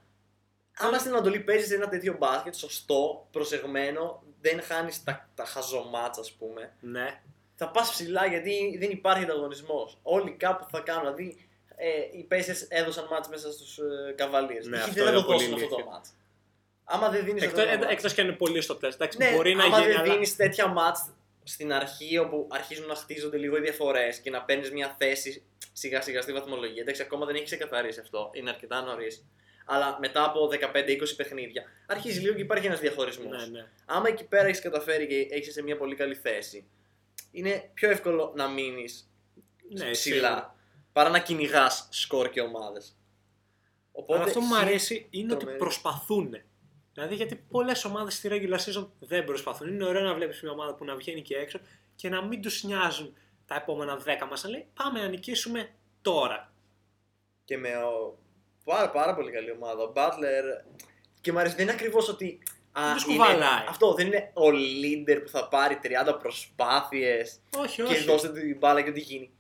Άμα 0.78 0.98
στην 0.98 1.12
Ανατολή 1.12 1.40
παίζεις 1.40 1.72
ένα 1.72 1.88
τέτοιο 1.90 2.16
μπάσκετ, 2.20 2.56
σωστό, 2.56 3.28
προσεγμένο, 3.32 4.24
δεν 4.42 4.62
χάνεις 4.62 5.04
τα, 5.04 5.30
τα 5.36 5.46
χαζομάτσα, 5.46 6.22
ας 6.22 6.32
πούμε. 6.32 6.74
Ναι. 6.80 7.22
Θα 7.56 7.70
πας 7.70 7.90
ψηλά 7.92 8.26
γιατί 8.26 8.78
δεν 8.80 8.90
υπάρχει 8.90 9.24
ανταγωνισμός. 9.24 9.98
Όλοι 10.02 10.32
κάπου 10.32 10.66
θα 10.72 10.80
κάνουν. 10.80 11.02
Δηλαδή, 11.16 11.48
ε, 11.76 11.88
οι 12.18 12.28
Pacers 12.32 12.66
έδωσαν 12.70 13.08
μάτς 13.12 13.28
μέσα 13.28 13.52
στους 13.52 13.78
ε, 13.78 14.16
Cavaliers. 14.18 14.64
Ναι, 14.64 14.78
Ποιοι 14.78 14.80
αυτό 14.80 14.94
δεν 14.94 15.04
θα 15.04 15.10
είναι 15.10 15.20
το 15.20 15.26
πολύ 15.26 15.38
δώσουν 15.38 15.54
αυτό 15.54 15.68
το 15.68 15.76
ηλίθιο. 15.76 15.86
μάτς. 15.92 16.10
Άμα 16.84 17.10
δεν 17.10 17.26
δίνεις 17.26 17.44
Εκτό 17.44 17.62
εκτός 17.90 18.14
και 18.14 18.22
αν 18.22 18.28
είναι 18.28 18.36
πολύ 18.36 18.62
στο 18.62 18.76
τεστ. 18.76 18.96
Εντάξει, 19.02 19.18
Ναι, 19.18 19.32
μπορεί 19.36 19.56
να 19.56 19.64
άμα 19.64 19.80
γίνει. 19.80 19.92
δεν 19.92 20.00
αλλά- 20.02 20.14
δίνεις 20.14 20.36
τέτοια 20.36 20.68
μάτς 20.68 21.06
στην 21.44 21.74
αρχή 21.74 22.18
όπου 22.18 22.48
αρχίζουν 22.52 22.88
να 22.88 22.96
χτίζονται 22.96 23.38
λίγο 23.38 23.58
οι 23.58 23.62
διαφορές 23.62 24.18
και 24.20 24.30
να 24.30 24.42
παίρνεις 24.44 24.72
μια 24.72 24.96
θέση 25.00 25.44
σιγά 25.74 26.02
σιγά 26.02 26.22
στη 26.22 26.34
βαθμολογία. 26.34 26.82
Εντάξει, 26.82 27.02
ακόμα 27.02 27.26
δεν 27.26 27.36
έχει 27.36 27.44
ξεκαθαρίσει 27.44 28.00
αυτό. 28.00 28.30
Είναι 28.34 28.50
αρκετά 28.50 28.82
νωρίς. 28.82 29.26
Αλλά 29.66 29.98
μετά 30.00 30.24
από 30.24 30.50
15-20 30.74 30.98
παιχνίδια 31.16 31.64
αρχίζει 31.88 32.20
λίγο 32.20 32.34
και 32.34 32.42
υπάρχει 32.42 32.66
ένας 32.66 32.80
διαχωρισμός. 32.80 33.50
Ναι, 33.50 33.60
ναι. 33.60 33.68
Άμα 33.86 34.08
εκεί 34.08 34.28
πέρα 34.28 34.48
έχεις 34.48 34.62
καταφέρει 34.62 35.08
και 35.08 35.28
έχεις 35.36 35.54
σε 35.54 35.62
μια 35.62 35.78
πολύ 35.78 35.96
καλή 35.96 36.16
θέση, 36.16 36.68
είναι 37.32 37.70
πιο 37.74 37.90
εύκολο 37.90 38.34
να 38.36 38.48
μείνεις 38.48 39.12
ναι 39.70 39.92
ψηλά 39.92 39.96
σίγουρα. 39.96 40.56
παρά 40.92 41.10
να 41.10 41.20
κυνηγάς 41.20 41.88
σκορ 41.92 42.30
και 42.30 42.42
ομάδες. 42.42 42.96
Αλλά 44.10 44.24
αυτό 44.24 44.40
που 44.40 44.46
μου 44.46 44.56
αρέσει 44.56 45.08
είναι 45.10 45.32
ότι 45.32 45.40
τρομερή. 45.40 45.60
προσπαθούν. 45.60 46.36
Δηλαδή 46.94 47.16
γιατί 47.16 47.36
πολλές 47.36 47.86
ομάδες 47.86 48.16
στη 48.16 48.30
regular 48.32 48.58
season 48.58 48.88
δεν 49.00 49.24
προσπαθούν. 49.24 49.68
Είναι 49.68 49.86
ωραίο 49.86 50.02
να 50.04 50.14
βλέπεις 50.14 50.42
μια 50.42 50.52
ομάδα 50.52 50.76
που 50.76 50.86
να 50.86 50.96
βγαίνει 50.96 51.22
και 51.22 51.36
έξω 51.36 51.60
και 51.96 52.10
να 52.10 52.22
μην 52.22 52.42
τους 52.42 52.64
νοιάζουν 52.64 53.18
τα 53.46 53.56
επόμενα 53.56 54.02
10 54.06 54.28
μας. 54.30 54.44
Να 54.44 54.50
λέει 54.50 54.68
πάμε 54.74 55.00
να 55.00 55.08
νικήσουμε 55.08 55.70
τώρα. 56.02 56.54
και 57.46 57.58
με 57.58 57.76
ο... 57.76 58.18
πάρα, 58.64 58.90
πάρα 58.90 59.16
πολύ 59.16 59.32
καλή 59.32 59.52
ομάδα. 59.52 59.84
Ο 59.84 59.92
Butler. 59.96 60.66
Και 61.22 61.32
μου 61.32 61.40
αρέσει, 61.40 61.56
δεν 61.56 61.64
είναι 61.64 61.74
ακριβώς 61.74 62.10
ότι. 62.10 62.40
Α, 62.72 62.82
Δεν 62.86 62.94
τους 62.94 63.04
είναι- 63.06 63.14
κουβαλάει. 63.18 63.66
Αυτό 63.70 63.94
δεν 63.94 64.06
είναι 64.08 64.32
ο 64.34 64.48
leader 64.50 65.22
που 65.24 65.30
θα 65.30 65.48
πάρει 65.48 65.80
30 65.84 66.14
προσπάθειες 66.20 67.40
Όχι, 67.58 67.76
και 67.76 67.84
όχι. 67.84 68.04
δώστε 68.04 68.30
την 68.30 68.58
μπάλα 68.58 68.82
και 68.82 68.90
ό,τι 68.90 69.00
γίνει. 69.00 69.32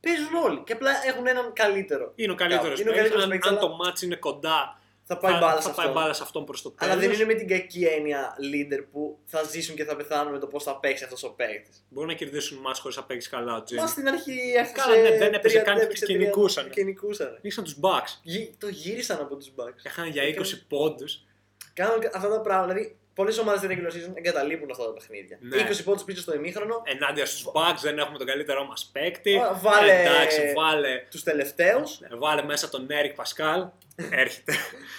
Παίζουν 0.00 0.34
όλοι 0.34 0.60
και 0.64 0.72
απλά 0.72 0.90
έχουν 1.06 1.26
έναν 1.26 1.52
καλύτερο. 1.52 2.12
Είναι 2.14 2.32
ο 2.32 2.34
καλύτερος 2.34 2.80
Είναι 2.80 2.90
ο 2.90 2.94
καλύτερος 2.94 3.22
Αν, 3.24 3.28
παίκτης, 3.30 3.48
αν 3.50 3.56
αλλά 3.58 3.66
το 3.68 3.76
match 3.84 4.02
είναι 4.02 4.16
κοντά, 4.16 4.80
Θα 5.04 5.18
πάει 5.18 5.32
θα, 5.32 5.38
μπάλα 5.38 5.54
θα 5.54 5.60
σε 5.60 5.68
πάει 5.74 5.86
αυτό. 5.86 5.98
μπάλα 6.00 6.12
σε 6.12 6.22
αυτόν 6.22 6.44
προς 6.44 6.62
το 6.62 6.70
τέλο. 6.70 6.90
Αλλά 6.92 7.00
δεν 7.00 7.12
είναι 7.12 7.24
με 7.24 7.34
την 7.34 7.48
κακή 7.48 7.84
έννοια 7.84 8.34
leader 8.52 8.84
που 8.92 9.18
θα 9.24 9.42
ζήσουν 9.42 9.76
και 9.76 9.84
θα 9.84 9.96
πεθάνουν 9.96 10.32
με 10.32 10.38
το 10.38 10.46
πώς 10.46 10.62
θα 10.62 10.78
παίξει 10.80 11.04
αυτός 11.04 11.22
ο 11.22 11.30
παίκτης. 11.30 11.84
Μπορούν 11.88 12.08
να 12.10 12.14
κερδίσουν 12.16 12.58
match 12.66 12.76
χωρίς 12.80 12.96
να 12.96 13.04
παίξει 13.04 13.28
καλά 13.28 13.56
ο 13.56 13.62
Τζίμι. 13.62 13.80
Μα 13.80 13.86
στην 13.86 14.08
αρχή 14.08 14.38
έφτασε. 14.56 14.88
Καλά, 14.90 15.02
ναι, 15.10 15.16
δεν 15.16 15.34
έπαιζε 15.34 15.54
τρία- 15.54 15.62
καν 15.62 15.78
έπαιξε 15.78 16.06
και 16.06 16.12
τρία- 16.14 16.26
νικούσανε. 16.26 16.68
Και 16.68 16.82
νικούσανε. 16.84 17.38
Νίξαν 17.42 17.64
τους 17.64 17.76
Bucks. 17.82 18.18
Γι- 18.22 18.54
Το 18.58 18.68
γύρισαν 18.68 19.20
από 19.20 19.36
τους 19.36 19.52
Bucks. 19.56 19.80
Έχανε 19.82 20.08
για 20.08 20.22
20 20.22 20.28
Έκανε- 20.54 20.64
πόντους. 20.68 21.24
Κάνουν 21.72 21.98
αυτά 22.14 22.28
τα 22.28 22.40
πράγματα. 22.40 22.72
Δηλαδή, 22.72 22.96
πολλές 23.14 23.38
ομάδες 23.38 23.60
στην 23.60 23.70
regular 23.70 23.92
season 23.92 24.12
εγκαταλείπουν 24.14 24.70
αυτά 24.70 24.84
τα 24.84 24.92
παιχνίδια. 24.92 25.38
Ναι. 25.40 25.56
20 25.56 25.80
πόντους 25.84 26.04
πίσω 26.04 26.20
στο 26.20 26.34
ημίχρονο, 26.34 26.82
Ενάντια 26.84 27.26
στους 27.26 27.44
Bucks 27.54 27.78
δεν 27.82 27.98
έχουμε 27.98 28.18
τον 28.18 28.26
καλύτερό 28.26 28.64
μας 28.66 28.90
παίκτη. 28.92 29.36
Α, 29.36 29.58
βάλε- 29.62 30.06
Εντάξει, 30.06 30.52
βάλε, 30.56 31.02
τους 31.10 31.22
τελευταίους 31.22 32.00
βάλε 32.18 32.42
μέσα 32.42 32.68
τον 32.68 32.86
Eric 32.90 33.22
Paschall. 33.22 33.68
Έρχεται. 34.22 34.52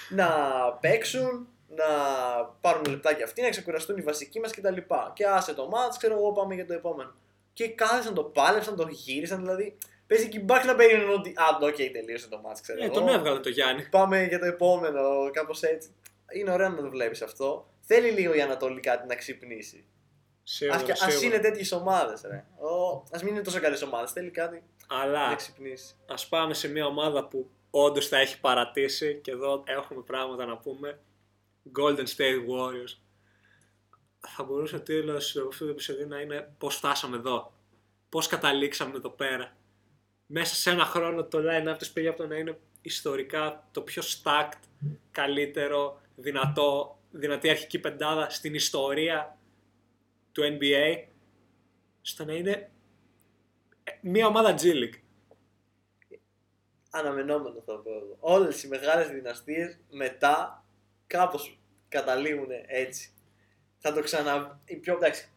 να 0.10 0.28
παίξουν, 0.82 1.48
να 1.68 1.86
πάρουν 2.62 2.84
λεπτά 2.90 3.14
και 3.14 3.24
αυτοί, 3.24 3.42
να 3.42 3.50
ξεκουραστούν 3.50 3.98
οι 3.98 4.02
βασικοί 4.02 4.40
μας 4.40 4.52
κτλ. 4.52 4.78
Και 5.14 5.26
άσε 5.28 5.54
το 5.54 5.68
μάτς, 5.68 5.98
ξέρω 5.98 6.14
εγώ, 6.14 6.32
πάμε 6.32 6.54
για 6.56 6.66
το 6.66 6.74
επόμενο. 6.74 7.14
Και 7.54 7.68
κάθισαν, 7.70 8.14
το 8.14 8.24
πάλεψαν, 8.24 8.76
το 8.76 8.88
γύρισαν, 8.90 9.40
δηλαδή. 9.42 9.78
Παίζει 10.08 10.30
και 10.30 10.38
οι 10.38 10.46
Bucks 10.48 10.64
να 10.66 10.76
περιμένουν 10.76 11.14
ότι. 11.14 11.30
Α, 11.30 11.58
οκ, 11.62 11.76
τελείωσε 11.76 12.28
το 12.28 12.40
μάτς, 12.44 12.62
ξέρω 12.62 12.82
ε, 12.82 12.86
εγώ. 12.86 12.94
τον 12.94 13.08
έβγαλε 13.08 13.40
το 13.40 13.50
Γιάννη. 13.50 13.84
Πάμε 13.92 14.24
για 14.24 14.40
το 14.40 14.46
επόμενο, 14.46 15.02
κάπως 15.32 15.62
έτσι. 15.62 15.90
Είναι 16.34 16.52
ωραίο 16.52 16.70
να 16.70 16.76
το 16.76 16.90
βλέπεις 16.90 17.22
αυτό. 17.22 17.68
Θέλει 17.86 18.10
λίγο 18.12 18.34
η 18.34 18.42
Ανατολή 18.42 18.80
κάτι 18.80 19.08
να 19.08 19.16
ξυπνήσει. 19.16 19.86
Σίγουρα, 20.44 20.78
Α 20.78 20.96
σίγουρα. 20.96 21.26
είναι 21.26 21.40
τέτοιες 21.40 21.72
ομάδες, 21.72 22.22
ρε. 22.22 22.36
Α 23.12 23.20
μην 23.24 23.28
είναι 23.34 23.42
τόσο 23.42 23.60
καλές 23.60 23.82
ομάδες. 23.82 24.12
Θέλει 24.12 24.30
κάτι 24.32 24.64
να 24.90 25.00
Αλλά 25.00 25.36
ξυπνήσει. 25.36 25.96
ας 26.08 26.28
πάμε 26.28 26.54
σε 26.54 26.68
μια 26.68 26.86
ομάδα 26.86 27.28
που 27.28 27.50
όντως 27.70 28.08
θα 28.08 28.18
έχει 28.18 28.40
παρατήσει 28.40 29.20
και 29.24 29.32
εδώ 29.32 29.64
έχουμε 29.66 30.02
πράγματα 30.02 30.46
να 30.46 30.58
πούμε. 30.58 31.00
Golden 31.80 32.06
State 32.16 32.40
Warriors. 32.50 32.98
Θα 34.36 34.44
μπορούσε 34.44 34.76
ο 34.76 34.82
τίτλο 34.82 35.16
αυτού 35.18 35.48
του 35.58 35.70
επεισοδίου 35.70 36.08
να 36.08 36.20
είναι 36.20 36.54
πώς 36.58 36.76
φτάσαμε 36.76 37.16
εδώ. 37.18 37.54
Πώς 38.10 38.28
καταλήξαμε 38.28 38.96
εδώ 38.96 39.10
πέρα. 39.10 39.56
Μέσα 40.26 40.56
σε 40.56 40.70
ένα 40.70 40.86
χρόνο 40.86 41.24
το 41.24 41.40
line-up 41.42 41.76
της 41.78 41.92
πήγε 41.92 42.08
από 42.08 42.18
το 42.18 42.28
να 42.28 42.36
είναι 42.36 42.60
ιστορικά 42.82 43.68
το 43.72 43.82
πιο 43.82 44.02
stacked, 44.04 44.60
καλύτερο, 45.12 46.02
δυνατό, 46.16 47.00
δυνατή 47.14 47.50
αρχική 47.50 47.80
πεντάδα 47.80 48.30
στην 48.30 48.54
ιστορία 48.54 49.38
του 50.32 50.42
NBA 50.60 51.04
στο 52.02 52.26
να 52.26 52.34
είναι 52.34 52.72
ε, 53.84 53.92
μια 54.02 54.28
ομάδα 54.28 54.56
G 54.60 54.62
League. 54.64 54.98
Αναμενόμενο 56.90 57.62
θα 57.66 57.74
πω 57.78 57.90
εγώ. 57.92 58.18
Όλες 58.20 58.64
οι 58.64 58.68
μεγάλες 58.68 59.08
δυναστείες 59.10 59.78
μετά 59.90 60.66
κάπως 61.08 61.60
καταλήγουν 61.90 62.48
έτσι. 62.68 63.12
Θα 63.80 63.94
το 63.94 64.02
ξανα. 64.02 64.60
Η 64.66 64.76
πιο... 64.76 64.94
Εντάξει, 64.94 65.30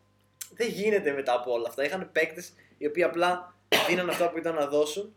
δεν 0.55 0.69
γίνεται 0.69 1.13
μετά 1.13 1.35
από 1.35 1.53
όλα 1.53 1.69
αυτά. 1.69 1.85
Είχαν 1.85 2.13
παίκτες 2.13 2.53
οι 2.79 2.87
οποίοι 2.87 3.03
απλά 3.03 3.57
δίναν 3.89 4.09
αυτά 4.09 4.31
που 4.31 4.39
ήταν 4.39 4.55
να 4.55 4.67
δώσουν 4.67 5.15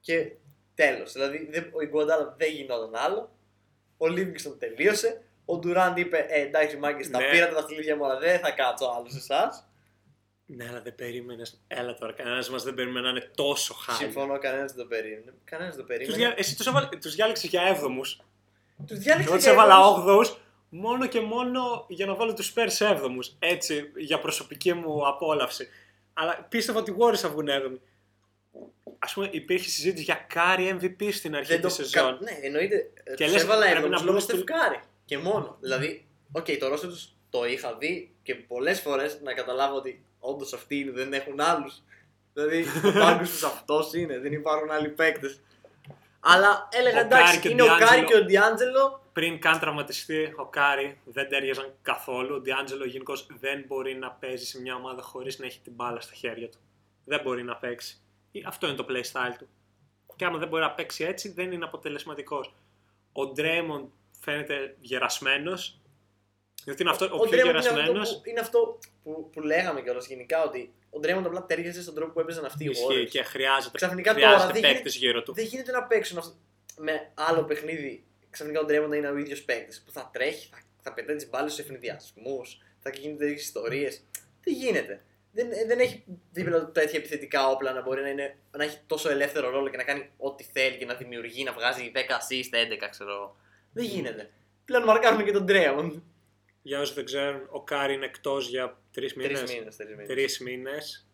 και 0.00 0.32
τέλος. 0.74 1.12
Δηλαδή 1.12 1.46
δεν- 1.50 1.70
ο 1.72 1.80
Ιγκουαντάλα 1.82 2.34
δεν 2.38 2.52
γινόταν 2.52 2.94
άλλο. 2.94 3.30
Ο 3.96 4.06
Λίβινγκστον 4.08 4.58
τελείωσε. 4.58 5.22
Ο 5.50 5.58
Ντουράντ 5.58 5.98
είπε: 5.98 6.26
ε, 6.28 6.40
Εντάξει, 6.40 6.76
μάγκε, 6.76 7.08
τα 7.08 7.18
Ναι. 7.18 7.30
πήρατε 7.30 7.54
τα 7.54 7.64
θηλίδια 7.66 7.96
μου, 7.96 8.04
αλλά 8.04 8.18
δεν 8.18 8.38
θα 8.38 8.50
κάτσω 8.50 8.94
άλλος 8.96 9.10
σε 9.12 9.18
εσάς. 9.18 9.64
Ναι, 10.46 10.66
αλλά 10.68 10.80
δεν 10.80 10.94
περίμενες. 10.94 11.60
Έλα 11.68 11.94
τώρα, 11.94 12.12
κανένας 12.12 12.50
μας 12.50 12.62
δεν 12.62 12.74
περίμενε 12.74 13.00
να 13.00 13.08
είναι 13.10 13.30
τόσο 13.34 13.74
χάρη. 13.74 13.98
Συμφωνώ, 13.98 14.38
κανένας 14.38 14.72
δεν 14.72 14.82
το 14.82 14.88
περίμενε. 14.88 15.32
Κανένας 15.44 15.76
δεν 15.76 15.86
το 15.86 15.92
Τους 15.94 15.96
περίμενε. 15.96 16.24
δια... 16.26 16.34
Εσύ 16.38 16.56
τους 16.56 16.66
έβαλε... 16.66 16.86
τους 17.00 17.14
διάλεξε 17.14 17.46
για 17.46 17.62
7 17.80 17.90
Τους 18.86 18.98
διάλεξε. 18.98 19.28
Εγώ 19.28 19.34
τους 19.34 19.42
για 19.42 19.52
έβαλα 19.52 19.74
έβδομους. 19.98 20.30
8 20.32 20.36
μόνο 20.68 21.06
και 21.06 21.20
μόνο 21.20 21.84
για 21.88 22.06
να 22.06 22.14
βάλω 22.14 22.34
τους 22.34 22.52
Spurs 22.56 22.78
7 22.78 22.96
Έτσι, 23.38 23.92
για 23.96 24.18
προσωπική 24.18 24.72
μου 24.72 25.06
απόλαυση. 25.08 25.68
Αλλά 26.12 26.46
πίστευα 26.48 26.78
ότι 26.78 26.90
οι 26.90 26.94
Warriors 26.98 27.16
θα 27.16 27.28
βγουν 27.28 27.48
7 27.48 27.78
Α 28.98 29.12
πούμε, 29.14 29.28
υπήρχε 29.32 29.68
συζήτηση 29.68 30.02
για 30.04 30.26
Κάρι 30.34 30.76
MVP 30.80 31.08
στην 31.12 31.34
αρχή 31.36 31.52
Δεν 31.52 31.60
της 31.60 31.76
το 31.76 31.82
σεζόν. 31.84 32.18
κα... 32.18 32.24
Ναι, 32.24 32.38
εννοείται. 32.42 32.90
Και 33.04 33.14
Και 33.14 33.26
λες, 33.26 33.42
έβαλα 33.42 33.60
πρέπει 33.60 33.76
έβδομους 33.76 33.98
να 33.98 34.04
λόγω 34.06 34.12
μπουν 34.18 34.20
στο- 34.20 34.36
Στεφ 34.36 34.58
Κάρι. 34.58 34.80
Και 35.10 35.18
μόνο. 35.18 35.56
Δηλαδή, 35.60 36.06
οκ, 36.32 36.46
το 36.58 36.68
ρόστερ 36.68 36.90
τους 36.90 37.12
το 37.30 37.44
είχα 37.44 37.76
δει 37.76 38.14
και 38.22 38.34
πολλές 38.34 38.80
φορές 38.80 39.20
να 39.22 39.32
καταλάβω 39.32 39.76
ότι 39.76 40.04
όντως 40.18 40.52
αυτοί 40.52 40.78
είναι, 40.78 40.90
δεν 40.90 41.12
έχουν 41.12 41.40
άλλους. 41.40 41.82
δηλαδή, 42.32 42.64
ο 42.88 42.92
πάγκος 43.00 43.30
τους 43.30 43.42
αυτός 43.42 43.92
είναι, 43.94 44.18
δεν 44.18 44.32
υπάρχουν 44.32 44.70
άλλοι 44.70 44.88
παίκτες. 44.88 45.40
Αλλά 46.20 46.68
έλεγα 46.72 46.96
Ο 46.98 47.00
εντάξει, 47.00 47.24
Κάρι 47.24 47.38
και 47.38 47.48
ο 47.48 47.50
είναι 47.50 47.62
ο 47.62 47.66
Κάρι 47.66 47.78
Ντιάντζελο. 47.84 48.06
και 48.06 48.14
ο 48.16 48.24
Ντιάντζελο. 48.24 49.02
Πριν 49.12 49.40
καν 49.40 49.58
τραυματιστεί 49.58 50.32
ο 50.36 50.46
Κάρι, 50.46 51.00
δεν 51.04 51.28
ταίριαζαν 51.28 51.74
καθόλου. 51.82 52.34
Ο 52.34 52.40
Ντιάντζελο 52.40 52.84
γενικώ 52.84 53.14
δεν 53.40 53.64
μπορεί 53.66 53.94
να 53.94 54.10
παίζει 54.10 54.44
σε 54.44 54.60
μια 54.60 54.74
ομάδα 54.74 55.02
χωρίς 55.02 55.38
να 55.38 55.46
έχει 55.46 55.60
την 55.60 55.72
μπάλα 55.72 56.00
στα 56.00 56.14
χέρια 56.14 56.48
του. 56.48 56.58
Δεν 57.04 57.20
μπορεί 57.22 57.42
να 57.42 57.56
παίξει. 57.56 58.00
Ή 58.30 58.44
Αυτό 58.46 58.66
είναι 58.66 58.76
το 58.76 58.86
playstyle 58.88 59.34
του. 59.38 59.48
Και 60.16 60.24
άμα 60.24 60.38
δεν 60.38 60.48
μπορεί 60.48 60.62
να 60.62 60.70
παίξει 60.70 61.04
έτσι, 61.04 61.32
δεν 61.32 61.52
είναι 61.52 61.64
αποτελεσματικός. 61.64 62.54
Ο 63.12 63.26
Ντρέμοντ 63.26 63.88
φαίνεται 64.20 64.76
γερασμένος. 64.80 65.80
Γιατί 66.64 66.82
είναι 66.82 66.90
αυτό, 66.90 67.04
ο, 67.04 67.08
Ο 67.12 67.18
πιο 67.18 67.38
Draymond 67.38 67.48
είναι 67.48 67.58
αυτό, 67.58 67.70
γερασμένος. 67.72 68.20
που, 68.22 68.28
είναι 68.28 68.40
αυτό 68.40 68.78
που, 69.02 69.30
που 69.32 69.40
λέγαμε 69.40 69.82
κιόλας 69.82 70.06
γενικά 70.06 70.42
ότι 70.44 70.72
ο 70.90 70.98
Ντρέμοντ 70.98 71.26
απλά 71.26 71.46
τέριαζε 71.46 71.82
στον 71.82 71.94
τρόπο 71.94 72.12
που 72.12 72.20
έπαιζαν 72.20 72.44
αυτοί 72.44 72.64
οι 72.64 72.68
Ισχύει 72.70 72.86
Warriors. 72.90 73.08
και 73.10 73.22
χρειάζεται, 73.22 73.76
Ξαφνικά 73.76 74.12
χρειάζεται 74.12 74.40
τώρα 74.40 74.52
δεν 74.52 74.62
παίκτες 74.62 74.94
γύρω 74.96 75.22
του. 75.22 75.32
Δεν 75.34 75.44
γίνεται 75.44 75.72
να 75.72 75.82
παίξουν 75.84 76.18
αυτό 76.18 76.34
με 76.76 77.10
άλλο 77.14 77.44
παιχνίδι. 77.44 78.04
Ξαφνικά 78.30 78.60
ο 78.60 78.64
Ντρέμον 78.64 78.88
να 78.88 78.96
είναι 78.96 79.08
ο 79.08 79.16
ίδιος 79.16 79.42
παίκτης 79.42 79.82
που 79.82 79.90
θα 79.92 80.10
τρέχει, 80.12 80.48
θα, 80.50 80.58
θα 80.82 80.94
πετάει 80.94 81.16
τις 81.16 81.28
μπάλες 81.30 81.52
στους 81.52 81.64
ευνηδιασμούς, 81.64 82.58
θα 82.78 82.90
γίνεται 82.90 83.24
τέτοιες 83.24 83.42
ιστορίες. 83.42 84.02
Δεν 84.42 84.54
γίνεται. 84.54 85.02
Δεν, 85.32 85.48
δεν 85.66 85.78
έχει 85.80 86.04
δίπλα 86.32 86.64
του 86.64 86.72
τέτοια 86.72 86.98
επιθετικά 86.98 87.48
όπλα 87.48 87.72
να 87.72 87.82
μπορεί 87.82 88.02
να, 88.02 88.08
είναι, 88.08 88.36
να 88.56 88.64
έχει 88.64 88.78
τόσο 88.86 89.10
ελεύθερο 89.10 89.50
ρόλο 89.50 89.68
και 89.68 89.76
να 89.76 89.82
κάνει 89.84 90.10
ό,τι 90.16 90.44
θέλει 90.44 90.76
και 90.76 90.84
να 90.84 90.94
δημιουργεί, 90.94 91.44
να 91.44 91.52
βγάζει 91.52 91.92
10 91.94 91.98
assist, 91.98 92.84
11 92.84 92.88
ξέρω 92.90 93.10
εγώ. 93.12 93.36
Δεν 93.72 93.84
γίνεται. 93.84 94.30
Πλέον 94.64 94.82
μαρκάρουν 94.84 95.24
και 95.24 95.32
τον 95.32 95.44
Ντρέμον. 95.44 96.02
Για 96.62 96.80
όσους 96.80 96.94
δεν 96.94 97.04
ξέρουν, 97.04 97.40
ο 97.50 97.62
Κάρι 97.64 97.94
είναι 97.94 98.04
εκτός 98.04 98.48
για 98.48 98.78
τρεις 98.90 99.14
μήνες. 99.14 99.28
Τρεις 99.28 99.52
μήνες. 99.54 99.76
Τρεις 99.76 99.88
μήνες. 99.90 100.06
τρεις 100.08 100.40
μήνες. 100.40 101.06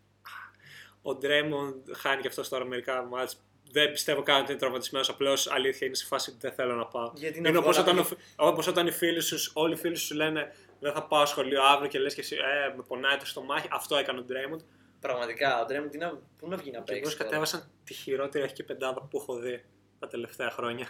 Ο 1.01 1.15
Ντρέμοντ 1.15 1.87
χάνει 1.95 2.21
και 2.21 2.27
αυτό 2.27 2.49
τώρα 2.49 2.65
μερικά 2.65 3.03
μάτς. 3.03 3.41
Δεν 3.71 3.91
πιστεύω 3.91 4.23
καν 4.23 4.41
ότι 4.41 4.51
είναι 4.51 4.59
τραυματισμένος. 4.59 5.09
Απλώς 5.09 5.47
αλήθεια 5.51 5.87
είναι 5.87 5.95
σε 5.95 6.05
φάση 6.05 6.29
ότι 6.29 6.39
δεν 6.41 6.51
θέλω 6.51 6.75
να 6.75 6.85
πάω. 6.85 7.11
Γιατί 7.15 7.37
είναι 7.37 7.49
να 7.51 7.59
όπως 7.59 7.75
βγω 7.77 7.85
να 7.85 7.91
όταν, 7.91 8.07
πει- 8.07 8.17
ο- 8.37 8.47
όπως 8.47 8.67
όταν 8.67 8.87
οι 8.87 8.91
φίλοι 8.91 9.21
σου, 9.21 9.51
όλοι 9.53 9.73
οι 9.73 9.77
φίλοι 9.77 9.95
σου 9.95 10.15
λένε 10.15 10.55
Δεν 10.79 10.93
θα 10.93 11.03
πάω 11.03 11.25
σχολείο 11.25 11.63
αύριο 11.63 11.89
και 11.89 11.99
λες 11.99 12.13
και 12.13 12.21
εσύ 12.21 12.35
Ε, 12.35 12.75
με 12.75 12.83
πονάει 12.87 13.17
το 13.17 13.25
στομάχι. 13.25 13.67
Αυτό 13.71 13.95
έκανε 13.97 14.19
ο 14.19 14.23
Ντρέμοντ. 14.23 14.61
Πραγματικά, 14.99 15.61
ο 15.61 15.65
Ντρέμον 15.65 15.89
τι 15.89 15.97
να, 15.97 16.19
πού 16.37 16.47
να 16.47 16.55
βγει 16.57 16.71
να 16.71 16.79
Και 16.81 16.91
εγώ 16.93 17.01
παίξει. 17.01 17.17
τώρα; 17.17 17.23
κατέβασαν 17.29 17.69
τη 17.83 17.93
χειρότερη 17.93 18.43
αρχική 18.43 18.63
πεντάδα 18.63 19.01
που 19.01 19.17
έχω 19.17 19.35
δει 19.35 19.65
τα 19.99 20.07
τελευταία 20.07 20.49
χρόνια. 20.49 20.87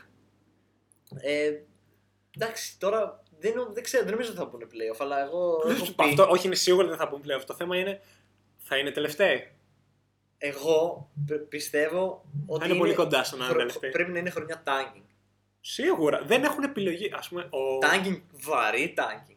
Ε, 1.15 1.53
εντάξει, 2.37 2.79
τώρα 2.79 3.23
δεν, 3.39 3.53
νο- 3.53 3.69
δεν 3.73 3.83
ξέρω, 3.83 4.03
δεν 4.03 4.11
νομίζω 4.11 4.29
ότι 4.29 4.39
θα 4.39 4.47
πούνε 4.47 4.65
playoff, 4.71 4.97
αλλά 4.99 5.23
εγώ. 5.25 5.63
έχω 5.69 5.85
πει- 5.85 6.03
Αυτό, 6.03 6.27
όχι, 6.29 6.45
είναι 6.45 6.55
σίγουρο 6.55 6.81
ότι 6.87 6.95
δεν 6.95 6.99
θα 7.05 7.07
πούμε 7.09 7.21
πλέον. 7.21 7.45
Το 7.45 7.53
θέμα 7.53 7.77
είναι 7.77 8.01
θα 8.57 8.77
είναι 8.77 8.91
τελευταίοι. 8.91 9.51
Εγώ 10.37 11.09
π- 11.27 11.33
πιστεύω 11.49 12.25
ότι. 12.45 12.69
είναι 12.69 12.77
πολύ 12.77 12.93
κοντά 12.93 13.23
στο 13.23 13.35
να 13.35 13.43
είναι 13.43 13.53
χρο- 13.53 13.65
τελευταίοι. 13.65 13.89
Πρέπει 13.91 14.11
να 14.11 14.19
είναι 14.19 14.29
χρονιά 14.29 14.63
tanking. 14.65 15.01
Σίγουρα. 15.61 16.21
Δεν 16.25 16.43
έχουν 16.43 16.63
επιλογή. 16.63 17.05
Α 17.05 17.23
πούμε, 17.29 17.41
ο... 17.41 17.79
Tanking, 17.81 18.21
βαρύ 18.31 18.93
tanking. 18.97 19.35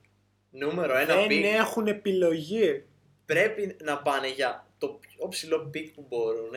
Νούμερο 0.51 0.97
ένα 0.97 1.15
δεν 1.15 1.27
pick. 1.29 1.43
έχουν 1.43 1.87
επιλογή. 1.87 2.85
Πρέπει 3.27 3.77
να 3.83 3.99
πάνε 3.99 4.29
για 4.33 4.67
το 4.79 4.89
πιο 4.89 5.29
ψηλό 5.29 5.71
pick 5.75 5.87
που 5.95 6.07
μπορούν 6.09 6.51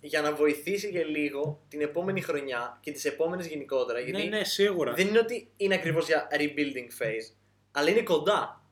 για 0.00 0.20
να 0.22 0.34
βοηθήσει 0.34 0.90
και 0.90 1.04
λίγο 1.04 1.62
την 1.68 1.80
επόμενη 1.80 2.20
χρονιά 2.20 2.78
και 2.80 2.92
τις 2.92 3.04
επόμενες 3.04 3.46
γενικότερα. 3.46 4.00
Γιατί 4.00 4.22
Ναι, 4.28 4.36
ναι, 4.36 4.44
σίγουρα. 4.44 4.92
δεν 4.92 5.06
είναι 5.06 5.18
ότι 5.18 5.50
είναι 5.56 5.74
ακριβώς 5.74 6.06
για 6.06 6.28
rebuilding 6.30 7.02
phase, 7.02 7.34
αλλά 7.72 7.90
είναι 7.90 8.02
κοντά. 8.02 8.66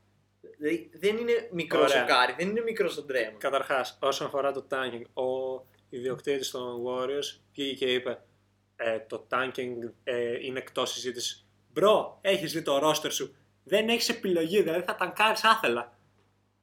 Δηλαδή 0.59 0.91
δεν 0.93 1.17
είναι 1.17 1.49
μικρό 1.53 1.81
Ωραία. 1.81 2.03
ο 2.03 2.07
Κάρι, 2.07 2.35
δεν 2.39 2.49
είναι 2.49 2.61
μικρό 2.61 2.91
ο 2.99 3.03
Ντρέμον. 3.03 3.39
Καταρχάς, 3.39 3.99
όσον 4.01 4.27
αφορά 4.27 4.53
το 4.53 4.67
tanking, 4.71 5.23
ο 5.25 5.63
ιδιοκτήτης 5.89 6.51
των 6.51 6.83
Warriors 6.87 7.41
βγήκε 7.53 7.75
και 7.75 7.93
είπε 7.93 8.19
ε, 8.77 8.99
το 8.99 9.27
tanking 9.31 9.91
ε, 10.05 10.47
είναι 10.47 10.59
εκτός 10.59 10.91
συζήτησης. 10.93 11.47
Bro, 11.73 12.19
έχεις 12.21 12.53
δει 12.53 12.63
το 12.63 12.89
roster 12.89 13.13
σου. 13.13 13.35
Δεν 13.65 13.89
έχεις 13.89 14.09
επιλογή, 14.09 14.63
δηλαδή 14.63 14.83
θα 14.83 14.95
τανκάρεις 14.95 15.45
άθελα. 15.45 15.99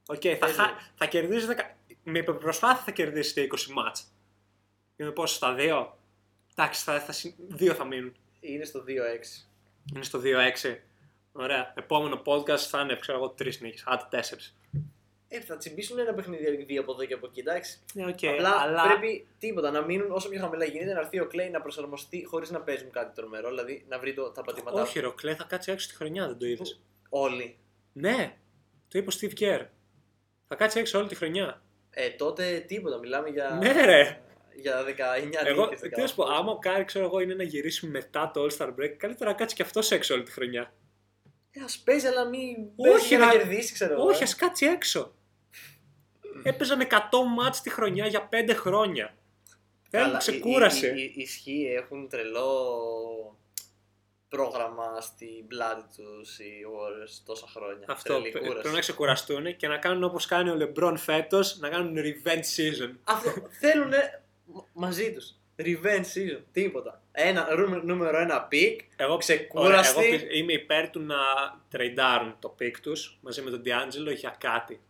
Οκ, 0.07 0.21
θα, 0.21 0.29
Έτσι. 0.29 0.53
χα... 0.53 0.65
θα 0.95 1.05
κερδίσει. 1.05 1.45
Δεκα... 1.45 1.77
Με 2.03 2.23
προσπάθεια 2.23 2.83
θα 2.83 2.91
κερδίσεις 2.91 3.33
τα 3.33 3.41
20 3.41 3.73
μάτς. 3.73 4.11
Είναι 4.97 5.12
πόσο 5.12 5.36
στα 5.36 5.55
2. 5.57 5.88
Εντάξει, 6.55 6.83
θα, 6.83 6.99
θα, 6.99 7.12
συ- 7.12 7.36
δύο 7.47 7.73
θα 7.73 7.86
μείνουν. 7.86 8.15
Είναι 8.39 8.65
στο 8.65 8.83
2-6. 8.88 8.91
Είναι 9.93 10.03
στο 10.03 10.21
2-6. 10.63 10.75
Ωραία. 11.31 11.73
Επόμενο 11.77 12.21
podcast 12.25 12.57
θα 12.57 12.81
είναι, 12.81 12.95
ξέρω 12.95 13.17
εγώ, 13.17 13.29
τρεις 13.29 13.62
νίκες. 13.62 13.83
Άντε 13.86 14.05
τέσσερις. 14.10 14.57
Ε, 15.29 15.39
θα 15.39 15.57
τσιμπήσουν 15.57 15.99
ένα 15.99 16.13
παιχνίδι 16.13 16.63
δύο 16.63 16.81
από 16.81 16.91
εδώ 16.91 17.05
και 17.05 17.13
από 17.13 17.25
εκεί, 17.27 17.39
εντάξει. 17.39 17.79
Ναι, 17.93 18.05
οκ. 18.05 18.19
Απλά 18.23 18.55
αλλά... 18.62 18.83
πρέπει 18.83 19.27
τίποτα 19.39 19.71
να 19.71 19.81
μείνουν 19.81 20.12
όσο 20.12 20.29
πιο 20.29 20.39
χαμηλά 20.39 20.65
γίνεται, 20.65 20.93
να 20.93 20.99
έρθει 20.99 21.19
ο 21.19 21.27
Κλέη 21.27 21.49
να 21.49 21.62
προσαρμοστεί 21.62 22.25
χωρίς 22.25 22.49
να 22.51 22.62
παίζουν 22.62 22.91
κάτι 22.91 23.15
τρομερό, 23.15 23.49
δηλαδή 23.49 23.86
να 23.89 23.99
βρει 23.99 24.13
το, 24.13 24.29
τα 24.31 24.41
πατήματά 24.41 24.81
Όχι, 24.81 24.99
ρε, 24.99 25.05
ο 25.07 25.13
Κλέη 25.13 25.33
θα 25.36 25.43
κάτσει 25.43 25.71
έξω 25.71 25.88
τη 25.88 25.95
χρονιά, 25.95 26.27
δεν 26.27 26.38
το 26.38 26.45
είδες. 26.45 26.79
όλοι. 27.10 27.57
Ναι, 27.93 28.38
το 28.88 28.97
είπε 28.99 29.10
ο 29.13 29.17
Steve 29.21 29.39
Kerr. 29.39 29.65
Θα 30.47 30.55
κάτσει 30.55 30.79
έξω 30.79 30.99
όλη 30.99 31.07
τη 31.07 31.15
χρονιά. 31.15 31.62
Ε, 31.89 32.10
τότε 32.10 32.60
τίποτα, 32.67 32.97
μιλάμε 32.97 33.29
για, 33.29 33.57
Ναι, 33.62 33.86
ρε. 33.86 34.21
Για 34.59 34.83
19 34.83 35.45
Εγώ, 35.45 35.63
νίκες, 35.63 35.79
τι 35.79 36.01
να 36.01 36.07
σου 36.07 36.15
πω, 36.15 36.23
άμα 36.23 36.51
ο 36.51 36.57
Κάρι, 36.59 36.83
ξέρω 36.83 37.05
εγώ, 37.05 37.19
είναι 37.19 37.33
να 37.33 37.43
γυρίσει 37.43 37.87
μετά 37.87 38.31
το 38.33 38.45
All 38.45 38.57
Star 38.57 38.67
Break, 38.69 38.89
καλύτερα 38.97 39.29
να 39.29 39.35
κάτσει 39.35 39.55
και 39.55 39.61
αυτός 39.63 39.91
έξω 39.91 40.13
όλη 40.13 40.23
τη 40.23 40.31
χρονιά. 40.31 40.73
Ε, 41.51 41.61
ας 41.63 41.77
παίζει, 41.79 42.07
αλλά 42.07 42.25
μην 42.25 42.55
Όχι, 42.75 42.89
παίζει 42.91 43.07
για 43.07 43.17
να 43.17 43.25
να- 43.25 43.31
κερδίσει, 43.31 43.73
ξέρω 43.73 43.93
εγώ. 43.93 44.03
Όχι, 44.03 44.21
ε. 44.21 44.25
ας 44.25 44.35
κάτσει 44.35 44.65
έξω. 44.65 45.13
Έπαιζαν 46.43 46.81
100 46.81 46.87
μάτς 47.37 47.61
τη 47.61 47.69
χρονιά 47.69 48.05
για 48.07 48.29
5 48.31 48.53
χρόνια. 48.53 49.15
Θέλουν 49.89 50.05
Καλά, 50.07 50.17
ξεκούρασε. 50.17 50.87
η- 50.87 51.01
η- 51.01 51.13
η- 51.15 51.21
Ισχύει, 51.21 51.65
έχουν 51.75 52.09
τρελό 52.09 52.47
πρόγραμμα 54.29 55.01
στην 55.01 55.47
πλάτη 55.47 55.83
τους 55.95 56.39
οι 56.39 56.51
Warriors 56.75 57.21
τόσα 57.25 57.47
χρόνια. 57.47 57.85
Αυτό 57.89 58.13
Τρελή 58.13 58.29
πε- 58.31 58.41
κούραση. 58.41 58.59
πρέπει 58.59 58.75
να 58.75 58.81
ξεκουραστούν 58.81 59.55
και 59.55 59.67
να 59.67 59.77
κάνουν 59.77 60.03
όπως 60.03 60.25
κάνει 60.25 60.49
ο 60.49 60.57
LeBron 60.59 60.93
φέτος, 60.97 61.57
να 61.59 61.69
κάνουν 61.69 61.95
revenge 61.97 62.45
season. 62.57 62.95
Αυτό 63.03 63.29
θέλουν 63.59 63.91
μαζί 64.73 65.13
τους. 65.13 65.33
Revenge 65.60 66.05
season, 66.15 66.41
τίποτα. 66.51 67.01
Ένα, 67.12 67.47
ρούμε- 67.55 67.83
νούμερο 67.83 68.17
ένα 68.17 68.47
pick, 68.51 68.77
Εγώ, 68.95 69.17
Ξεκούραστη. 69.17 69.97
ωραία, 69.97 70.10
εγώ 70.10 70.17
πι- 70.17 70.36
είμαι 70.36 70.53
υπέρ 70.53 70.89
του 70.89 70.99
να 70.99 71.15
τρεϊντάρουν 71.69 72.36
το 72.39 72.49
pick 72.49 72.79
τους 72.81 73.17
μαζί 73.21 73.41
με 73.41 73.49
τον 73.49 73.62
D'Angelo 73.65 74.15
για 74.15 74.36
κάτι. 74.39 74.81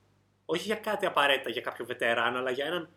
Όχι 0.46 0.63
για 0.65 0.76
κάτι 0.76 1.06
απαραίτητα 1.06 1.50
για 1.50 1.62
κάποιο 1.62 1.86
βετεράνο, 1.86 2.38
αλλά 2.38 2.52
για 2.52 2.65
έναν 2.65 2.89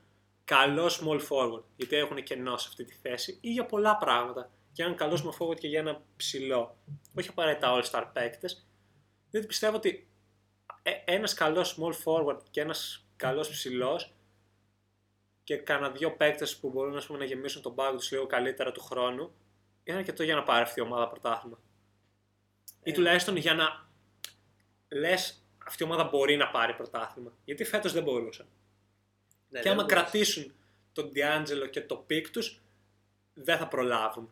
καλό 0.44 0.86
small 0.86 1.20
forward. 1.28 1.62
Γιατί 1.76 1.96
έχουν 1.96 2.22
κενό 2.22 2.56
σε 2.56 2.66
αυτή 2.68 2.84
τη 2.84 2.94
θέση 3.02 3.38
ή 3.40 3.50
για 3.50 3.64
πολλά 3.66 3.96
πράγματα. 3.96 4.50
Για 4.72 4.84
έναν 4.84 4.96
καλό 4.96 5.14
small 5.24 5.42
forward 5.46 5.58
και 5.58 5.68
για 5.68 5.78
ένα 5.78 6.02
ψηλό. 6.16 6.76
Όχι 7.18 7.28
απαραίτητα 7.28 7.80
all-star 7.82 8.04
παίκτες. 8.12 8.66
Διότι 9.30 9.46
πιστεύω 9.46 9.76
ότι 9.76 10.08
ένας 11.04 11.34
καλός 11.34 11.78
small 11.78 11.92
forward 12.04 12.38
και 12.50 12.60
ένας 12.60 13.06
καλός 13.16 13.48
ψηλός 13.50 14.12
και 15.44 15.56
κάνα 15.56 15.90
δύο 15.90 16.12
παίκτες 16.16 16.56
που 16.56 16.70
μπορούν 16.70 16.96
ας 16.96 17.06
πούμε, 17.06 17.18
να 17.18 17.24
γεμίσουν 17.24 17.62
τον 17.62 17.74
πάγκο 17.74 17.96
τους 17.96 18.10
λίγο 18.10 18.26
καλύτερα 18.26 18.72
του 18.72 18.80
χρόνου 18.80 19.32
είναι 19.84 19.96
αρκετό 19.98 20.22
για 20.22 20.34
να 20.34 20.42
πάρει 20.42 20.62
αυτή 20.62 20.80
η 20.80 20.82
ομάδα 20.82 21.08
πρωτάθλημα. 21.08 21.58
Ή 22.82 22.90
Ε. 22.90 22.92
τουλάχιστον 22.92 23.36
για 23.36 23.54
να 23.54 23.88
λες 24.88 25.44
αυτή 25.66 25.82
η 25.82 25.86
ομάδα 25.86 26.04
μπορεί 26.04 26.36
να 26.36 26.48
πάρει 26.50 26.74
πρωτάθλημα. 26.74 27.32
Γιατί 27.44 27.64
φέτος 27.64 27.92
δεν 27.92 28.02
μπορούσαν. 28.02 28.46
Ναι, 29.48 29.60
και 29.60 29.68
άμα 29.68 29.76
δεν 29.76 29.86
μπορείς. 29.86 30.02
κρατήσουν 30.10 30.54
τον 30.92 31.10
Ντιάντζελο 31.10 31.66
και 31.66 31.80
το 31.80 31.96
pick 31.96 32.30
τους, 32.30 32.60
δεν 33.34 33.58
θα 33.58 33.68
προλάβουν. 33.68 34.30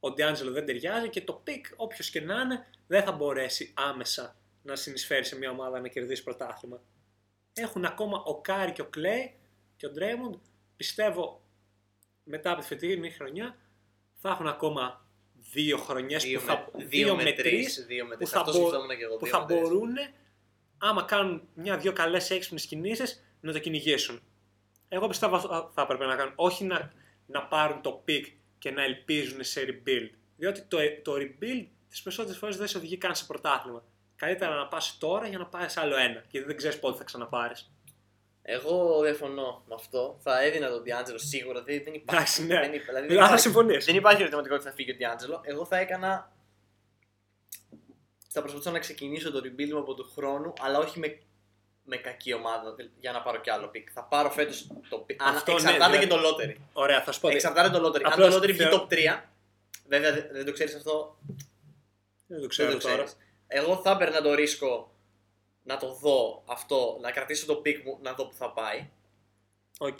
Ο 0.00 0.10
Ντιάντζελο 0.10 0.50
δεν 0.52 0.66
ταιριάζει 0.66 1.08
και 1.08 1.22
το 1.22 1.32
pick, 1.32 1.66
όποιος 1.76 2.10
και 2.10 2.20
να 2.20 2.40
είναι, 2.40 2.66
δεν 2.86 3.02
θα 3.02 3.12
μπορέσει 3.12 3.72
άμεσα 3.76 4.36
να 4.62 4.76
συνεισφέρει 4.76 5.24
σε 5.24 5.36
μια 5.36 5.50
ομάδα 5.50 5.80
να 5.80 5.88
κερδίσει 5.88 6.22
πρωτάθλημα. 6.22 6.80
Έχουν 7.54 7.84
ακόμα 7.84 8.22
ο 8.22 8.40
Κάρι 8.40 8.72
και 8.72 8.82
ο 8.82 8.86
Κλέη 8.86 9.34
και 9.82 9.88
ο 9.88 9.90
Ντρέμοντ. 9.90 10.34
Πιστεύω 10.76 11.42
μετά 12.24 12.50
από 12.50 12.60
τη 12.60 12.66
φετινή 12.66 13.10
χρονιά 13.10 13.56
θα 14.20 14.28
έχουν 14.30 14.46
ακόμα 14.46 15.06
δύο 15.52 15.76
χρονιές 15.76 16.22
Δύο 16.24 16.40
που 16.40 16.46
θα, 16.46 16.68
με- 16.76 16.84
δύο 16.84 17.14
με 17.16 17.22
τρεις, 17.22 17.34
τρεις 17.36 17.84
δύο 17.86 18.06
με 18.06 18.16
τρεις. 18.16 18.28
που 18.28 18.34
θα, 18.34 18.40
Αυτό 18.40 18.52
μπο- 18.52 18.58
σκεφτόμουν 18.68 18.96
και 18.96 19.04
εγώ. 19.04 19.16
που 19.16 19.24
δύο 19.24 19.34
θα 19.34 19.40
με 19.40 19.46
τρεις. 19.46 19.60
μπορούν, 19.60 19.94
άμα 20.78 21.02
κάνουν 21.02 21.48
μια-δυο 21.54 21.92
καλές 21.92 22.30
έξυπνες 22.30 22.66
κινήσεις, 22.66 23.24
να 23.40 23.52
το 23.52 23.58
κυνηγήσουν. 23.58 24.22
Εγώ 24.88 25.08
πιστεύω 25.08 25.36
αυτό 25.36 25.70
θα 25.74 25.82
έπρεπε 25.82 26.06
να 26.06 26.16
κάνουν. 26.16 26.32
Όχι 26.36 26.64
να, 26.64 26.92
να 27.26 27.46
πάρουν 27.46 27.82
το 27.82 28.04
pick 28.08 28.24
και 28.58 28.70
να 28.70 28.82
ελπίζουν 28.82 29.44
σε 29.44 29.60
rebuild. 29.68 30.10
Διότι 30.36 30.62
το, 30.62 30.78
το 31.02 31.12
rebuild 31.14 31.66
τις 31.88 32.02
περισσότερες 32.02 32.38
φορές 32.38 32.56
δεν 32.56 32.66
σε 32.66 32.76
οδηγεί 32.78 32.96
καν 32.96 33.14
σε 33.14 33.24
πρωτάθλημα. 33.26 33.84
Καλύτερα 34.16 34.54
να 34.54 34.66
πας 34.68 34.98
τώρα 34.98 35.26
για 35.26 35.38
να 35.38 35.46
πάρεις 35.46 35.76
άλλο 35.76 35.96
ένα. 35.96 36.24
Γιατί 36.30 36.46
δεν 36.46 36.56
ξέρεις 36.56 36.78
πότε 36.78 36.96
θα 36.98 37.04
ξαναπάρεις. 37.04 37.70
Εγώ 38.42 39.00
διαφωνώ 39.02 39.62
με 39.68 39.74
αυτό. 39.74 40.18
Θα 40.22 40.42
έδινα 40.42 40.68
τον 40.68 40.82
Διάντζελο 40.82 41.18
σίγουρα. 41.18 41.62
Δεν, 41.62 41.82
δεν 41.84 41.94
υπάρχει. 41.94 42.14
Εντάξει, 42.16 42.46
ναι. 42.46 42.60
Δεν, 42.60 42.72
υπά- 42.72 42.84
δηλαδή, 42.84 42.84
δεν 42.92 42.92
Δηλαδή 42.92 43.16
θα 43.18 43.24
υπάρχει- 43.24 43.42
συμφωνείς. 43.42 43.84
δεν 43.84 43.94
υπάρχει 43.94 44.20
ερωτηματικό 44.20 44.54
ότι 44.54 44.64
θα 44.64 44.72
φύγει 44.72 44.90
ο 44.90 44.94
Διάντζελο. 44.96 45.40
Εγώ 45.44 45.64
θα 45.64 45.76
έκανα. 45.76 46.32
Θα 48.28 48.40
προσπαθούσα 48.40 48.70
να 48.70 48.78
ξεκινήσω 48.78 49.30
το 49.30 49.38
rebuild 49.44 49.68
μου 49.72 49.78
από 49.78 49.94
του 49.94 50.10
χρόνου, 50.16 50.52
αλλά 50.60 50.78
όχι 50.78 50.98
με, 50.98 51.18
με 51.84 51.96
κακή 51.96 52.34
ομάδα 52.34 52.74
δε- 52.74 52.84
για 53.00 53.12
να 53.12 53.22
πάρω 53.22 53.38
κι 53.40 53.50
άλλο 53.50 53.70
pick. 53.74 53.84
Θα 53.92 54.04
πάρω 54.04 54.30
φέτος 54.30 54.66
το 54.88 55.06
pick. 55.08 55.14
Αν 55.18 55.34
Αυτό 55.34 55.50
ναι, 55.52 55.56
εξαρτάται 55.58 55.96
δηλαδή- 55.96 56.08
και 56.08 56.14
το 56.14 56.28
lottery. 56.28 56.56
Ωραία, 56.72 57.02
θα 57.02 57.12
σου 57.12 57.20
πω. 57.20 57.26
ότι- 57.26 57.36
Εξαρτάται 57.36 57.78
το 57.78 57.86
lottery. 57.88 58.02
Αν 58.02 58.12
Απλώς 58.12 58.34
το 58.34 58.36
lottery 58.40 58.46
βγει 58.46 58.52
θεωρώ- 58.56 58.82
top 58.82 58.88
3, 58.88 59.22
βέβαια 59.88 60.12
δεν, 60.12 60.28
δεν 60.32 60.44
το 60.44 60.52
ξέρεις 60.52 60.74
αυτό, 60.74 61.16
Δεν 62.26 62.36
το 62.36 62.40
δεν 62.40 62.48
ξέρω 62.48 62.72
το 62.72 62.78
τώρα. 62.78 62.94
ξέρεις. 62.94 63.16
Εγώ 63.46 63.76
θα 63.76 63.90
έπαιρνα 63.90 64.22
το 64.22 64.34
ρίσκο 64.34 64.91
να 65.62 65.76
το 65.76 65.92
δω 65.94 66.42
αυτό, 66.46 66.98
να 67.00 67.10
κρατήσω 67.10 67.46
το 67.46 67.62
pick 67.66 67.82
μου, 67.84 67.98
να 68.02 68.12
δω 68.12 68.26
που 68.26 68.34
θα 68.34 68.52
πάει. 68.52 68.88
Οκ. 69.78 69.98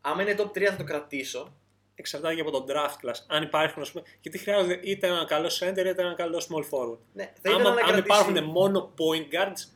Άμα 0.00 0.22
είναι 0.22 0.34
top 0.38 0.46
3 0.58 0.62
θα 0.64 0.76
το 0.76 0.84
κρατήσω. 0.84 1.54
Εξαρτάται 1.94 2.34
και 2.34 2.40
από 2.40 2.50
τον 2.50 2.64
draft 2.68 3.06
class. 3.08 3.14
Αν 3.26 3.42
υπάρχουν, 3.42 3.82
ας 3.82 3.92
πούμε, 3.92 4.04
γιατί 4.20 4.38
χρειάζεται 4.38 4.80
είτε 4.82 5.06
ένα 5.06 5.24
καλό 5.24 5.46
center 5.60 5.76
είτε 5.86 5.94
ένα 6.02 6.14
καλό 6.14 6.38
small 6.48 6.62
forward. 6.70 6.98
Ναι, 7.12 7.24
θα 7.24 7.50
ήθελα 7.50 7.56
Άμα, 7.56 7.62
να 7.64 7.70
αν 7.70 7.76
κρατήσει... 7.76 7.98
υπάρχουν 7.98 8.44
μόνο 8.44 8.94
point 8.98 9.34
guards 9.34 9.70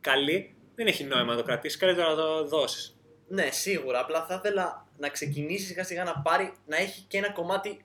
καλοί, 0.00 0.54
δεν 0.74 0.86
έχει 0.86 1.04
νόημα 1.04 1.24
να 1.32 1.36
το 1.36 1.42
κρατήσεις. 1.42 1.78
Καλύτερα 1.78 2.08
να 2.08 2.14
το 2.16 2.44
δώσεις. 2.46 2.96
Ναι, 3.28 3.50
σίγουρα. 3.50 4.00
Απλά 4.00 4.26
θα 4.26 4.34
ήθελα 4.34 4.86
να 4.98 5.08
ξεκινήσει 5.08 5.66
σιγά 5.66 5.84
σιγά 5.84 6.04
να 6.04 6.18
πάρει, 6.20 6.52
να 6.66 6.76
έχει 6.76 7.00
και 7.08 7.18
ένα 7.18 7.30
κομμάτι 7.32 7.84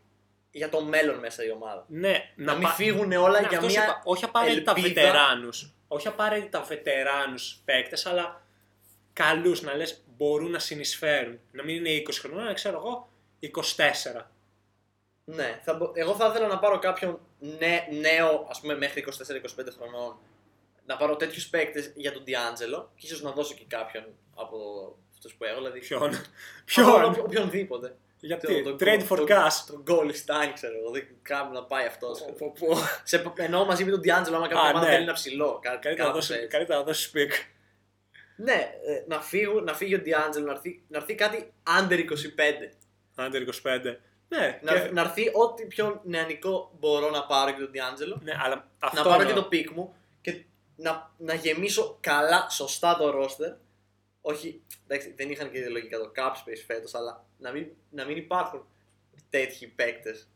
για 0.52 0.70
το 0.70 0.82
μέλλον 0.84 1.20
μέσα 1.20 1.46
η 1.46 1.52
ομάδα. 1.52 1.86
Ναι, 1.88 2.34
Να, 2.36 2.54
μην 2.54 2.62
πα- 2.64 2.70
φύγουν 2.70 3.12
όλα 3.12 3.42
Ναι, 3.42 3.48
για 3.48 3.58
αυτό 3.58 3.70
μια. 3.70 3.82
σου 3.82 3.90
είπα. 3.90 4.02
Όχι 4.04 4.24
απαραίτητα 4.24 4.74
ελπίδα. 4.76 4.88
βετεράνους. 5.02 5.75
Όχι 5.88 6.08
απαραίτητα 6.08 6.62
βετεράνους 6.62 7.62
παίκτες, 7.66 8.06
αλλά 8.06 8.42
καλούς 9.14 9.62
να 9.62 9.74
λες 9.76 10.04
μπορούν 10.18 10.52
να 10.52 10.60
συνεισφέρουν. 10.60 11.40
Να 11.52 11.64
μην 11.64 11.76
είναι 11.76 11.90
20 11.90 12.20
χρονών, 12.20 12.40
αλλά 12.44 12.54
ξέρω 12.54 12.78
εγώ 12.78 13.10
24. 13.40 14.32
Ναι, 15.28 15.60
θα, 15.64 15.74
μπο- 15.74 15.92
εγώ 15.94 16.16
θα 16.16 16.28
ήθελα 16.28 16.48
να 16.48 16.60
πάρω 16.60 16.80
κάποιον 16.80 17.20
νέ, 17.40 17.88
νέο, 18.00 18.48
ας 18.50 18.60
πούμε 18.60 18.76
μέχρι 18.78 19.06
24-25 19.08 19.68
χρονών, 19.78 20.18
να 20.86 20.98
πάρω 20.98 21.16
τέτοιους 21.16 21.48
παίκτες 21.50 21.92
για 21.96 22.12
τον 22.12 22.24
Ντιάντζελο 22.24 22.92
και 22.96 23.06
ίσως 23.06 23.22
να 23.22 23.32
δώσω 23.32 23.54
και 23.54 23.66
κάποιον 23.68 24.06
από 24.36 24.58
αυτούς 25.14 25.34
που 25.34 25.44
έχω. 25.44 25.56
Δηλαδή, 25.58 25.80
Ποιον; 25.80 26.04
από 26.16 26.24
Ποιον; 26.66 27.04
όποι- 27.04 27.24
οποιονδήποτε. 27.24 27.96
Γιατί; 28.20 28.64
Το- 28.64 28.76
το- 28.76 28.86
Trade 28.86 29.02
for 29.10 29.18
το- 29.18 29.26
cash. 29.28 29.64
Τον 29.68 29.82
Γκόλι 29.82 30.14
Στάιν, 30.14 30.54
ξέρω 30.54 30.74
εγώ. 30.78 30.90
Δεν 30.92 31.08
κάπου 31.22 31.54
να 31.54 31.64
πάει 31.64 31.86
αυτός. 31.86 32.20
Σε, 33.04 33.24
εννοώ 33.36 33.66
μαζί 33.66 33.84
με 33.86 33.92
τον 33.92 34.00
Ντιάντζελο, 34.00 34.36
άμα 34.38 34.48
κάποια 34.48 34.64
Α, 34.64 34.70
ομάδα 34.70 34.86
ναι. 34.86 34.92
θέλει 34.92 35.04
ένα 35.04 35.14
ψηλό. 35.14 35.60
Κάτι, 35.62 35.78
Καλύτερα 35.80 36.08
να 36.08 36.14
κάπως 36.14 36.28
δώσει- 36.28 36.40
έτσι. 36.42 36.48
Καλύτερα 36.58 36.80
να 36.80 36.86
δώσει 36.86 37.12
pick. 37.16 37.32
Ναι, 38.38 38.54
ε, 38.86 39.04
να, 39.08 39.22
φύγω, 39.22 39.60
να 39.62 39.74
φύγει 39.74 39.96
ο 39.96 40.00
Ντιάντζελο, 40.00 40.46
να 40.46 40.52
έρθει, 40.52 40.84
να 40.88 40.98
έρθει 40.98 41.16
κάτι 41.16 41.54
under 41.82 41.98
25. 42.00 42.72
Under 43.16 43.42
25. 43.42 44.00
Ναι, 44.28 44.60
Να, 44.62 44.74
και- 44.74 44.90
να 44.92 45.02
έρθει 45.02 45.30
ό,τι 45.34 45.66
πιο 45.66 46.02
νεανικό 46.04 46.72
μπορώ 46.80 47.10
να 47.10 47.26
πάρω 47.26 47.52
και 47.52 47.60
τον 47.62 47.72
Ντιάντζελο. 47.72 48.20
ναι, 48.24 48.34
αλλά 48.44 48.68
αυτό 48.80 48.98
να 49.04 49.10
πάρω 49.10 49.22
εννοώ. 49.22 49.34
και 49.36 49.42
το 49.42 49.48
pick 49.48 49.70
μου 49.72 49.96
και 50.22 50.44
να, 50.76 51.12
να 51.18 51.34
γεμίσω 51.34 51.98
καλά, 52.02 52.48
σωστά 52.50 52.98
το 52.98 53.14
roster. 53.24 53.56
Όχι, 54.28 54.62
εντάξει, 54.88 55.14
δεν 55.18 55.30
είχαν 55.30 55.52
και 55.52 55.68
λογικά 55.68 55.98
το 55.98 56.12
cap 56.16 56.32
space 56.32 56.64
φέτος, 56.66 56.94
αλλά 56.94 57.26
να 57.38 57.52
μην, 57.52 57.68
να 57.90 58.06
μην 58.06 58.18
υπάρχουν 58.18 58.68
τέτοιοι 59.30 59.68
παίκτες 59.68 60.28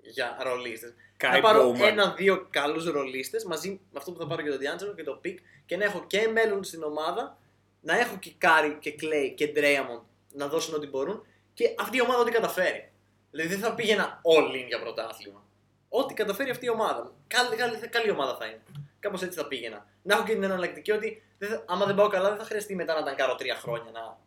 για 0.00 0.38
ρολίστες. 0.42 0.94
Και 1.16 1.30
να 1.32 1.40
πάρω 1.40 1.70
Bowman. 1.70 1.80
ένα-δύο 1.80 2.46
καλούς 2.50 2.84
ρολίστες 2.84 3.44
μαζί 3.44 3.68
με 3.70 3.98
αυτό 3.98 4.12
που 4.12 4.18
θα 4.18 4.26
πάρω 4.26 4.42
και 4.42 4.48
τον 4.48 4.58
Ντιάντζελο 4.58 4.94
και 4.94 5.02
το 5.02 5.12
pick 5.12 5.38
και 5.66 5.76
να 5.76 5.84
έχω 5.84 6.04
και 6.06 6.28
μέλλον 6.32 6.64
στην 6.64 6.82
ομάδα, 6.82 7.38
να 7.80 7.98
έχω 7.98 8.16
και 8.16 8.32
Κάρι 8.38 8.76
και 8.80 8.92
Κλέη 8.92 9.32
και 9.32 9.46
Ντρέιμον 9.46 10.06
να 10.32 10.48
δώσουν 10.48 10.74
ό,τι 10.74 10.86
μπορούν 10.86 11.26
και 11.54 11.74
αυτή 11.78 11.96
η 11.96 12.00
ομάδα 12.00 12.20
ό,τι 12.20 12.30
καταφέρει. 12.30 12.90
Δηλαδή 13.30 13.48
δεν 13.48 13.58
θα 13.58 13.74
πήγαινα 13.74 14.20
all 14.24 14.54
in 14.54 14.66
για 14.66 14.80
πρωτάθλημα. 14.80 15.44
Ό,τι 15.88 16.14
καταφέρει 16.14 16.50
αυτή 16.50 16.66
η 16.66 16.70
ομάδα. 16.70 17.12
Καλή, 17.26 17.56
καλή, 17.56 17.76
καλή 17.76 18.10
ομάδα 18.10 18.36
θα 18.36 18.46
είναι. 18.46 18.62
Κάπως 19.02 19.22
έτσι 19.22 19.38
θα 19.38 19.46
πήγαινα. 19.46 19.86
Να 20.02 20.14
έχω 20.14 20.24
και 20.24 20.32
την 20.32 20.42
εναλλακτική 20.42 20.92
ότι 20.92 21.22
δεν 21.38 21.48
θα, 21.48 21.64
άμα 21.66 21.86
δεν 21.86 21.94
πάω 21.94 22.08
καλά, 22.08 22.28
δεν 22.28 22.38
θα 22.38 22.44
χρειαστεί 22.44 22.74
μετά 22.74 22.94
να 22.94 23.02
τανκάρω 23.02 23.34
τρία 23.34 23.54
χρόνια 23.54 23.90
να. 23.90 24.18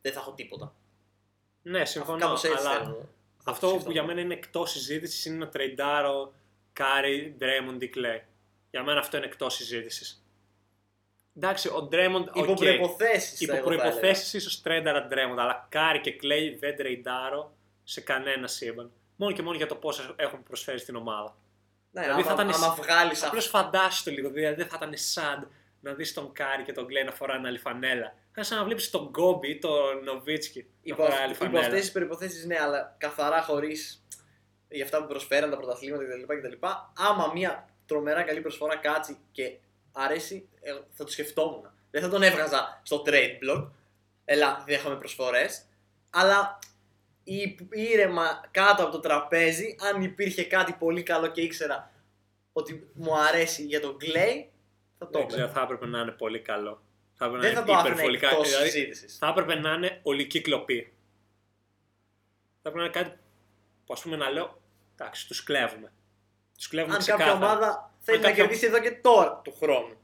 Δεν 0.00 0.12
θα 0.12 0.20
έχω 0.20 0.32
τίποτα. 0.32 0.74
Ναι, 1.62 1.84
συμφωνώ. 1.84 2.18
Κάπως 2.18 2.44
έτσι 2.44 2.58
αλλά 2.58 2.78
θέλω. 2.78 3.08
αυτό 3.44 3.66
σκεφτόμουν. 3.66 3.84
που 3.84 3.90
για 3.90 4.02
μένα 4.04 4.20
είναι 4.20 4.34
εκτός 4.34 4.70
συζήτησης 4.70 5.24
είναι 5.24 5.36
να 5.36 5.48
τρεϊντάρω 5.48 6.32
Κάρι, 6.72 7.34
Ντρέμοντ 7.38 7.82
ή 7.82 7.88
Κλέι. 7.88 8.22
Για 8.70 8.82
μένα 8.82 8.98
αυτό 8.98 9.16
είναι 9.16 9.26
εκτός 9.26 9.54
συζήτησης. 9.54 10.24
Εντάξει, 11.36 11.68
ο 11.68 11.82
Ντρέμοντ. 11.82 12.28
Υπό 12.32 12.52
οκ. 12.52 12.58
προϋποθέσεις. 12.58 13.44
Υπό 13.44 13.56
προϋποθέσεις 13.56 14.36
ίσως 14.36 14.62
τρέιταρα 14.62 15.06
Ντρέμοντ, 15.06 15.38
αλλά 15.38 15.66
Κάρι 15.68 16.00
και 16.00 16.12
Κλέι 16.12 16.56
δεν 16.56 16.76
τρεϊντάρω 16.76 17.54
σε 17.84 18.00
κανένα 18.00 18.46
σύμπαν. 18.46 18.90
Μόνο 19.16 19.32
και 19.32 19.42
μόνο 19.42 19.56
για 19.56 19.66
το 19.66 19.74
πόσο 19.74 20.14
έχουν 20.16 20.42
προσφέρει 20.42 20.78
στην 20.78 20.96
ομάδα. 20.96 21.36
Ναι, 21.94 22.02
Δηλαδή 22.02 22.20
άμα, 22.22 22.34
θα 22.36 22.42
ήταν 22.42 22.62
άμα 22.62 22.74
βγάλεις 22.74 23.22
Απλώς 23.22 23.46
φαντάσου 23.46 24.04
το 24.04 24.10
λίγο, 24.10 24.30
δηλαδή 24.30 24.54
δεν 24.54 24.66
θα 24.68 24.76
ήταν 24.80 24.94
sad 25.14 25.46
να 25.80 25.92
δεις 25.92 26.12
τον 26.12 26.32
Κάρι 26.32 26.62
και 26.62 26.72
τον 26.72 26.86
Κλέι 26.86 27.04
να 27.04 27.12
φοράνε 27.12 27.48
άλλη 27.48 27.58
φανέλα. 27.58 28.14
Θα 28.32 28.42
σαν 28.42 28.58
να 28.58 28.64
βλέπεις 28.64 28.90
τον 28.90 29.08
Κόμπι 29.08 29.50
ή 29.50 29.58
τον 29.58 30.04
Νοβίτσκι 30.04 30.60
να 30.60 30.66
Υπό, 30.82 31.02
φοράει 31.02 31.18
άλλη 31.22 31.32
υπό 31.32 31.44
φανέλα. 31.44 31.66
αυτές 31.66 31.80
τις 31.80 31.90
προϋποθέσεις, 31.90 32.46
ναι, 32.46 32.58
αλλά 32.60 32.94
καθαρά 32.98 33.42
χωρίς 33.42 34.04
για 34.68 34.84
αυτά 34.84 34.98
που 35.00 35.06
προσφέραν 35.06 35.50
τα 35.50 35.56
πρωταθλήματα 35.56 36.04
κτλ. 36.04 36.48
κτλ. 36.48 36.66
Άμα 37.08 37.30
μια 37.34 37.68
τρομερά 37.86 38.22
καλή 38.22 38.40
προσφορά 38.40 38.76
κάτσει 38.76 39.18
και 39.32 39.56
αρέσει, 39.92 40.48
ε, 40.60 40.72
θα 40.90 41.04
το 41.04 41.10
σκεφτόμουν. 41.10 41.70
Δεν 41.90 42.02
θα 42.02 42.08
τον 42.08 42.22
έβγαζα 42.22 42.80
στο 42.82 43.02
trade 43.06 43.38
block. 43.50 43.68
Ελά, 44.24 44.64
δέχομαι 44.66 44.96
προσφορές. 44.96 45.62
Αλλά 46.10 46.58
ή- 47.24 47.56
ήρεμα 47.70 48.44
κάτω 48.50 48.82
από 48.82 48.92
το 48.92 49.00
τραπέζι, 49.00 49.76
αν 49.94 50.02
υπήρχε 50.02 50.44
κάτι 50.44 50.72
πολύ 50.72 51.02
καλό 51.02 51.26
και 51.26 51.40
ήξερα 51.40 51.90
ότι 52.52 52.90
μου 52.94 53.18
αρέσει 53.18 53.62
για 53.64 53.80
τον 53.80 53.96
Clay, 54.00 54.44
θα 54.98 55.08
το 55.10 55.18
Δεν 55.18 55.26
ξέρω, 55.26 55.42
έπαιρνα. 55.42 55.48
θα 55.52 55.60
έπρεπε 55.62 55.86
να 55.86 56.00
είναι 56.00 56.10
πολύ 56.10 56.40
καλό. 56.40 56.82
Θα 57.14 57.24
έπρεπε 57.24 57.42
Δεν 57.46 57.54
να 57.54 57.60
θα 57.60 57.66
το 57.66 57.72
είναι 57.72 57.80
άφηνα 57.80 57.94
υπερβολικά. 57.94 58.28
εκτός 58.30 58.48
Δηλαδή, 58.48 58.70
συζήτησης. 58.70 59.16
θα 59.18 59.26
έπρεπε 59.28 59.54
να 59.54 59.72
είναι 59.72 60.00
ολική 60.02 60.40
κλοπή. 60.40 60.92
Θα 62.62 62.68
έπρεπε 62.68 62.78
να 62.78 62.84
είναι 62.84 62.92
κάτι 63.04 63.18
που 63.86 63.92
ας 63.92 64.02
πούμε 64.02 64.16
να 64.16 64.30
λέω, 64.30 64.60
εντάξει, 64.94 65.26
τους 65.28 65.42
κλέβουμε. 65.42 65.92
Τους 66.56 66.68
κλέβουμε 66.68 66.94
Αν 66.94 67.00
ξεκάθαρα. 67.00 67.30
κάποια 67.32 67.46
ομάδα 67.46 67.94
θέλει 68.00 68.16
Αν 68.16 68.22
να 68.22 68.28
κάποια- 68.28 68.44
κερδίσει 68.44 68.66
εδώ 68.66 68.80
και 68.80 68.90
τώρα 68.90 69.40
του 69.44 69.54
χρόνου. 69.60 69.96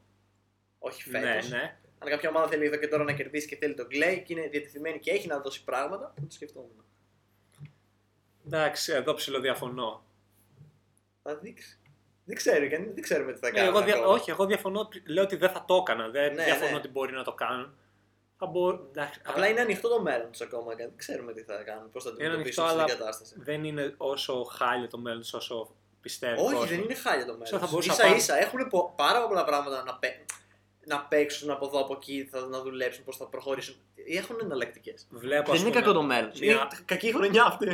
Όχι 0.79 1.11
Ναι, 1.11 1.19
φέτος. 1.21 1.49
ναι. 1.51 1.77
Αν 1.99 2.09
κάποια 2.09 2.29
ομάδα 2.29 2.49
θέλει 2.49 2.67
εδώ 2.67 2.77
και 2.77 2.89
τώρα 2.89 3.05
να 3.05 3.13
κερδίσει 3.13 3.47
και 3.49 3.57
θέλει 3.57 3.75
τον 3.75 3.87
Clay 3.87 4.23
και 4.25 4.33
είναι 4.33 4.47
διατεθειμένη 4.49 4.99
και 4.99 5.11
έχει 5.11 5.27
να 5.27 5.39
δώσει 5.41 5.65
πράγματα, 5.65 6.13
θα 6.17 6.21
το 6.27 6.31
σκεφτόμουν. 6.31 6.85
Εντάξει, 8.53 8.93
εδώ 8.93 9.15
ψηλοδιαφωνώ. 9.15 10.03
Θα 11.23 11.35
δείξει. 11.37 11.79
Δεν 12.25 12.37
ξέρει, 12.37 12.69
κανεί- 12.69 12.95
δεν 12.95 13.03
ξέρουμε 13.03 13.33
τι 13.33 13.39
θα 13.39 13.51
Ναι, 13.51 13.57
κάνει. 13.57 13.69
εγώ 13.69 13.81
δια... 13.83 14.07
Όχι, 14.07 14.31
εγώ 14.31 14.47
διαφωνώ, 14.47 14.89
λέω 15.07 15.25
ότι 15.25 15.37
δεν 15.37 15.51
θα 15.51 15.65
το 15.67 15.75
έκανα. 15.75 16.09
Δεν 16.09 16.35
Ναι, 16.35 16.45
διαφωνώ 16.45 16.71
ναι. 16.71 16.77
ότι 16.77 16.89
μπορεί 16.89 17.13
να 17.13 17.25
το 17.25 17.33
κάνουν. 17.33 17.75
Θα 18.39 18.47
μπο... 18.47 18.69
εντάξει, 18.71 19.21
Απλά 19.27 19.49
είναι 19.49 19.61
ανοιχτό 19.61 19.89
το 19.89 20.03
μέλλον 20.03 20.31
τους 20.31 20.41
ακόμα. 20.41 20.75
Δεν 20.75 20.91
ξέρουμε 20.97 21.33
τι 21.33 21.43
θα 21.43 21.63
κάνουν, 21.63 21.91
πώς 21.91 22.03
θα 22.05 22.11
Είναι 22.11 22.19
αντιμετωπίσουν 22.27 22.65
ανοιχτό, 22.65 22.81
αυτή 22.83 22.93
αλλά 22.93 22.99
την 22.99 22.99
κατάσταση. 22.99 23.35
δεν 23.45 23.65
είναι 23.65 23.95
όσο 23.97 24.43
χάλιο 24.45 24.89
το 24.89 24.99
μέλλον 24.99 25.21
τους 25.21 25.33
όσο 25.33 25.71
πιστεύω. 26.01 26.43
Όχι, 26.43 26.51
κόσμος. 26.53 26.69
δεν 26.71 26.81
είναι 26.81 26.95
χάλια 26.95 27.27
το 27.27 27.33
Ξέρω, 27.33 27.45
θα 27.47 27.55
μέλλον. 27.55 27.71
μπορούσα 27.71 27.89
να 27.91 27.95
σα 27.95 28.03
πάρω- 28.03 28.17
ίσα 28.17 28.39
έχουν 28.39 28.69
πο- 28.69 28.93
πάρα 28.97 29.27
πολλά 29.27 29.45
πράγματα 29.45 29.83
να, 29.83 29.95
παί... 29.95 30.11
να 30.89 31.01
παίξουν 31.01 31.51
από 31.51 31.67
εδώ 31.67 31.81
από 31.81 31.95
εκεί, 31.95 32.29
θα, 32.31 32.41
να 32.41 32.61
δουλέψουν, 32.61 33.05
πώς 33.05 33.17
θα 33.17 33.27
προχωρήσουν. 33.27 33.77
Έχουν 34.09 34.39
εναλλακτικές. 34.43 35.07
Βλέπω, 35.11 35.53
ας 35.53 35.63
πούμε, 35.63 35.81
το 35.83 36.03
μέλλον. 36.03 36.31
μια- 36.41 36.53
Είναι 36.53 36.69
κακή 36.85 37.13
χρονιά 37.15 37.45
αυτή. 37.45 37.67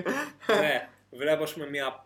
ναι, 0.61 0.89
βλέπω 1.11 1.43
ας 1.43 1.53
πούμε, 1.53 1.69
μια 1.71 2.05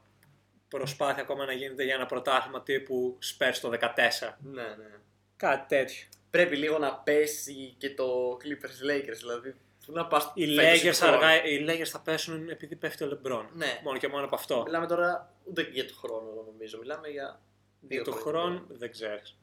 προσπάθεια 0.68 1.22
ακόμα 1.22 1.44
να 1.44 1.52
γίνεται 1.52 1.84
για 1.84 1.94
ένα 1.94 2.06
πρωτάθλημα 2.06 2.62
τύπου 2.62 3.18
Spurs 3.22 3.54
το 3.60 3.68
14. 3.68 4.36
ναι, 4.42 4.62
ναι. 4.62 4.90
Κάτι 5.36 5.66
τέτοιο. 5.76 6.06
πρέπει 6.30 6.56
λίγο 6.56 6.78
να 6.78 6.94
πέσει 6.94 7.74
και 7.78 7.94
το 7.94 8.36
Clippers 8.42 8.90
Lakers. 8.90 9.16
Δηλαδή, 9.18 9.54
πού 9.86 9.92
να 9.92 10.06
πας 10.06 10.30
Οι 10.34 10.54
φέτος 10.54 10.82
Lakers, 10.82 10.92
χρόνο. 10.94 11.16
αργά, 11.16 11.44
οι 11.44 11.66
Lakers 11.68 11.86
θα 11.88 12.00
πέσουν 12.00 12.48
επειδή 12.48 12.76
πέφτει 12.76 13.04
ο 13.04 13.08
LeBron. 13.22 13.44
Ναι. 13.54 13.80
Μόνο 13.84 13.98
και 13.98 14.08
μόνο 14.08 14.24
από 14.24 14.34
αυτό. 14.34 14.62
Μιλάμε 14.62 14.86
τώρα 14.86 15.32
ούτε 15.44 15.68
για 15.72 15.86
το 15.86 15.94
χρόνο, 15.94 16.28
εγώ 16.32 16.44
νομίζω. 16.52 16.78
Μιλάμε 16.78 17.08
για 17.08 17.40
δύο 17.80 18.02
Για 18.02 18.04
τον 18.12 18.20
χρόνια. 18.20 18.40
χρόνο 18.40 18.64
δεν 18.68 18.90
ξέρεις. 18.90 19.36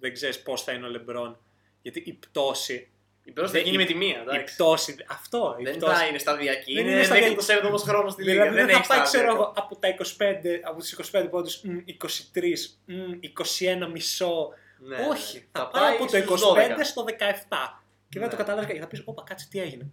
Δεν 0.00 0.12
ξέρεις 0.12 0.42
πώς 0.42 0.62
θα 0.62 0.72
είναι 0.72 0.86
ο 0.86 0.90
LeBron. 0.94 1.34
Γιατί 1.82 2.02
η 2.06 2.12
πτώση. 2.12 2.90
Η 3.24 3.30
πρώτη 3.30 3.48
θα 3.50 3.54
δεν- 3.56 3.64
γίνει 3.64 3.76
με 3.76 3.84
τη 3.84 3.94
μία, 3.94 4.16
Η 4.18 4.20
εντάξει. 4.20 4.54
πτώση. 4.54 4.96
Αυτό. 5.08 5.56
η 5.58 5.62
Δεν 5.62 5.76
πτώση. 5.76 5.94
θα 5.94 6.06
είναι 6.06 6.18
σταδιακή. 6.18 6.74
Δεν 6.74 6.82
είναι 6.86 6.92
είναι 6.94 7.02
σταδιακή. 7.04 7.36
17ο 7.40 7.76
χρόνος 7.78 8.12
στη 8.12 8.22
Λίγα. 8.22 8.42
Δηλαδή 8.50 8.56
δεν, 8.58 8.66
θα 8.66 8.78
έχει 8.78 8.88
πάει, 8.88 8.98
στάδιο. 8.98 9.18
ξέρω 9.20 9.34
εγώ, 9.34 9.52
από 9.56 9.76
τα 9.76 9.88
25, 9.88 10.60
από 10.62 10.78
τους 10.78 10.92
25 10.92 11.26
πόντους, 11.30 11.60
μ, 11.62 11.76
23, 11.86 12.76
μ, 12.84 12.94
21 13.20 13.88
μισό. 13.92 14.48
Ναι, 14.78 14.96
Όχι, 15.10 15.36
ναι. 15.38 15.44
θα, 15.52 15.68
πάει 15.68 15.94
από 15.94 15.98
το 16.06 16.08
στους 16.08 16.42
25 16.42 16.76
12. 16.76 16.84
στο 16.84 17.04
17. 17.04 17.82
Και 18.08 18.18
δεν 18.18 18.22
Ναι. 18.22 18.28
το 18.28 18.36
καταλάβει 18.36 18.72
και 18.72 18.80
θα 18.80 18.86
πεις: 18.86 19.02
Όπα, 19.04 19.22
κάτσε 19.26 19.48
τι 19.50 19.60
έγινε. 19.60 19.90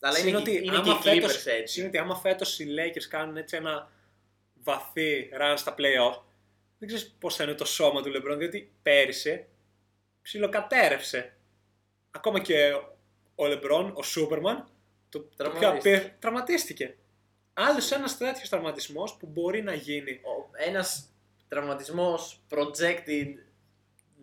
Αλλά 0.00 0.18
είναι, 0.18 0.28
είναι 0.28 0.40
και- 0.42 0.50
ότι 0.50 0.64
είναι 0.66 0.76
άμα 0.76 0.98
και 1.02 1.10
οι 1.10 1.18
Clippers 1.18 1.20
φέτος, 1.20 1.46
έτσι. 1.46 1.78
είναι 1.78 1.88
ότι 1.88 1.98
άμα 1.98 2.16
φέτος 2.16 2.58
οι 2.58 2.66
Lakers 2.78 3.04
κάνουν 3.08 3.36
έτσι 3.36 3.56
ένα 3.56 3.90
βαθύ 4.54 5.28
run 5.40 5.54
στα 5.56 5.74
playoff, 5.78 6.20
δεν 6.78 6.88
ξέρεις 6.88 7.14
πώς 7.18 7.36
θα 7.36 7.44
είναι 7.44 7.54
το 7.54 7.64
σώμα 7.64 8.02
του 8.02 8.10
LeBron, 8.14 8.36
διότι 8.38 8.72
πέρυσι 8.82 9.46
ψιλοκατέρευσε. 10.22 11.36
Ακόμα 12.10 12.40
και 12.40 12.72
ο 13.34 13.44
LeBron, 13.44 13.92
ο 13.94 14.00
Superman, 14.16 14.62
το, 15.08 15.18
το 15.20 15.20
πιο 15.20 15.36
Τραυματίστηκε. 15.36 15.96
απέ... 15.96 16.16
τραυματίστηκε. 16.18 16.96
Άλλος 17.52 17.90
ένας 17.92 18.16
τέτοιος 18.16 18.48
τραυματισμός 18.48 19.16
που 19.16 19.26
μπορεί 19.26 19.62
να 19.62 19.74
γίνει. 19.74 20.10
Ο- 20.10 20.50
ένας 20.56 21.08
τραυματισμός 21.48 22.40
projected 22.50 23.26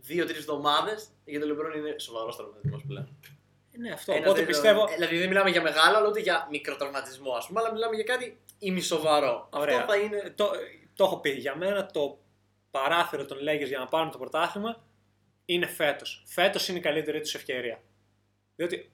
δύο-τρεις 0.02 0.38
εβδομάδες 0.38 1.08
για 1.26 1.40
τον 1.40 1.50
LeBron 1.52 1.78
είναι 1.78 1.96
σοβαρός 2.00 2.36
τραυματισμός 2.36 2.84
πλέον. 2.88 3.18
Ε, 3.72 3.78
Ναι, 3.78 3.92
αυτό. 3.92 4.12
Ένας 4.12 4.26
Οπότε 4.26 4.40
τέτοιο- 4.40 4.54
πιστεύω. 4.62 4.88
ε, 4.90 4.94
Δηλαδή 4.94 5.18
δεν 5.18 5.28
μιλάμε 5.28 5.50
για 5.50 5.62
μεγάλο, 5.62 5.98
αλλά 5.98 6.08
ούτε 6.08 6.20
για 6.20 6.48
μικροτραυματισμό, 6.52 7.32
ας 7.34 7.48
πούμε, 7.48 7.60
αλλά 7.60 7.72
μιλάμε 7.74 7.96
για 7.96 8.04
κάτι 8.04 8.38
ημισοβαρό. 8.60 9.48
Ωραία. 9.52 9.78
Αυτό 9.80 9.92
θα 9.94 9.98
είναι. 10.00 10.34
Το, 10.36 10.52
το 10.96 11.04
έχω 11.04 11.18
πει. 11.20 11.30
Για 11.30 11.56
μένα 11.56 11.86
το 11.86 12.18
παράθυρο 12.74 13.26
των 13.26 13.38
Lakers 13.38 13.68
για 13.68 13.80
να 13.80 13.88
πάρουν 13.88 14.12
το 14.12 14.18
πρωτάθλημα 14.18 14.84
είναι 15.46 15.66
φέτος. 15.68 16.24
Φέτος 16.26 16.68
είναι 16.68 16.78
η 16.78 16.82
καλύτερη 16.82 17.22
τους 17.22 17.36
ευκαιρία. 17.36 17.84
Διότι 18.56 18.92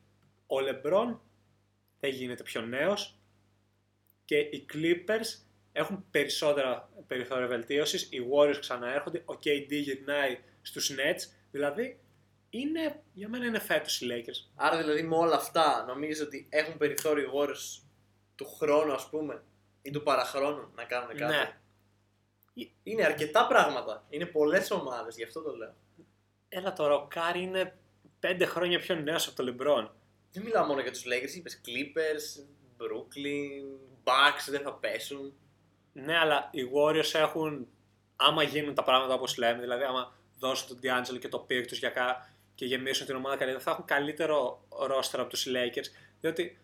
ο 0.47 0.55
LeBron 0.57 1.17
δεν 1.99 2.09
γίνεται 2.11 2.43
πιο 2.43 2.61
νέος 2.61 3.19
και 4.25 4.37
οι 4.37 4.65
Clippers 4.73 5.43
έχουν 5.71 6.05
περισσότερα 6.11 6.89
περιθώρια 7.07 7.47
βελτίωσης. 7.47 8.01
Οι 8.11 8.17
Warriors 8.33 8.57
ξαναέρχονται, 8.59 9.23
ο 9.25 9.33
KD 9.33 9.69
γυρνάει 9.69 10.39
στους 10.61 10.91
Nets. 10.91 11.21
Δηλαδή, 11.51 11.99
είναι, 12.49 13.03
για 13.13 13.29
μένα 13.29 13.45
είναι 13.45 13.59
φέτος 13.59 14.01
οι 14.01 14.07
Lakers. 14.11 14.51
Άρα 14.55 14.77
δηλαδή 14.77 15.03
με 15.03 15.15
όλα 15.15 15.35
αυτά 15.35 15.85
νομίζω 15.87 16.23
ότι 16.23 16.47
έχουν 16.49 16.77
περιθώριο 16.77 17.23
οι 17.23 17.31
Warriors 17.33 17.83
του 18.35 18.45
χρόνου, 18.45 18.93
ας 18.93 19.09
πούμε, 19.09 19.43
ή 19.81 19.91
του 19.91 20.03
παραχρόνου 20.03 20.71
να 20.75 20.83
κάνουν 20.83 21.15
κάτι; 21.15 21.35
Ναι. 21.35 21.57
Είναι 22.83 23.05
αρκετά 23.05 23.47
πράγματα. 23.47 24.05
Είναι 24.09 24.25
πολλές 24.25 24.71
ομάδες, 24.71 25.15
γι' 25.15 25.23
αυτό 25.23 25.41
το 25.41 25.55
λέω. 25.55 25.73
Έλα 26.49 26.73
τώρα, 26.73 26.95
ο 26.95 27.07
Κάρι 27.07 27.41
είναι 27.41 27.77
πέντε 28.19 28.45
χρόνια 28.45 28.79
πιο 28.79 28.95
νέος 28.95 29.27
από 29.27 29.35
τον 29.35 29.55
LeBron. 29.55 29.89
Δεν 30.31 30.43
μιλάω 30.43 30.65
μόνο 30.65 30.81
για 30.81 30.91
τους 30.91 31.03
Lakers, 31.05 31.35
είπες 31.35 31.61
Clippers, 31.65 32.43
Brooklyn, 32.77 33.79
Bucks 34.03 34.49
δεν 34.49 34.61
θα 34.61 34.73
πέσουν. 34.73 35.33
Ναι, 35.93 36.17
αλλά 36.17 36.49
οι 36.51 36.61
Warriors 36.75 37.13
έχουν, 37.13 37.67
άμα 38.15 38.43
γίνουν 38.43 38.73
τα 38.73 38.83
πράγματα 38.83 39.13
όπως 39.13 39.37
λέμε, 39.37 39.59
δηλαδή 39.59 39.83
άμα 39.83 40.13
δώσουν 40.39 40.67
τον 40.67 40.79
D'Angelo 40.83 41.19
και 41.19 41.29
το 41.29 41.45
pick 41.49 41.65
τους 41.67 41.79
για 41.79 41.89
κα... 41.89 42.29
και 42.55 42.65
γεμίσουν 42.65 43.05
την 43.05 43.15
ομάδα 43.15 43.35
καλύτερα, 43.35 43.63
θα 43.63 43.71
έχουν 43.71 43.85
καλύτερο 43.85 44.63
roster 44.69 45.19
από 45.19 45.29
τους 45.29 45.47
Lakers, 45.47 45.87
διότι 46.19 46.57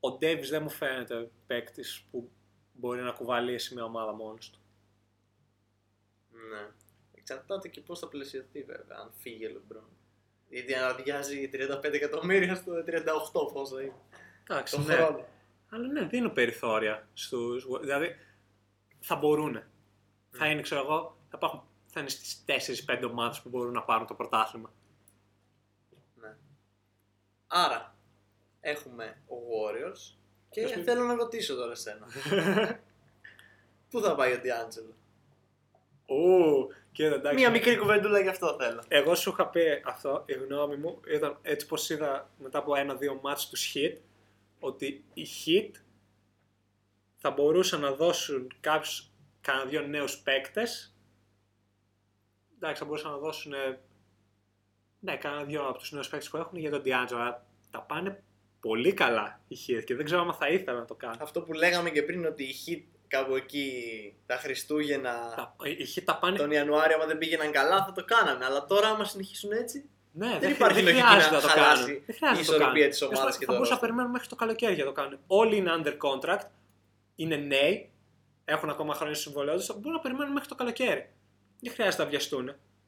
ο 0.00 0.08
Davis 0.08 0.46
δεν 0.50 0.62
μου 0.62 0.70
φαίνεται 0.70 1.30
παίκτης 1.46 2.04
που 2.10 2.30
μπορεί 2.72 3.00
να 3.00 3.10
κουβαλήσει 3.10 3.74
μια 3.74 3.84
ομάδα 3.84 4.12
μόνος 4.12 4.50
του. 4.50 4.58
Ναι. 6.50 6.68
Εξαρτάται 7.14 7.68
και 7.68 7.80
πώς 7.80 7.98
θα 7.98 8.08
πλαισιωθεί 8.08 8.62
βέβαια, 8.62 8.96
αν 9.00 9.12
φύγει 9.18 9.46
ο 9.46 9.50
LeBron. 9.50 9.88
Γιατί 10.48 10.74
αν 10.74 10.88
αδειάζει 10.88 11.50
35 11.52 11.92
εκατομμύρια 11.92 12.54
στο 12.54 12.72
38 12.86 13.52
πόσο 13.52 13.80
είναι. 13.80 13.94
Εντάξει, 14.48 14.74
Τον 14.74 14.84
ναι. 14.84 14.94
χρόνο. 14.94 15.26
Αλλά 15.68 15.86
ναι, 15.86 16.04
δίνουν 16.04 16.32
περιθώρια 16.32 17.08
στους... 17.12 17.66
Δηλαδή, 17.80 18.16
θα 19.00 19.16
μπορούν. 19.16 19.58
Mm. 19.58 19.64
Θα 20.30 20.46
είναι, 20.46 20.60
ξέρω 20.60 20.80
εγώ, 20.80 21.16
θα, 21.28 21.36
υπάρχουν, 21.36 21.62
θα 21.86 22.00
είναι 22.00 22.08
στις 22.08 22.84
4-5 22.86 23.08
ομάδες 23.10 23.40
που 23.40 23.48
μπορούν 23.48 23.72
να 23.72 23.82
πάρουν 23.82 24.06
το 24.06 24.14
πρωτάθλημα. 24.14 24.72
Ναι. 26.20 26.36
Άρα, 27.46 27.96
έχουμε 28.60 29.22
ο 29.26 29.34
Warriors 29.34 30.16
και 30.50 30.62
Πες 30.62 30.76
μου. 30.76 30.82
θέλω 30.82 31.04
να 31.04 31.14
ρωτήσω 31.14 31.54
τώρα 31.54 31.72
εσένα. 31.72 32.06
Πού 33.90 34.00
θα 34.00 34.14
πάει 34.14 34.32
ο 34.32 34.40
D'Angelo; 34.44 34.94
Ου, 36.06 36.68
και 36.92 37.04
εντάξει. 37.04 37.34
Μία 37.34 37.50
μικρή 37.50 37.76
κουβεντούλα 37.76 38.20
γι' 38.20 38.28
αυτό 38.28 38.56
θέλω. 38.60 38.82
Εγώ 38.88 39.14
σου 39.14 39.30
είχα 39.30 39.48
πει 39.48 39.60
αυτό, 39.84 40.22
η 40.26 40.32
γνώμη 40.32 40.76
μου 40.76 41.00
ήταν 41.06 41.38
έτσι 41.42 41.66
πως 41.66 41.90
είδα 41.90 42.30
μετά 42.38 42.58
από 42.58 42.74
ένα-δύο 42.74 43.20
μάτς 43.22 43.48
τους 43.48 43.72
Hit, 43.74 43.96
ότι 44.60 45.04
οι 45.14 45.26
Hit 45.44 45.70
θα 47.16 47.30
μπορούσαν 47.30 47.80
να 47.80 47.92
δώσουν 47.92 48.52
κάποιους 48.60 49.10
κανένα 49.40 49.64
δύο 49.64 49.82
νέους 49.82 50.18
παίκτες. 50.18 50.96
Εντάξει, 52.56 52.80
θα 52.82 52.88
μπορούσαν 52.88 53.10
να 53.10 53.18
δώσουν 53.18 53.52
ναι, 55.00 55.16
κανένα 55.16 55.44
δύο 55.44 55.68
από 55.68 55.78
τους 55.78 55.92
νέους 55.92 56.08
παίκτες 56.08 56.30
που 56.30 56.36
έχουν 56.36 56.58
για 56.58 56.70
τον 56.70 56.82
D'Angelo, 56.84 57.14
αλλά 57.14 57.46
τα 57.70 57.82
πάνε 57.82 58.22
πολύ 58.60 58.92
καλά 58.92 59.40
οι 59.48 59.56
Hit 59.66 59.84
και 59.84 59.94
δεν 59.94 60.04
ξέρω 60.04 60.20
αν 60.20 60.34
θα 60.34 60.48
ήθελα 60.48 60.78
να 60.78 60.84
το 60.84 60.94
κάνω. 60.94 61.16
Αυτό 61.20 61.42
που 61.42 61.52
λέγαμε 61.52 61.90
και 61.90 62.02
πριν 62.02 62.26
ότι 62.26 62.44
η 62.44 62.54
Heat 62.66 62.82
κάπου 63.16 63.34
εκεί 63.36 63.66
τα 64.26 64.36
Χριστούγεννα 64.36 65.32
Τα, 65.36 65.56
οι 65.68 65.86
Hit 65.94 66.02
τα 66.04 66.16
πάνε... 66.18 66.36
τον 66.38 66.50
Ιανουάριο, 66.50 66.96
άμα 66.96 67.06
δεν 67.06 67.18
πήγαιναν 67.18 67.50
καλά, 67.52 67.84
θα 67.84 67.92
το 67.92 68.04
κάνανε. 68.04 68.44
Αλλά 68.44 68.64
τώρα, 68.64 68.88
άμα 68.88 69.04
συνεχίσουν 69.04 69.52
έτσι, 69.52 69.88
Ναι, 70.12 70.38
Δεν 70.40 70.50
υπάρχει 70.50 70.74
δεν 70.74 70.84
λογική 70.84 71.02
χρειάζεται 71.02 71.34
να 71.34 71.40
να 71.40 71.42
το 71.42 71.48
χαλάσει 71.48 71.82
κάνουν. 71.84 71.86
Δεν 72.06 72.14
η 72.14 72.18
χρειάζεται 72.18 72.28
να 72.28 72.34
το 72.34 72.40
ισορροπία 72.40 72.72
κάνουν. 72.72 72.90
της 72.90 73.02
ομάδας 73.02 73.24
Ας 73.24 73.34
πούμε, 73.34 73.38
και 73.38 73.44
Θα 73.44 73.50
το 73.50 73.52
μπορούσαν 73.52 73.74
να 73.74 73.78
roster. 73.78 73.84
περιμένουν 73.84 74.10
μέχρι 74.10 74.28
το 74.28 74.36
καλοκαίρι 74.36 74.74
για 74.74 74.84
να 74.84 74.90
το 74.92 75.00
κάνουν. 75.00 75.18
Όλοι 75.26 75.56
είναι 75.56 75.70
under 75.78 75.94
contract, 76.06 76.46
είναι 77.16 77.36
νέοι, 77.36 77.90
έχουν 78.44 78.70
ακόμα 78.70 78.94
χρόνια 78.94 79.14
συμβολέους 79.14 79.66
του, 79.66 79.72
μπορούν 79.74 79.92
να 79.92 80.00
περιμένουν 80.00 80.32
μέχρι 80.32 80.48
το 80.48 80.54
καλοκαίρι. 80.54 81.10
Δεν 81.60 81.72
χρειάζεται 81.72 82.02
να 82.02 82.08
βιαστούν. 82.08 82.46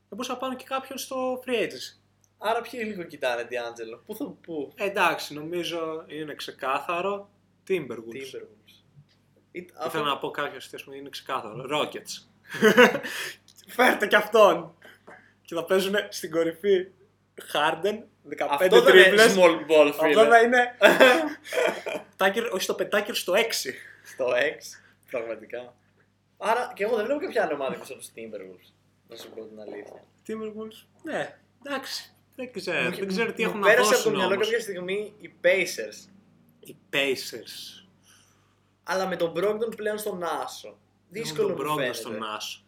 Θα 0.09 0.11
μπορούσαν 0.11 0.35
να 0.35 0.41
πάρουν 0.41 0.57
και 0.57 0.65
κάποιον 0.65 0.99
στο 0.99 1.43
free 1.47 1.61
agency. 1.65 1.93
άρα 2.39 2.61
ποιοι 2.61 2.81
λίγο 2.85 3.03
κοιτάνε 3.03 3.43
D'Angelo. 3.51 3.99
Πού 4.07 4.15
θα 4.17 4.25
πού, 4.25 4.73
Ε, 4.77 4.85
εντάξει, 4.85 5.35
νομίζω 5.35 6.05
είναι 6.07 6.35
ξεκάθαρο. 6.35 7.31
Timberwolves. 7.69 7.75
Timberwolves. 8.15 8.84
Ή- 9.57 9.59
Ήθελα 9.59 9.85
αυτό- 9.87 10.03
να 10.03 10.19
πω 10.19 10.31
κάποιο 10.31 10.61
θέσμα 10.61 10.97
είναι 10.97 11.09
ξεκάθαρο. 11.09 11.67
Rockets. 11.73 12.13
Φέρτε 13.77 14.07
και 14.07 14.17
αυτόν. 14.17 14.75
Και 15.43 15.55
θα 15.55 15.65
παίζουν 15.65 15.95
στην 16.09 16.31
κορυφή 16.31 16.87
Harden, 17.53 17.99
15 18.29 18.47
Αυτό 18.49 18.83
δεν 18.83 18.95
είναι 18.95 19.03
τρίπλες. 19.05 19.35
small 19.37 19.71
ball, 19.71 19.87
Αυτό 19.89 20.03
φίλε. 20.05 20.25
θα 20.29 20.41
είναι. 20.41 20.77
Tucker, 22.19 22.51
όχι 22.53 22.63
στο 22.63 22.75
πεντάκερ, 22.75 23.15
στο 23.15 23.33
6. 23.33 23.37
Στο 24.05 24.27
X, 24.27 24.59
πραγματικά. 25.11 25.75
Άρα 26.39 26.73
και 26.75 26.85
εγώ 26.85 26.97
δεν 26.97 27.05
βλέπω 27.05 27.21
κάποια 27.21 27.43
άλλη 27.45 27.53
ομάδα 27.53 27.73
εκτός 27.75 27.91
από 27.91 27.99
τους 27.99 28.09
Timberwolves. 28.17 28.73
Να 29.09 29.17
σου 29.17 29.29
πω 29.31 29.45
την 29.45 29.61
αλήθεια. 29.61 30.05
Timberwolves. 30.27 30.87
Ναι, 31.03 31.39
εντάξει. 31.67 32.15
Δεν 32.37 32.53
ξέρω, 32.53 32.81
Μου- 32.83 32.87
Ε, 32.93 32.97
δεν 32.97 33.09
ξέρω 33.09 33.33
τι 33.33 33.43
μου 33.43 33.49
έχουν 33.49 33.61
να 33.61 33.67
Πέρασε 33.67 33.81
από 33.89 33.97
δώσουν 33.97 34.13
το 34.13 34.19
μυαλό 34.19 34.35
όμως. 34.35 34.47
κάποια 34.47 34.61
στιγμή 34.61 35.15
οι 35.21 35.31
Pacers. 35.45 36.09
Οι 36.61 36.77
Pacers. 36.93 37.84
Αλλά 38.85 39.07
με 39.07 39.17
τον 39.17 39.33
Brogdon 39.37 39.77
πλέον 39.77 39.99
στον 39.99 40.23
Άσο. 40.25 40.77
Δύσκολο 41.09 41.49
Έχουν 41.49 41.57
τον 41.57 41.67
μου 41.67 41.73
Brogdon 41.73 41.77
φαίνεται. 41.79 41.97
στον 41.99 42.23
Άσο. 42.23 42.59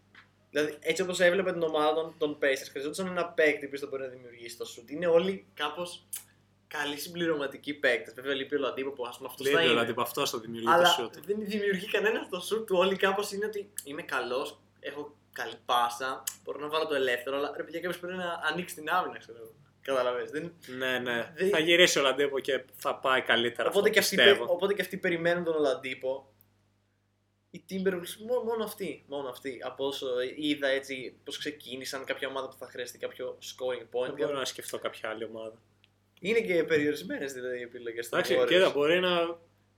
Δηλαδή, 0.50 0.76
έτσι 0.80 1.02
όπως 1.02 1.20
έβλεπε 1.20 1.52
την 1.52 1.62
ομάδα 1.62 1.94
των, 1.94 2.14
των 2.18 2.38
Pacers, 2.42 2.68
χρειαζόταν 2.70 3.06
ένα 3.06 3.26
παίκτη 3.28 3.66
που 3.66 3.78
θα 3.78 3.86
μπορεί 3.86 4.02
να 4.02 4.08
δημιουργήσει 4.08 4.56
το 4.56 4.64
σουτ. 4.64 4.90
Είναι 4.90 5.06
όλοι 5.06 5.46
κάπως 5.54 6.06
καλοί 6.68 6.96
συμπληρωματικοί 6.98 7.74
παίκτες. 7.74 8.14
Βέβαια, 8.14 8.34
λείπει 8.34 8.54
ο 8.54 8.58
Λαντίπο 8.58 8.90
που 8.90 9.06
ας 9.06 9.16
πούμε 9.16 9.28
αυτός 9.30 9.46
θα 9.46 9.52
Λέει 9.52 9.62
είναι. 9.62 9.72
δηλαδή 9.72 9.90
από 9.90 10.02
αυτός 10.02 10.30
θα 10.30 10.38
δημιουργεί 10.38 10.66
το 10.66 10.72
Αλλά 10.72 10.86
σουτ. 10.88 11.14
δεν 11.26 11.36
δημιουργεί 11.38 11.86
κανένα 11.90 12.28
το 12.28 12.40
σουτ 12.40 12.66
του. 12.66 12.76
Όλοι 12.78 12.96
κάπως 12.96 13.32
είναι 13.32 13.46
ότι 13.46 13.70
είμαι 13.84 14.02
καλός, 14.02 14.58
έχω 14.80 15.14
καλή 15.32 15.54
πάσα, 15.66 16.22
μπορώ 16.44 16.58
να 16.58 16.68
βάλω 16.68 16.86
το 16.86 16.94
ελεύθερο, 16.94 17.36
αλλά 17.36 17.52
ρε 17.56 17.62
παιδιά 17.62 17.80
κάποιος 17.80 17.98
πρέπει 18.00 18.16
να 18.16 18.40
ανοίξει 18.50 18.74
την 18.74 18.90
άμυνα, 18.90 19.18
ξέρω 19.18 19.38
εγώ. 19.90 19.96
Καταλαβαίνεις. 19.98 20.30
Δεν... 20.30 20.52
Ναι, 20.78 20.98
ναι. 20.98 21.32
δεν- 21.36 21.48
Θα 21.50 21.58
γυρίσει 21.58 21.98
ο 21.98 22.02
Λαντίπο 22.02 22.38
και 22.38 22.64
θα 22.76 22.94
πάει 22.96 23.20
καλύτερα. 23.22 23.68
Οπότε, 23.68 23.78
αυτό, 23.88 23.92
και 23.92 23.98
αυτοί, 23.98 24.16
πιστεύω. 24.16 24.40
πε- 24.44 24.50
οπότε 24.50 24.74
και 24.74 24.82
αυτοί 24.82 24.96
περιμένουν 24.96 25.44
τον 25.44 25.54
Ολαντίπο. 25.54 26.30
Οι 27.50 27.64
Timberwolves 27.70 28.16
μόνο, 28.26 28.40
μόνο 28.42 28.64
αυτοί, 28.64 29.04
μόνο 29.08 29.28
αυτοί. 29.28 29.60
Από 29.64 29.86
όσο 29.86 30.06
είδα 30.36 30.68
έτσι 30.68 31.16
πώς 31.24 31.38
ξεκίνησαν 31.38 32.04
κάποια 32.04 32.28
ομάδα 32.28 32.48
που 32.48 32.56
θα 32.56 32.66
χρειαστεί 32.66 32.98
κάποιο 32.98 33.38
scoring 33.42 33.82
point. 33.98 34.14
Δεν 34.14 34.26
μπορώ 34.26 34.38
να 34.38 34.44
σκεφτώ 34.44 34.78
κάποια 34.78 35.08
άλλη 35.10 35.24
ομάδα. 35.24 35.54
Είναι 36.20 36.40
και 36.40 36.64
περιορισμένες 36.64 37.32
δηλαδή 37.32 37.58
οι 37.58 37.62
επιλογές 37.62 38.08
των 38.08 38.18
Εντάξει, 38.18 38.38
Warriors. 38.40 38.48
κοίτα, 38.48 38.70
μπορεί 38.70 39.00
να. 39.00 39.24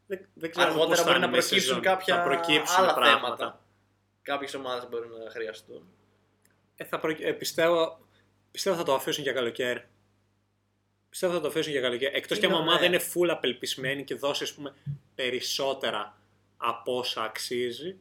Δεν, 0.07 0.29
δεν 0.35 0.51
ξέρω 0.51 0.67
Αργότερα 0.67 0.89
πώς 0.89 0.99
θα 0.99 1.05
μπορεί 1.05 1.17
είναι 1.17 1.27
να 1.27 1.33
μέσα 1.33 1.49
προκύψουν 1.49 1.69
σεζόν. 1.75 1.83
κάποια 1.83 2.17
θα 2.17 2.23
προκύψουν 2.23 2.83
άλλα 2.85 2.95
πράγματα. 2.95 3.37
θέματα. 3.37 3.65
Κάποιες 4.23 4.55
ομάδες 4.55 4.89
μπορεί 4.89 5.09
να 5.25 5.31
χρειαστούν. 5.31 5.89
Ε, 6.77 6.85
θα 6.85 6.99
προ... 6.99 7.17
ε, 7.21 7.33
πιστεύω, 7.33 8.01
πιστεύω 8.51 8.77
θα 8.77 8.83
το 8.83 8.95
αφήσουν 8.95 9.23
για 9.23 9.33
καλοκαίρι. 9.33 9.85
Πιστεύω 11.11 11.33
θα 11.33 11.41
το 11.41 11.49
αφήσουν 11.49 11.73
για 11.73 11.81
καλοκαίρι. 11.81 12.17
Εκτός 12.17 12.39
Τι 12.39 12.47
και 12.47 12.53
αν 12.53 12.53
η 12.53 12.57
να- 12.57 12.63
ομάδα 12.63 12.81
ναι. 12.81 12.87
είναι 12.87 13.01
full 13.15 13.29
απελπισμένη 13.29 14.05
και 14.05 14.15
δώσει 14.15 14.43
ας 14.43 14.55
πούμε, 14.55 14.75
περισσότερα 15.15 16.19
από 16.57 16.99
όσα 16.99 17.23
αξίζει, 17.23 17.97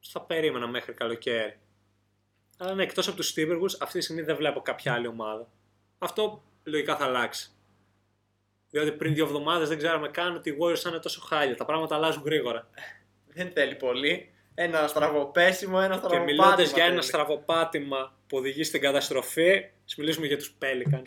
θα 0.00 0.20
περίμενα 0.20 0.66
μέχρι 0.66 0.92
καλοκαίρι. 0.92 1.58
Αλλά 2.58 2.74
ναι, 2.74 2.82
εκτός 2.82 3.08
από 3.08 3.16
τους 3.16 3.34
Timberwolves, 3.36 3.76
αυτή 3.80 3.98
τη 3.98 4.04
στιγμή 4.04 4.22
δεν 4.22 4.36
βλέπω 4.36 4.60
κάποια 4.60 4.92
άλλη 4.92 5.06
ομάδα. 5.06 5.48
Αυτό 5.98 6.42
λογικά 6.64 6.96
θα 6.96 7.04
αλλάξει. 7.04 7.50
Διότι 8.70 8.92
πριν 8.92 9.14
δύο 9.14 9.24
εβδομάδες 9.24 9.68
δεν 9.68 9.78
ξέραμε 9.78 10.08
καν 10.08 10.34
ότι 10.36 10.50
οι 10.50 10.56
Warriors 10.60 10.76
θα 10.78 10.88
είναι 10.88 10.98
τόσο 10.98 11.20
χάλια. 11.20 11.56
Τα 11.56 11.64
πράγματα 11.64 11.94
αλλάζουν 11.94 12.22
γρήγορα. 12.24 12.68
Δεν 13.26 13.50
θέλει 13.50 13.74
πολύ. 13.74 14.32
Ένα 14.54 14.86
στραβοπέσιμο, 14.86 15.78
ένα 15.82 15.94
Και 15.94 15.98
στραβοπάτημα. 16.06 16.24
μιλώντας 16.44 16.72
για 16.72 16.82
ένα 16.84 16.92
θέλει. 16.92 17.04
στραβοπάτημα 17.04 18.16
που 18.26 18.36
οδηγεί 18.36 18.64
στην 18.64 18.80
καταστροφή, 18.80 19.64
ας 19.84 19.94
μιλήσουμε 19.96 20.26
για 20.26 20.36
τους 20.36 20.54
Pelicans. 20.62 21.06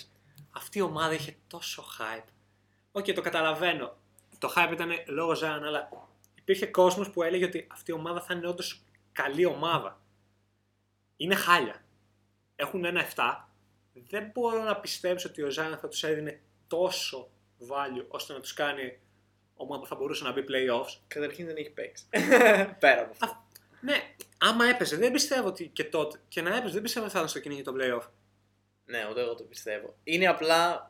Αυτή 0.52 0.78
η 0.78 0.82
ομάδα 0.82 1.14
είχε 1.14 1.36
τόσο 1.48 1.84
hype. 2.00 2.30
OK, 2.92 3.06
το 3.06 3.22
καταλαβαίνω. 3.22 3.98
Το 4.38 4.54
hype 4.56 4.70
ήταν 4.72 4.90
λόγω 5.08 5.36
Zion, 5.36 5.64
αλλά 5.64 5.90
υπήρχε 6.36 6.66
κόσμος 6.66 7.10
που 7.10 7.24
έλεγε 7.24 7.46
ότι 7.46 7.68
αυτή 7.72 7.92
η 7.92 7.94
ομάδα 7.94 8.22
θα 8.22 8.34
είναι 8.34 8.48
όντως 8.48 8.84
καλή 9.12 9.46
ομάδα. 9.46 10.02
Είναι 11.18 11.36
χάλια. 11.36 11.86
Έχουν 12.56 12.86
ένα 12.86 13.06
7. 13.16 13.46
Δεν 13.94 14.32
μπορώ 14.34 14.64
να 14.64 14.76
πιστέψω 14.76 15.30
ότι 15.30 15.42
ο 15.42 15.50
Ζαν 15.50 15.78
θα 15.78 15.88
τους 15.88 16.04
έδινε 16.04 16.42
τόσο 16.68 17.30
value 17.70 18.06
ώστε 18.08 18.34
να 18.34 18.40
τους 18.40 18.54
κάνει 18.54 19.00
ομάδα 19.56 19.82
που 19.82 19.88
θα 19.88 19.96
μπορούσε 19.96 20.24
να 20.24 20.32
μπει 20.32 20.44
playoffs. 20.48 21.00
Καταρχήν 21.08 21.46
δεν 21.46 21.56
έχει 21.56 21.70
παίξει. 21.70 22.04
Πέρα 22.80 23.02
από 23.02 23.12
αυτό. 23.20 23.46
Ναι, 23.82 24.14
άμα 24.38 24.66
έπαιζε, 24.66 24.96
δεν 24.96 25.12
πιστεύω 25.12 25.48
ότι 25.48 25.68
και 25.68 25.84
τότε. 25.84 26.20
Και 26.28 26.42
να 26.42 26.56
έπαιζε, 26.56 26.74
δεν 26.74 26.82
πιστεύω 26.82 27.06
ότι 27.06 27.14
θα 27.14 27.20
ήταν 27.20 27.30
στο 27.32 27.40
κυνήγι 27.40 27.62
το 27.62 27.74
playoff. 27.78 28.08
Ναι, 28.92 29.08
ούτε 29.10 29.22
εγώ 29.22 29.36
το 29.36 29.44
πιστεύω. 29.44 29.96
Είναι 30.04 30.28
απλά. 30.28 30.90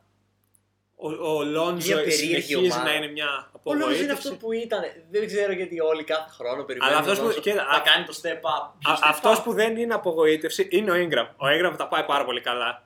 Ο, 1.03 1.07
ο 1.37 1.43
Λόντζο 1.43 1.87
Μια 1.87 1.95
περίεργη 2.03 2.41
συνεχίζει 2.41 2.55
ομάδα. 2.55 2.83
να 2.83 2.93
είναι 2.93 3.07
μια 3.11 3.27
Ο 3.27 3.49
απογοήτευση. 3.55 3.89
Λόγος 3.89 4.03
είναι 4.03 4.11
αυτό 4.11 4.35
που 4.35 4.51
ήταν. 4.51 4.81
Δεν 5.11 5.25
ξέρω 5.27 5.51
γιατί 5.51 5.79
όλοι 5.79 6.03
κάθε 6.03 6.29
χρόνο 6.29 6.63
περιμένουν. 6.63 6.97
αυτός 6.97 7.19
που- 7.19 7.25
όσο 7.25 7.39
κοίτα, 7.39 7.63
θα 7.71 7.77
α- 7.77 7.81
κάνει 7.81 8.05
το 8.05 8.13
step 8.21 8.35
up. 8.35 8.71
Ποιος 8.79 8.93
Α, 8.93 8.97
step 9.03 9.09
αυτός 9.09 9.39
up? 9.39 9.43
που 9.43 9.53
δεν 9.53 9.77
είναι 9.77 9.93
απογοήτευση 9.93 10.67
είναι 10.71 10.91
ο 10.91 10.95
Ingram. 10.95 11.27
Ο 11.37 11.45
Ingram 11.47 11.73
τα 11.77 11.87
πάει 11.87 12.03
πάρα 12.03 12.25
πολύ 12.25 12.41
καλά. 12.41 12.83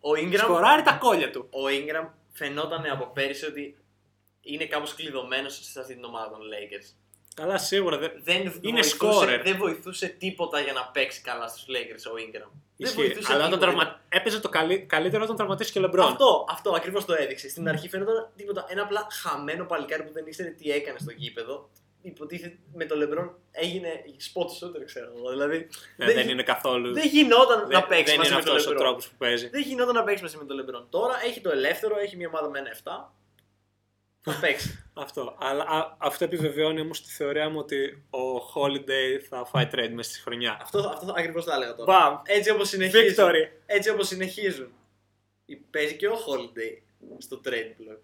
Ο 0.00 0.10
Ingram, 0.10 0.36
Σκοράρει 0.38 0.82
τα 0.82 0.92
κόλλια 0.92 1.30
του. 1.30 1.48
ο 1.50 1.60
Ingram 1.68 2.08
φαινόταν 2.32 2.86
από 2.90 3.06
πέρυσι 3.06 3.46
ότι 3.46 3.76
είναι 4.40 4.64
κάπως 4.66 4.94
κλειδωμένος 4.94 5.58
σε 5.72 5.80
αυτή 5.80 5.94
την 5.94 6.04
ομάδα 6.04 6.30
των 6.30 6.40
Lakers. 6.40 6.94
Καλά, 7.34 7.58
σίγουρα. 7.58 7.98
Δεν... 7.98 8.10
Δεν 8.24 8.36
Είναι 8.60 8.80
βοηθούσε, 8.80 9.24
scorer. 9.26 9.40
δεν 9.44 9.56
βοηθούσε 9.56 10.06
τίποτα 10.06 10.60
για 10.60 10.72
να 10.72 10.84
παίξει 10.92 11.20
καλά 11.20 11.48
στους 11.48 11.64
Lakers 11.68 12.10
ο 12.12 12.14
Ingram. 12.16 12.48
Δεν 12.50 12.50
Ισχύει. 12.76 12.96
βοηθούσε 12.96 13.32
Αλλά 13.32 13.46
όταν 13.46 13.58
τίποτα. 13.58 13.72
τραυμα... 13.76 14.00
έπαιζε 14.08 14.40
το 14.40 14.48
καλύ... 14.48 14.78
καλύτερο 14.78 15.22
όταν 15.24 15.36
τραυματίστηκε 15.36 15.78
ο 15.78 15.82
Λεμπρόν. 15.82 16.06
Αυτό, 16.06 16.44
αυτό 16.48 16.70
ακριβώς 16.70 17.04
το 17.04 17.14
έδειξε. 17.14 17.48
Στην 17.48 17.68
αρχή 17.68 17.88
φαίνονταν 17.88 18.30
τίποτα. 18.36 18.66
Ένα 18.68 18.82
απλά 18.82 19.06
χαμένο 19.22 19.64
παλικάρι 19.64 20.02
που 20.02 20.12
δεν 20.12 20.26
ήξερε 20.26 20.48
τι 20.48 20.70
έκανε 20.70 20.98
στο 20.98 21.10
γήπεδο. 21.16 21.70
Υποτίθεται 22.04 22.58
με 22.74 22.84
το 22.84 22.96
Λεμπρόν 22.96 23.34
έγινε 23.50 23.88
spot 24.32 24.44
shooter, 24.46 24.82
ξέρω 24.84 25.12
εγώ. 25.16 25.30
Δηλαδή 25.30 25.68
Ναι, 25.96 26.12
δεν, 26.12 26.28
είναι 26.28 26.42
καθόλου. 26.42 26.92
δεν 26.92 27.06
γινόταν 27.08 27.58
δεν- 27.60 27.68
να 27.70 27.82
παίξει 27.86 28.04
δεν 28.04 28.16
μαζί 28.18 28.30
είναι 28.30 28.38
με 28.38 28.44
τον 28.44 28.56
αυτός 28.56 28.66
ο 28.66 28.68
Λεμπρόν. 28.70 28.86
τρόπος 28.86 29.08
που 29.08 29.14
παίζει. 29.18 29.48
Δεν 29.48 29.62
γινόταν 29.62 29.94
να 29.94 30.04
παίξει 30.04 30.22
μαζί 30.22 30.36
με 30.36 30.44
τον 30.44 30.56
Λεμπρόν. 30.56 30.86
Τώρα 30.90 31.14
έχει 31.24 31.40
το 31.40 31.50
ελεύθερο, 31.50 31.98
έχει 31.98 32.16
μια 32.16 32.28
ομάδα 32.28 32.48
με 32.50 32.58
ένα 32.58 32.68
7. 32.84 33.12
Θα 34.24 34.38
παίξει. 34.40 34.84
Αυτό. 34.94 35.36
Αλλά 35.40 35.62
α, 35.64 35.96
αυτό 35.98 36.24
επιβεβαιώνει 36.24 36.80
όμως 36.80 37.02
τη 37.02 37.10
θεωρία 37.12 37.48
μου 37.48 37.58
ότι 37.58 38.04
ο 38.10 38.36
Holiday 38.54 39.18
θα 39.28 39.44
φάει 39.44 39.68
trade 39.72 39.90
μέσα 39.92 40.10
στη 40.10 40.20
χρονιά. 40.20 40.58
αυτό 40.62 40.78
αυτό 40.78 41.12
ακριβώς 41.16 41.44
θα 41.44 41.54
έλεγα 41.54 41.74
τώρα. 41.74 41.92
Μπαμ! 41.92 42.20
Έτσι 42.24 42.50
όπως 42.50 42.68
συνεχίζουν. 42.68 43.14
Victory! 43.16 43.48
Έτσι 43.66 43.90
όπως 43.90 44.06
συνεχίζουν. 44.06 44.72
Παίζει 45.70 45.96
και 45.96 46.08
ο 46.08 46.12
Holiday 46.26 46.78
στο 47.18 47.40
trade 47.44 47.80
block. 47.80 47.98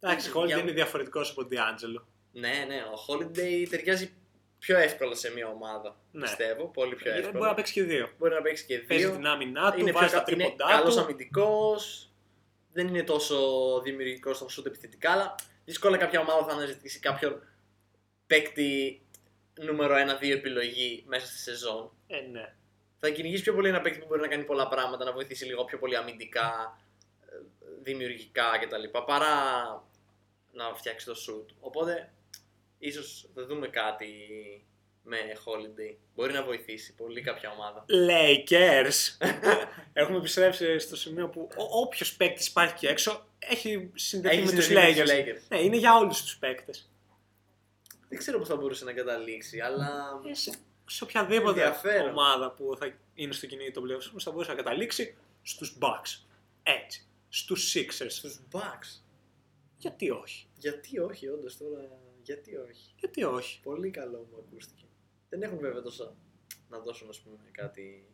Εντάξει, 0.00 0.30
ο 0.34 0.44
Για- 0.46 0.56
Holiday 0.56 0.60
είναι 0.60 0.72
διαφορετικός 0.72 1.30
από 1.30 1.40
τον 1.46 1.50
D'Angelo. 1.58 2.02
Ναι, 2.32 2.64
ναι, 2.68 2.76
ο 2.76 2.94
Holiday 3.08 3.66
ταιριάζει 3.70 4.12
πιο 4.58 4.78
εύκολα 4.78 5.14
σε 5.14 5.32
μια 5.32 5.48
ομάδα. 5.48 5.96
Ναι. 6.12 6.22
Πιστεύω, 6.22 6.66
πολύ 6.68 6.94
πιο 6.94 7.10
Ε, 7.10 7.14
εύκολα. 7.14 7.32
Μπορεί 7.38 7.48
να 7.48 7.54
παίξει 7.54 7.72
και 7.72 7.82
δύο. 7.82 8.10
Μπορεί 8.18 8.34
να 8.34 8.42
παίξει 8.42 8.64
και 8.66 8.78
Παίζει 8.78 9.04
δύο. 9.04 9.14
την 9.14 9.26
άμυνά 9.26 9.72
του, 9.72 9.80
είναι 9.80 9.92
βάζει 9.92 10.08
πιο 10.08 10.18
τα 10.18 10.24
κα- 10.24 10.32
είναι 10.32 10.42
τρίποντά 10.44 10.66
καλός 10.76 10.94
του. 10.94 11.00
αμυντικός, 11.00 12.10
δεν 12.76 12.88
είναι 12.88 13.02
τόσο 13.02 13.36
δημιουργικός 13.84 14.36
στο 14.36 14.48
σούτ 14.48 14.66
επιθετικά, 14.66 15.10
αλλά 15.10 15.34
δύσκολα 15.64 15.96
κάποια 15.96 16.20
ομάδα 16.20 16.46
θα 16.46 16.52
αναζητήσει 16.52 16.98
κάποιον 16.98 17.42
παίκτη 18.26 19.02
νούμερο 19.60 19.94
1-2 20.20 20.30
επιλογή 20.30 21.04
μέσα 21.06 21.26
στη 21.26 21.38
σεζόν. 21.38 21.90
Ε, 22.06 22.20
ναι. 22.20 22.54
Θα 22.98 23.10
κυνηγήσει 23.10 23.42
πιο 23.42 23.54
πολύ 23.54 23.68
ένα 23.68 23.80
παίκτη 23.80 23.98
που 23.98 24.06
μπορεί 24.06 24.20
να 24.20 24.28
κάνει 24.28 24.44
πολλά 24.44 24.68
πράγματα, 24.68 25.04
να 25.04 25.12
βοηθήσει 25.12 25.44
λίγο 25.44 25.64
πιο 25.64 25.78
πολύ 25.78 25.96
αμυντικά, 25.96 26.80
ε, 27.20 27.34
δημιουργικά 27.82 28.58
κτλ. 28.60 28.98
παρά 29.06 29.34
να 30.52 30.74
φτιάξει 30.74 31.06
το 31.06 31.14
σουτ. 31.14 31.50
Οπότε, 31.60 32.12
ίσως 32.78 33.30
θα 33.34 33.46
δούμε 33.46 33.68
κάτι 33.68 34.10
με 35.08 35.16
Holiday. 35.44 35.96
Μπορεί 36.14 36.32
να 36.32 36.42
βοηθήσει 36.44 36.94
πολύ 36.94 37.20
κάποια 37.20 37.50
ομάδα. 37.50 37.84
Lakers. 37.88 39.26
Έχουμε 39.92 40.18
επιστρέψει 40.18 40.78
στο 40.78 40.96
σημείο 40.96 41.28
που 41.28 41.48
όποιος 41.70 42.16
παίκτης 42.16 42.46
υπάρχει 42.46 42.72
εκεί 42.74 42.86
έξω 42.86 43.26
έχει 43.38 43.90
συνδεθεί 43.94 44.36
Έχει 44.36 44.44
με 44.44 44.52
τους 44.52 44.64
συνδεθεί 44.64 44.98
με 44.98 45.02
τους 45.04 45.12
Lakers. 45.12 45.16
Lakers. 45.16 45.42
Ναι, 45.48 45.60
είναι 45.60 45.76
για 45.76 45.96
όλους 45.96 46.22
τους 46.22 46.36
παίκτες. 46.38 46.90
Δεν 48.08 48.18
ξέρω 48.18 48.38
πώς 48.38 48.48
θα 48.48 48.56
μπορούσε 48.56 48.84
να 48.84 48.92
καταλήξει, 48.92 49.60
αλλά 49.60 50.20
Σε, 50.30 50.52
σε 50.86 51.04
οποιαδήποτε 51.04 51.62
Ενδιαφέρον. 51.62 52.10
ομάδα 52.10 52.50
που 52.50 52.76
θα 52.78 52.94
είναι 53.14 53.32
στο 53.32 53.46
κυνήγι 53.46 53.70
των 53.70 53.84
playoffs 53.84 54.18
θα 54.18 54.30
μπορούσε 54.30 54.50
να 54.50 54.56
καταλήξει 54.56 55.16
στους 55.42 55.78
Bucks. 55.80 56.24
Έτσι. 56.62 57.06
Στους 57.28 57.74
Sixers. 57.76 58.06
στους 58.08 58.40
Bucks. 58.52 59.00
Γιατί 59.78 60.10
όχι; 60.10 60.46
Γιατί 60.58 60.98
όχι, 60.98 61.28
όντως 61.28 61.56
τώρα, 61.56 61.88
γιατί 62.22 62.56
όχι; 62.56 62.94
Γιατί 62.98 63.24
όχι; 63.24 63.60
Πολύ 63.62 63.90
καλό 63.90 64.28
μου 64.30 64.44
ακούστηκε. 64.46 64.84
Δεν 65.38 65.48
έχουν 65.48 65.60
βέβαια 65.60 65.82
τόσα 65.82 66.14
να 66.68 66.78
δώσουν, 66.78 67.08
ας 67.08 67.20
πούμε, 67.20 67.36
κάτι 67.52 68.06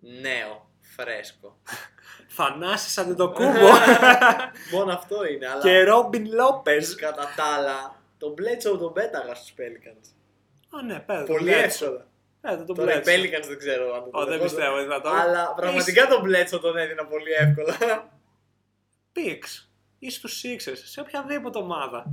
νέο, 0.00 0.70
φρέσκο. 0.80 1.60
Θανάσης 2.36 2.98
Αντετοκούμπο 2.98 3.68
Μόνο 4.72 4.92
αυτό 4.92 5.24
είναι, 5.26 5.46
αλλά 5.46 5.62
και 5.62 5.82
Ρόμπιν 5.82 6.32
Λόπεζ. 6.32 6.94
κατά 6.94 7.32
τα 7.36 7.44
άλλα, 7.44 8.02
τον 8.18 8.32
Μπλέτσο 8.32 8.78
τον 8.78 8.92
πέταγα 8.92 9.34
στους 9.34 9.54
Pelicans. 9.58 10.14
Α, 10.78 10.82
ναι, 10.82 11.00
πέρα. 11.00 11.24
Πολύ 11.24 11.52
εύκολα. 11.52 12.06
Πέρα 12.40 12.64
τον 12.64 12.76
Τώρα 12.76 12.94
οι 12.96 13.02
Bledsoe. 13.04 13.08
Pelicans 13.08 13.46
δεν 13.46 13.58
ξέρω 13.58 13.94
αν 13.94 14.10
το 14.10 14.18
Ω, 14.18 14.24
δεν 14.24 14.28
δεχόταν. 14.28 14.40
πιστεύω, 14.40 14.76
δεν 14.76 14.88
θα 14.88 15.00
το. 15.00 15.08
Αλλά 15.08 15.54
πραγματικά 15.54 16.06
τον 16.06 16.20
Μπλέτσο 16.22 16.58
τον 16.58 16.76
έδινα 16.76 17.06
πολύ 17.06 17.32
εύκολα. 17.32 17.76
Πίξ. 19.12 19.70
Ή 19.98 20.10
στους 20.10 20.42
Sixers. 20.44 20.80
Σε 20.84 21.00
οποιαδήποτε 21.00 21.58
ομάδα. 21.58 22.12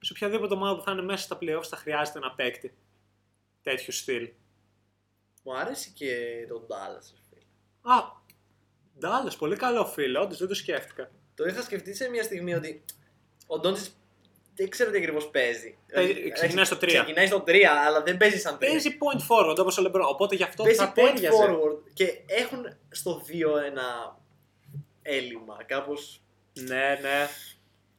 Σε 0.00 0.12
οποιαδήποτε 0.12 0.54
ομάδα 0.54 0.76
που 0.76 0.82
θα 0.82 0.92
είναι 0.92 1.02
μέσα 1.02 1.22
στα 1.22 1.38
playoffs 1.40 1.64
θα 1.68 1.76
χρειάζεται 1.76 2.18
ένα 2.18 2.30
παίκτη. 2.34 2.76
Τέτοιου 3.70 3.92
στυλ. 3.92 4.28
Μου 5.42 5.56
άρεσε 5.56 5.90
και 5.94 6.14
τον 6.48 6.66
Dallas. 6.68 7.06
ρε 7.14 7.20
φίλε. 7.30 7.94
Α, 7.94 8.02
Ντάλλας, 8.98 9.36
πολύ 9.36 9.56
καλό 9.56 9.86
φίλο, 9.86 10.20
όντως 10.20 10.38
δεν 10.38 10.48
το 10.48 10.54
σκέφτηκα. 10.54 11.10
Το 11.34 11.44
είχα 11.44 11.62
σκεφτεί 11.62 11.94
σε 11.94 12.08
μια 12.08 12.22
στιγμή 12.22 12.54
ότι 12.54 12.84
ο 13.46 13.58
Ντόντζιτ 13.58 13.86
δεν 14.54 14.68
ξέρω 14.68 14.90
τι 14.90 14.96
ακριβώς 14.96 15.28
παίζει. 15.30 15.76
Παίζει- 15.92 16.12
Δηλαδή, 16.12 16.30
ξεκινάει 16.32 16.64
στο 16.64 16.76
τρία. 16.76 17.00
Ξεκινάει 17.02 17.26
στο 17.26 17.40
3, 17.46 17.62
αλλά 17.86 18.02
δεν 18.02 18.16
παίζει 18.16 18.38
σαν 18.38 18.54
3. 18.58 18.58
Παίζει 18.58 18.98
point 19.00 19.20
forward 19.28 19.56
όπως 19.58 19.78
ο 19.78 19.82
LeBron, 19.86 20.00
οπότε 20.08 20.34
γι' 20.36 20.42
αυτό 20.42 20.62
Παίζει 20.62 20.78
θα 20.78 20.90
point 20.92 20.94
τέριαζε. 20.94 21.36
forward 21.42 21.78
και 21.92 22.20
έχουν 22.26 22.76
στο 22.90 23.22
2 23.26 23.56
ένα 23.66 24.18
έλλειμμα. 25.02 25.62
Κάπως. 25.66 26.20
Ναι, 26.52 26.98
ναι. 27.02 27.28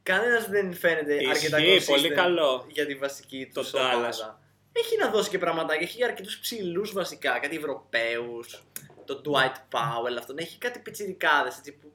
Κανένας 0.04 0.48
δεν 0.50 0.74
φαίνεται 0.74 1.16
Ισχύει, 1.16 1.30
αρκετά 1.30 1.58
πολύ 1.58 2.10
consistent 2.10 2.16
καλό. 2.16 2.66
για 2.70 2.86
τη 2.86 2.96
βασική 2.96 3.50
τους 3.54 3.70
Το 3.72 3.80
Dallas. 3.80 3.96
ομάδα. 3.96 4.42
Έχει 4.78 4.98
να 4.98 5.10
δώσει 5.10 5.30
και 5.30 5.38
πραγματάκια. 5.38 5.88
Έχει 5.88 6.04
αρκετούς 6.04 6.40
ψηλούς 6.40 6.94
βασικά. 6.94 7.40
Κάτι 7.40 7.56
Ευρωπαίους. 7.56 8.64
Τον 9.06 9.22
Dwight 9.26 9.56
Powell 9.72 10.16
αυτόν. 10.18 10.38
Έχει 10.38 10.58
κάτι 10.58 10.80
πιτσιρικάδες 10.80 11.58
έτσι 11.58 11.72
που. 11.72 11.92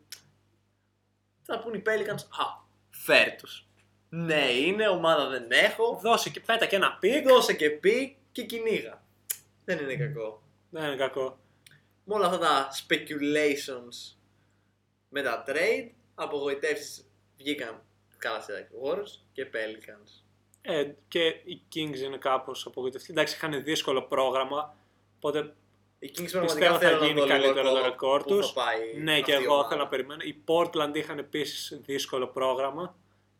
Θα 1.42 1.58
πουν 1.58 1.74
οι 1.74 1.82
Pelicans. 1.86 2.22
Α, 2.22 2.44
φέρ' 2.90 3.36
τους. 3.36 3.66
Ναι, 4.08 4.50
είναι, 4.50 4.88
ομάδα 4.88 5.28
δεν 5.28 5.46
έχω. 5.50 5.98
Δώσε 6.02 6.30
και 6.30 6.40
πέτα 6.40 6.66
και 6.66 6.76
ένα 6.76 6.96
pick. 7.00 7.28
Δώσε 7.28 7.54
και 7.54 7.70
pick 7.70 8.16
και 8.32 8.44
κυνήγα. 8.44 9.02
Δεν 9.64 9.78
είναι 9.78 9.96
κακό. 9.96 10.42
Δεν 10.70 10.84
είναι 10.84 10.96
κακό. 10.96 11.38
Με 12.04 12.14
όλα 12.14 12.26
αυτά 12.26 12.38
τα 12.38 12.68
speculations 12.70 14.16
με 15.08 15.22
τα 15.22 15.44
trade, 15.46 15.90
απογοητεύσεις 16.14 17.06
βγήκαν 17.36 17.82
καλά 18.18 18.40
σε 18.40 18.68
Warriors 18.82 19.20
και 19.32 19.46
Pelicans. 19.52 20.21
Ε, 20.62 20.84
και 21.08 21.20
οι 21.26 21.62
Kings 21.74 21.98
είναι 21.98 22.16
κάπως 22.16 22.66
απογοητευτικοί. 22.66 23.12
Εντάξει, 23.12 23.34
είχαν 23.36 23.62
δύσκολο 23.64 24.02
πρόγραμμα, 24.02 24.76
οπότε 25.16 25.54
Οι 25.98 26.10
Kings 26.14 26.20
Πιστεύω 26.22 26.44
πραγματικά 26.46 26.72
θα 26.72 26.78
θέλουν 26.78 26.98
να 27.00 27.06
γίνει 27.06 27.20
δω 27.20 27.24
λίγο 27.26 27.36
καλύτερο 27.38 27.62
το 27.62 27.68
ακόμα 27.68 27.88
ρεκόρ 27.88 28.22
πού 28.22 28.28
τους. 28.28 28.52
θα 28.52 28.62
πάει 28.64 29.02
ναι, 29.02 29.14
και 29.14 29.32
αυτή 29.32 29.42
η 29.42 29.44
εγώ 29.44 29.52
ομάδα. 29.54 29.68
θέλω 29.68 29.80
να 29.82 29.88
περιμένω. 29.88 30.22
Οι 30.22 30.42
Portland 30.46 30.96
είχαν 30.96 31.18
επίσης 31.18 31.80
δύσκολο 31.84 32.26
πρόγραμμα 32.26 32.96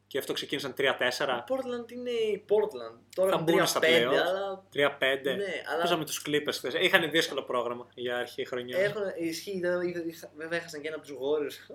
και 0.07 0.19
αυτό 0.19 0.33
ξεκίνησαν 0.33 0.75
3-4. 0.79 0.81
Η 0.81 1.53
Portland 1.53 1.93
είναι 1.93 2.11
η 2.11 2.45
Portland. 2.49 2.99
Τώρα 3.15 3.31
Θα 3.31 3.35
έχουν 3.35 3.43
μπουν 3.55 3.67
στα 3.67 3.81
3-5, 3.81 3.85
playoffs. 3.85 4.15
αλλά 4.17 4.65
3-5. 4.73 5.37
Ναι, 5.37 5.45
αλλά- 5.69 5.79
Παίζαμε 5.79 6.05
τους 6.05 6.23
Clippers 6.27 6.53
χθες. 6.53 6.75
Είχαν 6.75 7.11
δύσκολο 7.11 7.43
πρόγραμμα 7.43 7.87
για 7.95 8.17
αρχή 8.17 8.45
χρονιά. 8.47 8.79
έχουν, 8.79 9.03
ισχύει, 9.19 9.61
δεν- 9.61 10.09
είχα- 10.09 10.31
βέβαια 10.37 10.59
έχασαν 10.59 10.81
και 10.81 10.89
ένα 10.89 10.97
από 10.97 11.07
τους 11.07 11.17
Warriors. 11.17 11.75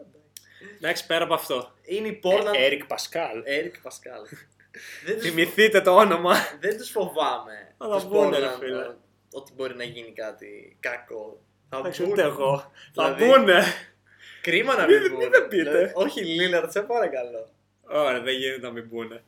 Εντάξει, 0.78 1.06
πέρα 1.06 1.24
από 1.24 1.34
αυτό. 1.34 1.72
είναι 1.84 2.08
η 2.08 2.20
Portland. 2.24 2.56
Eric 2.56 2.82
Pascal. 2.88 3.36
Eric 3.60 3.88
Pascal. 3.88 4.38
Δεν, 5.06 5.16
τους, 5.16 5.24
Θυμηθείτε 5.30 5.82
το 5.82 5.96
όνομα. 5.96 6.36
δεν 6.60 6.78
τους 6.78 6.90
φοβάμαι. 6.90 7.76
Θα 7.78 7.90
τους 7.90 8.06
μπουνε, 8.06 8.40
ρε 8.40 8.46
Portland, 8.48 8.58
φίλε. 8.60 8.82
ε, 8.82 8.96
Ότι 9.32 9.52
μπορεί 9.56 9.76
να 9.76 9.84
γίνει 9.84 10.12
κάτι 10.14 10.78
κακό. 10.80 11.42
Θα 11.70 11.78
Εντάξει, 11.78 12.02
μπουνε. 12.02 12.14
ούτε 12.14 12.22
εγώ. 12.22 12.72
Θα 12.94 13.14
Δηλαδή- 13.14 13.26
μπουνε. 13.40 13.64
Κρίμα 14.42 14.76
να 14.76 14.86
Μην- 14.86 15.02
μην 15.02 15.12
μην 15.12 15.14
πούνε. 15.20 15.30
με 15.40 15.48
πείτε. 15.48 15.64
Δηλαδή, 15.72 15.92
όχι 15.96 16.22
Λίλαρτ, 16.26 16.72
σε 16.72 16.82
παρακαλώ. 16.82 17.50
Ωραία, 17.82 18.22
δεν 18.22 18.34
γίνεται 18.36 18.68
να 18.68 18.72
μην 18.72 18.88
μπουνε. 18.88 19.24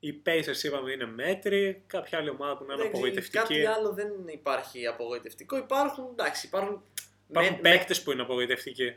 Οι 0.00 0.22
Pacers 0.26 0.62
είπαμε 0.62 0.92
είναι 0.92 1.06
μέτροι, 1.06 1.82
κάποια 1.86 2.18
άλλη 2.18 2.30
ομάδα 2.30 2.56
που 2.56 2.64
να 2.64 2.72
είναι 2.74 2.82
Δεν 2.82 2.92
ξέρω, 2.92 3.06
απογοητευτική. 3.06 3.38
Κάτι 3.38 3.66
άλλο 3.66 3.92
δεν 3.92 4.08
υπάρχει 4.26 4.86
απογοητευτικό. 4.86 5.56
Υπάρχουν, 5.56 6.06
εντάξει, 6.10 6.46
υπάρχουν 6.46 6.82
Υπάρχουν 7.28 7.52
με- 7.54 7.60
παίκτες 7.60 8.02
που 8.02 8.12
είναι 8.12 8.22
απογοητευτικοί. 8.22 8.96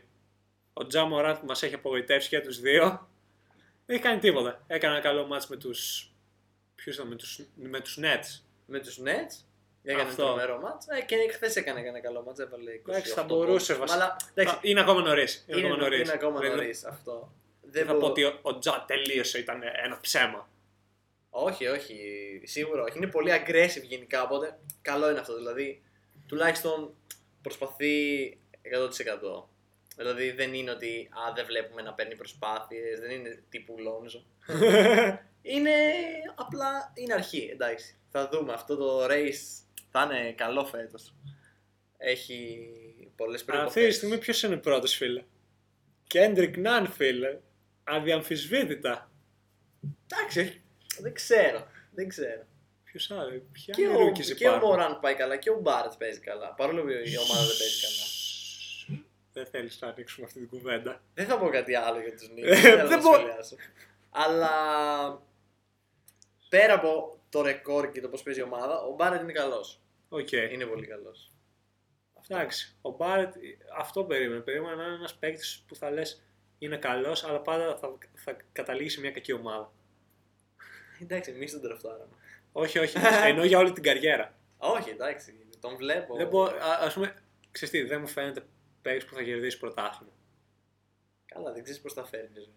Ο 0.72 0.86
Τζα 0.86 1.04
Μωράντ 1.04 1.36
που 1.36 1.46
μας 1.46 1.62
έχει 1.62 1.74
απογοητεύσει 1.74 2.28
και 2.28 2.40
τους 2.40 2.60
δύο. 2.60 3.07
Δεν 3.88 3.96
έχει 3.96 4.04
κάνει 4.04 4.18
τίποτα. 4.18 4.64
Έκανε 4.66 4.94
ένα 4.94 5.02
καλό 5.02 5.26
μάτς 5.26 5.46
με 5.48 5.56
τους. 5.56 6.10
Ποιου 6.74 6.92
ήταν, 6.92 7.06
με 7.06 7.14
τους 7.14 7.40
με 7.54 7.80
τους 7.80 7.98
Nets. 8.02 8.42
με 8.66 8.78
τους 8.80 8.98
Nets. 9.04 9.44
Έκανε 9.82 10.08
Αυτό. 10.08 10.24
τρομερό 10.24 10.60
μάτς. 10.60 10.86
Ε, 10.88 11.00
και 11.00 11.16
χθες 11.32 11.56
έκανε 11.56 11.80
ένα 11.80 12.00
καλό 12.00 12.22
μάτς. 12.22 12.38
Έβαλε 12.38 12.70
28 12.72 12.88
Εντάξει, 12.88 13.12
θα 13.12 13.22
μπορούσε, 13.22 13.72
πόντους. 13.74 13.90
βασικά. 13.92 14.04
Αλλά 14.04 14.16
εντάξει, 14.34 14.54
Α, 14.54 14.58
Είναι 14.62 14.80
ακόμα 14.80 15.00
νωρίς. 15.00 15.44
είναι, 15.46 15.58
ακόμα 15.60 15.76
νωρίς. 15.76 16.00
είναι 16.00 16.12
ακόμα 16.12 16.40
Δεν- 16.40 16.50
νωρίς 16.50 16.84
αυτό. 16.84 17.32
Δεν 17.62 17.86
θα 17.86 17.92
μπο- 17.92 17.98
πω 18.00 18.06
ότι 18.06 18.24
ο, 18.24 18.38
ο 18.42 18.58
Τζα 18.58 18.84
τελείωσε, 18.86 19.38
ήταν 19.38 19.62
ένα 19.84 20.00
ψέμα. 20.00 20.48
Όχι, 21.30 21.66
όχι. 21.66 21.96
Σίγουρα 22.44 22.82
όχι. 22.82 22.96
Είναι 22.96 23.06
πολύ 23.06 23.30
aggressive 23.34 23.82
γενικά. 23.82 24.22
Οπότε 24.22 24.58
καλό 24.82 25.10
είναι 25.10 25.18
αυτό. 25.18 25.36
Δηλαδή, 25.36 25.82
τουλάχιστον 26.26 26.94
προσπαθεί 27.42 27.92
100%. 28.62 29.48
Δηλαδή 29.98 30.30
δεν 30.30 30.54
είναι 30.54 30.70
ότι 30.70 31.08
α, 31.12 31.32
δεν 31.34 31.44
βλέπουμε 31.46 31.82
να 31.82 31.92
παίρνει 31.94 32.16
προσπάθειες, 32.16 33.00
δεν 33.00 33.10
είναι 33.10 33.42
τύπου 33.48 33.78
Λόνζο. 33.78 34.24
είναι 35.52 35.70
απλά 36.34 36.92
είναι 36.94 37.14
αρχή, 37.14 37.48
εντάξει. 37.52 37.96
Θα 38.10 38.28
δούμε. 38.28 38.52
Αυτό 38.52 38.76
το 38.76 39.04
race 39.04 39.62
θα 39.90 40.02
είναι 40.02 40.32
καλό 40.32 40.64
φέτος. 40.64 41.14
Έχει 41.96 42.68
πολλές 43.16 43.16
Αλλά 43.16 43.30
αυτή 43.30 43.40
τη 43.40 43.44
προϋποθέσεις. 43.44 43.96
στιγμή 43.96 44.18
ποιος 44.18 44.42
είναι 44.42 44.56
πρώτος, 44.56 44.94
φίλε; 44.94 45.24
Κέντρικ 46.06 46.56
Ναν, 46.56 46.86
φίλε. 46.86 47.38
Αδιαμφισβήτητα. 47.84 49.10
Εντάξει, 50.10 50.40
όχι. 50.40 50.62
δεν 50.98 51.12
ξέρω. 51.14 51.66
Δεν 51.94 52.08
ξέρω. 52.08 52.46
Ποιος 52.84 53.10
άλλος, 53.10 53.40
ποια 53.52 53.74
Και 53.74 53.82
είναι 53.82 53.96
ο, 53.96 54.08
rookies 54.08 54.24
και 54.24 54.32
ο 54.32 54.36
υπάρχουν; 54.36 54.68
Μοράντ 54.68 55.00
πάει 55.00 55.14
καλά 55.14 55.36
και 55.36 55.50
ο 55.50 55.58
Μπάρετ 55.60 55.92
παίζει 55.98 56.20
καλά. 56.20 56.54
Παρόλο 56.54 56.82
που 56.82 56.88
η 56.88 57.18
ομάδα 57.18 57.46
δεν 57.46 57.56
παίζει 57.58 57.80
καλά. 57.80 58.04
Δεν 59.38 59.46
θέλεις 59.46 59.80
να 59.80 59.88
ανοίξουμε 59.88 60.26
αυτή 60.26 60.38
την 60.38 60.48
κουβέντα. 60.48 61.02
Δεν 61.14 61.26
θα 61.26 61.38
πω 61.38 61.48
κάτι 61.48 61.74
άλλο 61.74 62.00
για 62.00 62.12
τους 62.16 62.30
Knicks. 62.30 62.42
Ε, 62.42 62.50
δεν 62.50 62.56
θέλω 62.60 62.88
δεν 62.88 62.98
να 62.98 63.02
μπο- 63.02 63.14
σχολιάσω. 63.14 63.56
Αλλά 64.10 64.50
πέρα 66.48 66.74
από 66.74 67.18
το 67.28 67.42
ρεκόρ 67.42 67.90
και 67.90 68.00
το 68.00 68.08
πώς 68.08 68.22
παίζει 68.22 68.40
η 68.40 68.42
ομάδα, 68.42 68.80
ο 68.82 68.94
Μπάρετ 68.94 69.20
είναι 69.22 69.32
καλός. 69.32 69.80
Οκ. 70.08 70.32
Είναι 70.32 70.64
πολύ 70.66 70.86
καλός. 70.86 71.32
Εντάξει. 72.28 72.76
Ο 72.82 72.90
Μπάρετ 72.90 73.34
αυτό 73.76 74.04
περίμενε. 74.04 74.40
Περίμενε 74.40 74.74
να 74.74 74.84
είναι 74.84 74.94
ένας 74.94 75.14
παίκτης 75.14 75.64
που 75.68 75.74
θα 75.74 75.90
λες 75.90 76.22
είναι 76.58 76.76
καλός, 76.76 77.24
αλλά 77.24 77.40
πάντα 77.40 77.76
θα, 77.76 77.98
θα 78.14 78.36
καταλήγει 78.52 78.88
σε 78.88 79.00
μια 79.00 79.10
κακή 79.10 79.32
ομάδα. 79.32 79.72
Εντάξει, 81.02 81.30
εμείς 81.30 81.52
τον 81.52 81.60
ντραφτάραμε. 81.62 82.14
όχι, 82.52 82.78
όχι. 82.78 82.96
Εννοώ 83.24 83.44
για 83.44 83.58
όλη 83.58 83.72
την 83.72 83.82
καριέρα. 83.82 84.34
Όχι, 84.58 84.90
εντάξει, 84.90 85.34
τον 85.60 85.76
βλέπω. 85.76 86.16
Δεν 86.16 86.28
μπο- 86.28 86.44
α 86.44 86.78
ας 86.80 86.94
πούμε, 86.94 87.14
ξέρεις 87.50 87.74
τι, 87.74 87.82
δεν 87.82 88.00
μου 88.00 88.06
φαίνεται 88.06 88.42
παίκτη 88.88 89.04
που 89.06 89.14
θα 89.14 89.22
κερδίσει 89.22 89.58
πρωτάθλημα. 89.58 90.12
Καλά, 91.26 91.52
δεν 91.52 91.62
ξέρεις 91.62 91.80
πώς 91.80 91.94
τα 91.94 92.04
φέρνεις. 92.04 92.50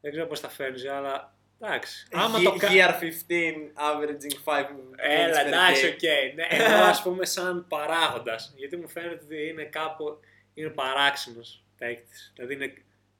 Δεν 0.00 0.10
ξέρω 0.10 0.26
πώς 0.26 0.40
θα 0.40 0.48
φέρνεις, 0.48 0.86
αλλά 0.88 1.36
εντάξει. 1.60 2.06
Γε- 2.10 2.20
Άμα 2.22 2.42
το 2.42 2.56
κάνει. 2.56 2.76
Year 2.78 2.90
15, 3.00 3.72
averaging 3.74 4.36
5 4.44 4.94
Έλα, 4.96 5.34
points 5.34 5.44
per 5.44 5.46
εντάξει, 5.46 5.96
game. 6.00 6.28
OK. 6.30 6.34
Ναι, 6.34 6.46
ενώ 6.50 6.84
ας 6.84 7.02
πούμε 7.02 7.24
σαν 7.26 7.66
παράγοντας. 7.68 8.52
Γιατί 8.56 8.76
μου 8.76 8.88
φαίνεται 8.88 9.24
ότι 9.24 9.48
είναι 9.48 9.64
κάπου. 9.64 10.20
είναι 10.54 10.68
παράξενος 10.70 11.64
παίκτης. 11.78 12.32
Δηλαδή 12.34 12.54
είναι 12.54 12.74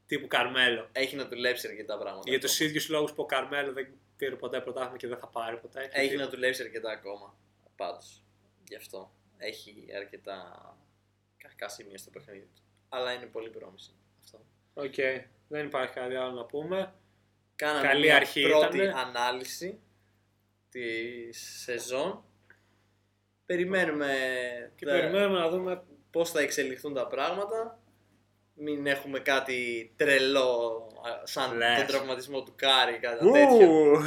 τύπου 0.06 0.26
Καρμέλο. 0.26 0.88
Έχει 0.92 1.16
να 1.16 1.24
δουλέψει 1.24 1.66
αρκετά 1.68 1.98
πράγματα. 1.98 2.30
Για 2.30 2.40
τους 2.40 2.54
ακόμα. 2.54 2.68
ίδιους 2.68 2.88
λόγους 2.88 3.12
που 3.12 3.22
ο 3.22 3.26
Καρμέλο 3.26 3.72
δεν 3.72 3.88
πήρε 4.16 4.34
ποτέ 4.36 4.60
πρωτάθλημα 4.60 4.96
και 4.96 5.06
δεν 5.06 5.18
θα 5.18 5.26
πάρει 5.28 5.56
ποτέ. 5.56 5.88
Έχει 5.92 6.06
Γιατί- 6.06 6.16
να 6.22 6.28
δουλέψει 6.28 6.62
αρκετά 6.62 6.90
ακόμα. 6.90 7.36
Πάντως. 7.76 8.22
Γι' 8.68 8.76
αυτό. 8.76 9.10
Έχει 9.38 9.86
αρκετά 9.96 10.60
κακά 11.36 11.68
σημεία 11.68 11.98
στο 11.98 12.10
παιχνίδι 12.10 12.48
του. 12.54 12.62
Αλλά 12.88 13.12
είναι 13.12 13.26
πολύ 13.26 13.50
promising. 13.50 13.90
Αυτό. 14.24 14.40
Οκ, 14.74 14.94
δεν 15.48 15.66
υπάρχει 15.66 15.92
κάτι 15.92 16.14
άλλο 16.14 16.32
να 16.32 16.44
πούμε. 16.44 16.94
Κάναμε 17.56 17.86
Καλή 17.86 18.00
μια 18.06 18.16
αρχή 18.16 18.42
πρώτη 18.42 18.76
ήτανε. 18.76 18.92
ανάλυση 19.00 19.80
της 20.68 20.82
σεζόν. 21.32 22.24
Περιμένουμε, 23.46 24.06
Και 24.76 24.84
τα- 24.84 24.92
περιμένουμε 24.92 25.38
να 25.38 25.48
δούμε. 25.48 25.82
πώς 26.10 26.30
θα 26.30 26.40
εξελιχθούν 26.40 26.94
τα 26.94 27.06
πράγματα. 27.06 27.78
Μην 28.58 28.86
έχουμε 28.86 29.18
κάτι 29.18 29.92
τρελό 29.96 30.86
α, 31.22 31.26
σαν 31.26 31.56
Λες. 31.56 31.76
τον 31.78 31.86
τραυματισμό 31.86 32.42
του 32.42 32.52
Κάρι, 32.56 32.98
κάτι 32.98 33.30
τέτοιο. 33.32 33.66
Ου, 33.70 34.02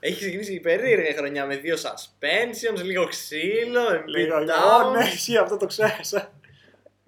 Έχει 0.00 0.16
ξεκινήσει 0.16 0.54
η 0.54 0.60
περίεργη 0.60 1.14
χρονιά 1.14 1.46
με 1.46 1.56
δύο 1.56 1.76
suspensions, 1.76 2.82
λίγο 2.82 3.04
ξύλο, 3.06 4.02
Λίγο 4.06 4.36
Embiid 4.36 4.42
Ω, 4.42 4.88
down, 4.88 4.92
ναι, 4.98 5.04
ισχύει, 5.04 5.36
αυτό 5.36 5.56
το 5.56 5.66
ξέχασα. 5.66 6.32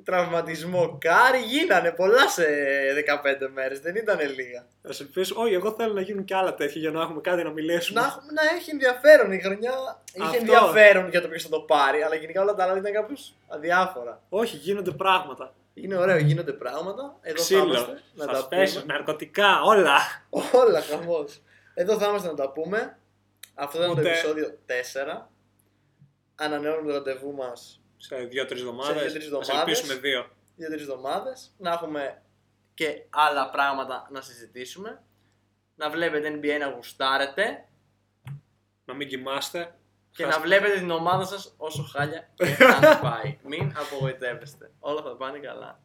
Τραυματισμό 0.04 0.98
Κάρι. 1.00 1.38
Γίνανε 1.38 1.90
πολλά 1.92 2.28
σε 2.28 2.44
15 2.94 3.48
μέρες, 3.54 3.80
δεν 3.80 3.94
ήταν 3.96 4.18
λίγα. 4.36 4.66
Θα 4.82 4.92
σου 4.92 5.10
πεις, 5.10 5.30
Όχι, 5.30 5.54
εγώ 5.54 5.72
θέλω 5.72 5.92
να 5.92 6.00
γίνουν 6.00 6.24
και 6.24 6.34
άλλα 6.34 6.54
τέτοια 6.54 6.80
για 6.80 6.90
να 6.90 7.02
έχουμε 7.02 7.20
κάτι 7.20 7.42
να 7.42 7.50
μιλήσουμε. 7.50 8.00
Να, 8.00 8.06
έχουμε- 8.06 8.32
να 8.32 8.42
έχει 8.56 8.70
ενδιαφέρον 8.70 9.32
η 9.32 9.40
χρονιά. 9.40 10.02
Είχε 10.12 10.24
Αυτό. 10.26 10.36
ενδιαφέρον 10.38 11.08
για 11.10 11.20
το 11.20 11.28
ποιος 11.28 11.42
θα 11.42 11.48
το 11.48 11.60
πάρει, 11.60 12.02
αλλά 12.02 12.14
γενικά 12.14 12.42
όλα 12.42 12.54
τα 12.54 12.64
άλλα 12.64 12.76
ήταν 12.76 12.92
κάπως 12.92 13.34
αδιάφορα. 13.48 14.22
Όχι, 14.28 14.56
γίνονται 14.56 14.90
πράγματα. 14.90 15.54
Είναι 15.74 15.96
ωραίο, 15.96 16.16
γίνονται 16.18 16.52
πράγματα. 16.52 17.16
Εδώ 17.20 17.36
θα 17.36 17.42
Ξύλο, 17.42 17.64
είμαστε 17.64 18.00
να 18.14 18.26
τα 18.26 18.38
suspension, 18.48 18.80
πούμε. 18.80 18.92
ναρκωτικά, 18.92 19.62
όλα. 19.62 19.98
Όλα 20.52 20.80
χαμός. 20.80 21.42
Εδώ 21.74 21.98
θα 21.98 22.06
είμαστε 22.08 22.28
να 22.28 22.34
τα 22.34 22.50
πούμε. 22.52 22.98
Αυτό 23.54 23.78
ήταν 23.78 23.94
το 23.94 24.00
Ούτε- 24.00 24.10
επεισόδιο 24.10 24.58
4. 24.66 25.30
Ανανεώνουμε 26.34 26.88
το 26.92 26.94
ραντεβού 26.98 27.34
μας 27.34 27.80
Σε 28.06 28.16
δύο-τρεις 28.16 28.60
εβδομάδες. 28.60 29.02
δύο-τρεις 29.02 29.28
Θα 29.28 29.36
εβδομάδες. 29.36 29.58
ελπίσουμε 29.78 29.94
δύο. 30.08 30.30
δύο-τρεις 30.56 30.80
εβδομάδες. 30.80 31.54
Να 31.58 31.72
έχουμε 31.72 32.22
και 32.74 33.04
άλλα 33.10 33.50
πράγματα 33.50 34.08
να 34.10 34.20
συζητήσουμε. 34.20 35.02
Να 35.74 35.90
βλέπετε 35.90 36.28
NBA 36.42 36.58
να 36.58 36.66
γουστάρετε 36.70 37.64
Να 38.84 38.94
μην 38.94 39.08
κοιμάστε. 39.08 39.74
και 40.10 40.22
Χάστε- 40.24 40.40
να 40.42 40.48
βλέπετε 40.48 40.78
την 40.78 40.90
ομάδα 40.90 41.24
σας 41.24 41.54
όσο 41.56 41.82
χάλια 41.82 42.28
και 42.36 42.64
αν 42.64 43.00
πάει. 43.00 43.38
Μην 43.42 43.72
απογοητεύεστε. 43.76 44.70
Όλα 44.78 45.02
θα 45.02 45.16
πάνε 45.16 45.38
καλά. 45.38 45.82